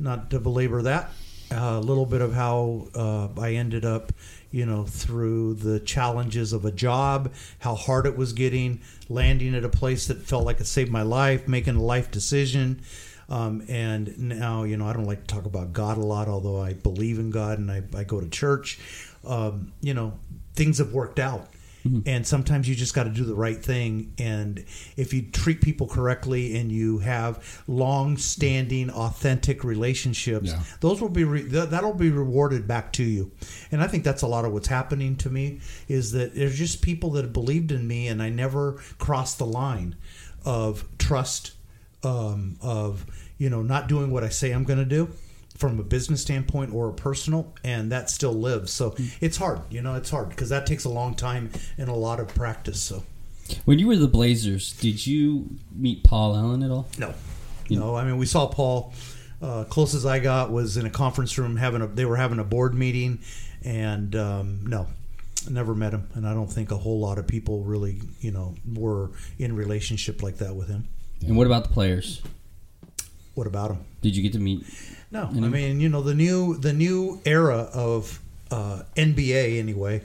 not 0.00 0.30
to 0.30 0.40
belabor 0.40 0.82
that. 0.82 1.10
a 1.50 1.78
little 1.78 2.06
bit 2.06 2.20
of 2.20 2.32
how 2.34 2.88
uh, 2.96 3.28
I 3.40 3.52
ended 3.54 3.84
up, 3.84 4.12
you 4.54 4.64
know, 4.64 4.84
through 4.84 5.52
the 5.54 5.80
challenges 5.80 6.52
of 6.52 6.64
a 6.64 6.70
job, 6.70 7.32
how 7.58 7.74
hard 7.74 8.06
it 8.06 8.16
was 8.16 8.32
getting, 8.32 8.80
landing 9.08 9.52
at 9.56 9.64
a 9.64 9.68
place 9.68 10.06
that 10.06 10.22
felt 10.22 10.44
like 10.44 10.60
it 10.60 10.66
saved 10.66 10.92
my 10.92 11.02
life, 11.02 11.48
making 11.48 11.74
a 11.74 11.82
life 11.82 12.08
decision. 12.12 12.80
Um, 13.28 13.64
and 13.68 14.16
now, 14.16 14.62
you 14.62 14.76
know, 14.76 14.86
I 14.86 14.92
don't 14.92 15.06
like 15.06 15.26
to 15.26 15.34
talk 15.34 15.44
about 15.44 15.72
God 15.72 15.98
a 15.98 16.02
lot, 16.02 16.28
although 16.28 16.60
I 16.60 16.72
believe 16.72 17.18
in 17.18 17.32
God 17.32 17.58
and 17.58 17.68
I, 17.68 17.82
I 17.96 18.04
go 18.04 18.20
to 18.20 18.28
church. 18.28 18.78
Um, 19.26 19.72
you 19.80 19.92
know, 19.92 20.20
things 20.54 20.78
have 20.78 20.92
worked 20.92 21.18
out. 21.18 21.48
And 22.06 22.26
sometimes 22.26 22.66
you 22.66 22.74
just 22.74 22.94
got 22.94 23.04
to 23.04 23.10
do 23.10 23.24
the 23.24 23.34
right 23.34 23.62
thing. 23.62 24.14
And 24.18 24.64
if 24.96 25.12
you 25.12 25.20
treat 25.20 25.60
people 25.60 25.86
correctly 25.86 26.56
and 26.56 26.72
you 26.72 27.00
have 27.00 27.62
long-standing, 27.66 28.88
authentic 28.90 29.64
relationships, 29.64 30.48
Yeah. 30.50 30.62
those 30.80 31.00
will 31.02 31.10
be 31.10 31.24
re- 31.24 31.48
th- 31.48 31.68
that'll 31.68 31.92
be 31.92 32.08
rewarded 32.10 32.66
back 32.66 32.92
to 32.94 33.02
you. 33.04 33.32
And 33.70 33.82
I 33.82 33.86
think 33.86 34.02
that's 34.02 34.22
a 34.22 34.26
lot 34.26 34.44
of 34.46 34.52
what's 34.52 34.68
happening 34.68 35.16
to 35.16 35.28
me 35.30 35.60
is 35.86 36.12
that 36.12 36.34
there's 36.34 36.56
just 36.56 36.80
people 36.80 37.10
that 37.12 37.24
have 37.24 37.32
believed 37.34 37.70
in 37.70 37.86
me, 37.86 38.08
and 38.08 38.22
I 38.22 38.30
never 38.30 38.80
crossed 38.98 39.38
the 39.38 39.46
line 39.46 39.94
of 40.44 40.84
trust, 40.98 41.52
um, 42.02 42.56
of 42.62 43.04
you 43.36 43.50
know 43.50 43.62
not 43.62 43.88
doing 43.88 44.10
what 44.10 44.22
I 44.24 44.28
say 44.28 44.52
I'm 44.52 44.64
going 44.64 44.78
to 44.78 44.84
do 44.84 45.08
from 45.56 45.78
a 45.78 45.82
business 45.82 46.20
standpoint 46.22 46.74
or 46.74 46.88
a 46.88 46.92
personal 46.92 47.52
and 47.62 47.92
that 47.92 48.10
still 48.10 48.32
lives. 48.32 48.72
So 48.72 48.94
it's 49.20 49.36
hard 49.36 49.60
you 49.70 49.82
know 49.82 49.94
it's 49.94 50.10
hard 50.10 50.28
because 50.30 50.48
that 50.48 50.66
takes 50.66 50.84
a 50.84 50.88
long 50.88 51.14
time 51.14 51.50
and 51.78 51.88
a 51.88 51.94
lot 51.94 52.20
of 52.20 52.28
practice 52.34 52.80
so. 52.82 53.02
When 53.66 53.78
you 53.78 53.86
were 53.88 53.96
the 53.96 54.08
Blazers, 54.08 54.72
did 54.72 55.06
you 55.06 55.50
meet 55.74 56.02
Paul 56.02 56.34
Allen 56.36 56.62
at 56.62 56.70
all? 56.70 56.88
no. 56.98 57.14
No 57.78 57.94
i 57.96 58.04
mean 58.04 58.18
we 58.18 58.26
saw 58.26 58.46
paul 58.46 58.92
uh, 59.40 59.64
closest 59.64 60.04
i 60.06 60.18
got 60.18 60.50
was 60.50 60.76
in 60.76 60.86
a 60.86 60.90
conference 60.90 61.36
room 61.38 61.56
having 61.56 61.82
a 61.82 61.86
they 61.86 62.04
were 62.04 62.16
having 62.16 62.38
a 62.38 62.44
board 62.44 62.74
meeting 62.74 63.20
and 63.64 64.14
um, 64.16 64.60
no 64.66 64.86
never 65.50 65.74
met 65.74 65.92
him 65.92 66.08
and 66.14 66.26
i 66.26 66.32
don't 66.34 66.50
think 66.52 66.70
a 66.70 66.76
whole 66.76 67.00
lot 67.00 67.18
of 67.18 67.26
people 67.26 67.62
really 67.64 68.00
you 68.20 68.30
know 68.30 68.54
were 68.74 69.10
in 69.38 69.54
relationship 69.54 70.22
like 70.22 70.36
that 70.38 70.54
with 70.54 70.68
him. 70.68 70.88
And 71.26 71.36
what 71.36 71.46
about 71.46 71.64
the 71.64 71.70
players? 71.70 72.20
What 73.34 73.46
about 73.46 73.70
him 73.70 73.84
Did 74.02 74.16
you 74.16 74.22
get 74.22 74.32
to 74.34 74.38
meet? 74.38 74.64
No, 75.10 75.24
I 75.26 75.48
mean 75.48 75.80
you 75.80 75.88
know 75.88 76.02
the 76.02 76.14
new 76.14 76.56
the 76.56 76.72
new 76.72 77.20
era 77.24 77.68
of 77.72 78.20
uh, 78.50 78.82
NBA 78.96 79.58
anyway, 79.58 80.02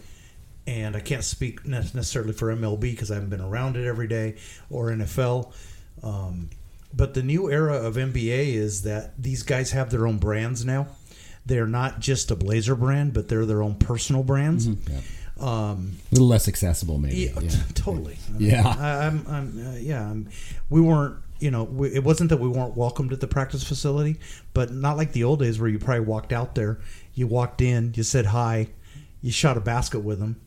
and 0.67 0.95
I 0.95 0.99
can't 0.99 1.23
speak 1.23 1.65
necessarily 1.65 2.33
for 2.33 2.53
MLB 2.55 2.81
because 2.81 3.11
I 3.11 3.15
haven't 3.15 3.29
been 3.29 3.41
around 3.41 3.75
it 3.77 3.87
every 3.87 4.07
day 4.07 4.35
or 4.69 4.89
NFL. 4.91 5.51
Um, 6.03 6.49
but 6.93 7.13
the 7.13 7.21
new 7.23 7.51
era 7.51 7.75
of 7.75 7.95
NBA 7.95 8.53
is 8.53 8.83
that 8.83 9.21
these 9.21 9.43
guys 9.43 9.71
have 9.71 9.89
their 9.91 10.07
own 10.07 10.17
brands 10.17 10.65
now. 10.65 10.87
They're 11.45 11.67
not 11.67 11.99
just 11.99 12.31
a 12.31 12.35
Blazer 12.35 12.75
brand, 12.75 13.13
but 13.13 13.27
they're 13.27 13.45
their 13.45 13.61
own 13.61 13.75
personal 13.75 14.23
brands. 14.23 14.67
Um, 15.39 15.97
A 16.11 16.15
little 16.15 16.27
less 16.27 16.47
accessible, 16.47 16.97
maybe. 16.97 17.15
yeah, 17.15 17.39
Yeah. 17.39 17.49
totally. 17.73 18.17
Yeah. 18.37 18.67
I, 18.67 19.07
I'm, 19.07 19.25
I'm, 19.27 19.67
uh, 19.67 19.77
yeah. 19.77 20.09
I'm, 20.09 20.29
we 20.69 20.81
weren't, 20.81 21.15
you 21.39 21.51
know, 21.51 21.63
we, 21.63 21.93
it 21.93 22.03
wasn't 22.03 22.29
that 22.29 22.37
we 22.37 22.47
weren't 22.47 22.75
welcomed 22.75 23.13
at 23.13 23.21
the 23.21 23.27
practice 23.27 23.63
facility, 23.63 24.19
but 24.53 24.71
not 24.71 24.97
like 24.97 25.13
the 25.13 25.23
old 25.23 25.39
days 25.39 25.59
where 25.59 25.69
you 25.69 25.79
probably 25.79 26.05
walked 26.05 26.33
out 26.33 26.55
there, 26.55 26.79
you 27.13 27.27
walked 27.27 27.61
in, 27.61 27.93
you 27.95 28.03
said 28.03 28.27
hi, 28.27 28.67
you 29.21 29.31
shot 29.31 29.57
a 29.57 29.61
basket 29.61 29.99
with 29.99 30.19
them. 30.19 30.39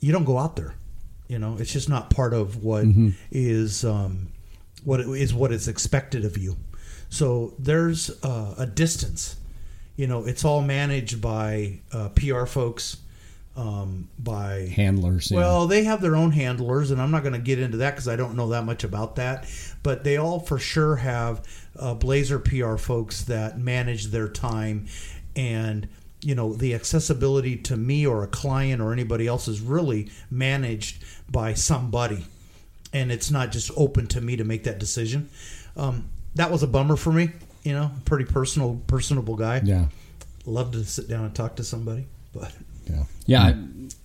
You 0.00 0.12
don't 0.12 0.24
go 0.24 0.38
out 0.38 0.56
there. 0.56 0.74
You 1.28 1.38
know, 1.38 1.56
it's 1.58 1.72
just 1.72 1.88
not 1.88 2.10
part 2.10 2.34
of 2.34 2.64
what 2.64 2.84
is 3.30 3.84
um, 3.84 4.28
what 4.82 5.00
is 5.00 5.32
what 5.32 5.52
is 5.52 5.68
expected 5.68 6.24
of 6.24 6.36
you. 6.36 6.56
So 7.08 7.54
there's 7.58 8.10
uh, 8.24 8.54
a 8.58 8.66
distance. 8.66 9.36
You 9.96 10.06
know, 10.06 10.24
it's 10.24 10.44
all 10.44 10.62
managed 10.62 11.20
by 11.20 11.80
uh, 11.92 12.08
PR 12.10 12.46
folks, 12.46 12.96
um, 13.56 14.08
by 14.18 14.72
Handlers. 14.74 15.30
yeah. 15.30 15.38
well, 15.38 15.66
they 15.66 15.84
have 15.84 16.00
their 16.00 16.16
own 16.16 16.30
handlers, 16.30 16.90
and 16.90 17.02
I'm 17.02 17.10
not 17.10 17.22
going 17.22 17.34
to 17.34 17.40
get 17.40 17.58
into 17.58 17.78
that 17.78 17.90
because 17.90 18.08
I 18.08 18.16
don't 18.16 18.36
know 18.36 18.48
that 18.50 18.64
much 18.64 18.84
about 18.84 19.16
that. 19.16 19.46
But 19.82 20.04
they 20.04 20.16
all 20.16 20.40
for 20.40 20.58
sure 20.58 20.96
have 20.96 21.46
uh, 21.78 21.94
Blazer 21.94 22.38
PR 22.38 22.76
folks 22.76 23.22
that 23.24 23.58
manage 23.58 24.06
their 24.06 24.28
time, 24.28 24.86
and 25.34 25.88
you 26.22 26.34
know 26.34 26.54
the 26.54 26.74
accessibility 26.74 27.56
to 27.56 27.76
me 27.76 28.06
or 28.06 28.22
a 28.22 28.28
client 28.28 28.80
or 28.80 28.92
anybody 28.92 29.26
else 29.26 29.48
is 29.48 29.60
really 29.60 30.10
managed 30.30 31.02
by 31.30 31.54
somebody, 31.54 32.24
and 32.92 33.10
it's 33.10 33.30
not 33.30 33.50
just 33.50 33.70
open 33.76 34.06
to 34.08 34.20
me 34.20 34.36
to 34.36 34.44
make 34.44 34.64
that 34.64 34.78
decision. 34.78 35.28
Um, 35.76 36.08
that 36.36 36.50
was 36.50 36.62
a 36.62 36.68
bummer 36.68 36.96
for 36.96 37.12
me. 37.12 37.30
You 37.64 37.72
know, 37.72 37.90
pretty 38.04 38.24
personal, 38.24 38.80
personable 38.86 39.36
guy. 39.36 39.60
yeah. 39.64 39.86
Love 40.46 40.72
to 40.72 40.82
sit 40.84 41.06
down 41.06 41.26
and 41.26 41.34
talk 41.34 41.56
to 41.56 41.64
somebody, 41.64 42.06
but 42.32 42.50
Yeah. 42.90 43.04
Yeah, 43.26 43.42
I, 43.42 43.54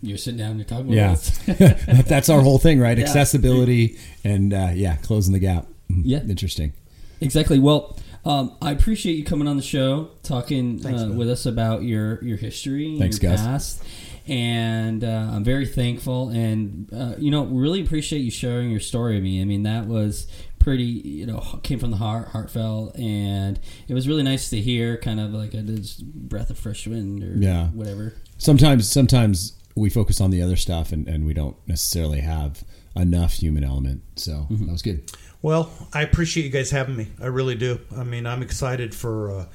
you're 0.01 0.17
sitting 0.17 0.37
down, 0.37 0.57
you're 0.57 0.65
talking 0.65 0.87
with 0.87 0.97
Yeah. 0.97 1.11
us. 1.13 1.37
That- 1.45 2.05
That's 2.07 2.29
our 2.29 2.41
whole 2.41 2.59
thing, 2.59 2.79
right? 2.79 2.97
Yeah. 2.97 3.05
Accessibility 3.05 3.97
and, 4.23 4.53
uh, 4.53 4.69
yeah, 4.73 4.97
closing 4.97 5.33
the 5.33 5.39
gap. 5.39 5.65
Mhm. 5.91 6.01
Yeah. 6.05 6.19
Interesting. 6.27 6.73
Exactly. 7.21 7.59
Well, 7.59 7.97
um, 8.25 8.55
I 8.61 8.71
appreciate 8.71 9.13
you 9.17 9.23
coming 9.23 9.47
on 9.47 9.55
the 9.57 9.63
show, 9.63 10.09
talking 10.23 10.79
Thanks, 10.79 11.01
uh, 11.01 11.11
with 11.13 11.29
us 11.29 11.45
about 11.45 11.83
your 11.83 12.23
your 12.23 12.37
history, 12.37 12.97
Thanks, 12.99 13.21
your 13.21 13.31
Gus. 13.33 13.41
past, 13.41 13.83
and 14.27 15.03
uh, 15.03 15.29
I'm 15.31 15.43
very 15.43 15.65
thankful, 15.67 16.29
and 16.29 16.89
uh, 16.91 17.13
you 17.19 17.29
know, 17.29 17.45
really 17.45 17.81
appreciate 17.81 18.19
you 18.19 18.31
sharing 18.31 18.71
your 18.71 18.79
story 18.79 19.15
with 19.15 19.23
me. 19.23 19.41
I 19.41 19.45
mean, 19.45 19.63
that 19.63 19.85
was 19.85 20.27
pretty, 20.65 20.83
you 20.83 21.27
know, 21.27 21.39
came 21.61 21.77
from 21.77 21.91
the 21.91 21.97
heart, 21.97 22.29
heartfelt, 22.29 22.95
and 22.97 23.59
it 23.87 23.93
was 23.93 24.07
really 24.07 24.23
nice 24.23 24.49
to 24.49 24.59
hear, 24.59 24.97
kind 24.97 25.19
of 25.19 25.31
like 25.31 25.53
a 25.53 25.61
just 25.61 26.03
breath 26.11 26.49
of 26.49 26.57
fresh 26.57 26.87
wind 26.87 27.23
or 27.23 27.35
Yeah. 27.37 27.67
whatever. 27.67 28.15
Sometimes, 28.39 28.89
sometimes 28.91 29.53
we 29.75 29.91
focus 29.91 30.19
on 30.19 30.31
the 30.31 30.41
other 30.41 30.55
stuff 30.55 30.91
and, 30.91 31.07
and 31.07 31.23
we 31.23 31.35
don't 31.35 31.55
necessarily 31.67 32.21
have 32.21 32.63
enough 32.95 33.33
human 33.33 33.63
element. 33.63 34.01
So 34.15 34.47
Mm-hmm. 34.49 34.65
that 34.65 34.71
was 34.71 34.81
good. 34.81 35.11
Well, 35.43 35.69
I 35.93 36.01
appreciate 36.01 36.45
you 36.45 36.49
guys 36.49 36.71
having 36.71 36.95
me. 36.95 37.09
I 37.21 37.27
really 37.27 37.53
do. 37.55 37.79
I 37.95 38.03
mean, 38.03 38.25
I'm 38.25 38.41
excited 38.41 38.95
for 38.95 39.29
uh, 39.29 39.45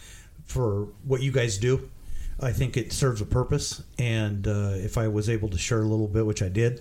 for 0.46 0.88
what 1.04 1.22
you 1.22 1.32
guys 1.32 1.58
do. 1.58 1.90
I 2.38 2.52
think 2.52 2.76
it 2.76 2.92
serves 2.92 3.20
a 3.20 3.26
purpose, 3.26 3.82
and 3.98 4.46
uh, 4.46 4.74
if 4.76 4.96
I 4.96 5.08
was 5.08 5.28
able 5.28 5.48
to 5.48 5.58
share 5.58 5.80
a 5.82 5.86
little 5.86 6.06
bit, 6.06 6.24
which 6.24 6.42
I 6.42 6.48
did, 6.48 6.80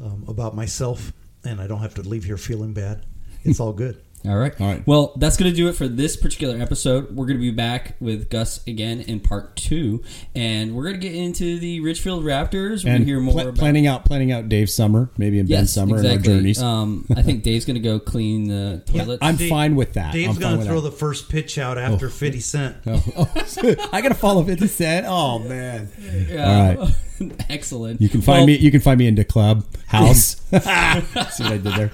um, 0.00 0.24
about 0.28 0.54
myself, 0.54 1.12
and 1.44 1.60
I 1.60 1.66
don't 1.66 1.80
have 1.80 1.94
to 1.94 2.02
leave 2.02 2.24
here 2.24 2.36
feeling 2.38 2.72
bad, 2.72 3.04
it's 3.50 3.60
all 3.60 3.72
good. 3.72 4.00
All 4.26 4.34
right. 4.36 4.60
All 4.60 4.66
right. 4.66 4.84
Well, 4.88 5.12
that's 5.18 5.36
going 5.36 5.52
to 5.52 5.56
do 5.56 5.68
it 5.68 5.74
for 5.74 5.86
this 5.86 6.16
particular 6.16 6.60
episode. 6.60 7.14
We're 7.14 7.26
going 7.26 7.36
to 7.36 7.40
be 7.40 7.52
back 7.52 7.94
with 8.00 8.28
Gus 8.28 8.66
again 8.66 9.00
in 9.02 9.20
part 9.20 9.54
two, 9.54 10.02
and 10.34 10.74
we're 10.74 10.82
going 10.84 10.96
to 10.96 11.00
get 11.00 11.14
into 11.14 11.60
the 11.60 11.78
Ridgefield 11.78 12.24
Raptors. 12.24 12.82
We're 12.82 12.88
going 12.90 12.96
And 12.96 13.00
to 13.02 13.04
hear 13.04 13.20
more 13.20 13.34
pla- 13.34 13.42
about 13.42 13.54
planning 13.56 13.86
out 13.86 14.04
planning 14.04 14.32
out 14.32 14.48
Dave's 14.48 14.74
summer, 14.74 15.10
maybe 15.16 15.38
in 15.38 15.46
Ben's 15.46 15.50
yes, 15.50 15.72
summer 15.72 15.96
exactly. 15.98 16.16
and 16.16 16.26
our 16.26 16.38
journeys. 16.38 16.60
Um, 16.60 17.06
I 17.16 17.22
think 17.22 17.44
Dave's 17.44 17.66
going 17.66 17.76
to 17.80 17.80
go 17.80 18.00
clean 18.00 18.48
the 18.48 18.82
toilets. 18.92 19.22
I'm 19.22 19.36
Dave- 19.36 19.48
fine 19.48 19.76
with 19.76 19.92
that. 19.92 20.12
Dave's 20.12 20.38
going 20.38 20.58
to 20.58 20.64
throw 20.64 20.80
that. 20.80 20.90
the 20.90 20.96
first 20.96 21.28
pitch 21.28 21.56
out 21.56 21.78
after 21.78 22.08
50 22.08 22.40
Cent. 22.40 22.76
Oh, 22.84 23.30
I 23.92 24.00
gotta 24.00 24.14
follow 24.16 24.42
Fifty 24.42 24.66
Cent. 24.66 25.06
Oh 25.08 25.38
man! 25.38 25.88
Yeah. 26.28 26.74
All 26.78 26.86
right. 26.86 26.94
Excellent. 27.50 28.00
You 28.00 28.08
can 28.08 28.20
find 28.22 28.38
Well, 28.40 28.46
me. 28.46 28.56
You 28.58 28.70
can 28.70 28.80
find 28.80 28.98
me 28.98 29.06
in 29.06 29.14
the 29.14 29.24
club 29.24 29.64
house. 29.86 30.36
See 30.50 30.54
what 30.54 31.40
I 31.52 31.58
did 31.58 31.64
there? 31.74 31.90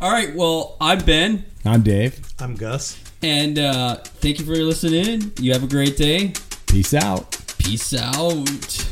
All 0.00 0.10
right. 0.10 0.34
Well, 0.34 0.76
I'm 0.80 0.98
Ben, 1.04 1.44
I'm 1.64 1.82
Dave. 1.82 2.20
I'm 2.40 2.54
Gus. 2.54 2.98
and 3.22 3.58
uh, 3.58 3.96
thank 3.96 4.38
you 4.38 4.44
for 4.46 4.52
listening. 4.56 5.32
You 5.40 5.52
have 5.52 5.64
a 5.64 5.68
great 5.68 5.96
day. 5.96 6.32
Peace 6.66 6.94
out. 6.94 7.40
Peace 7.58 7.94
out. 7.94 8.90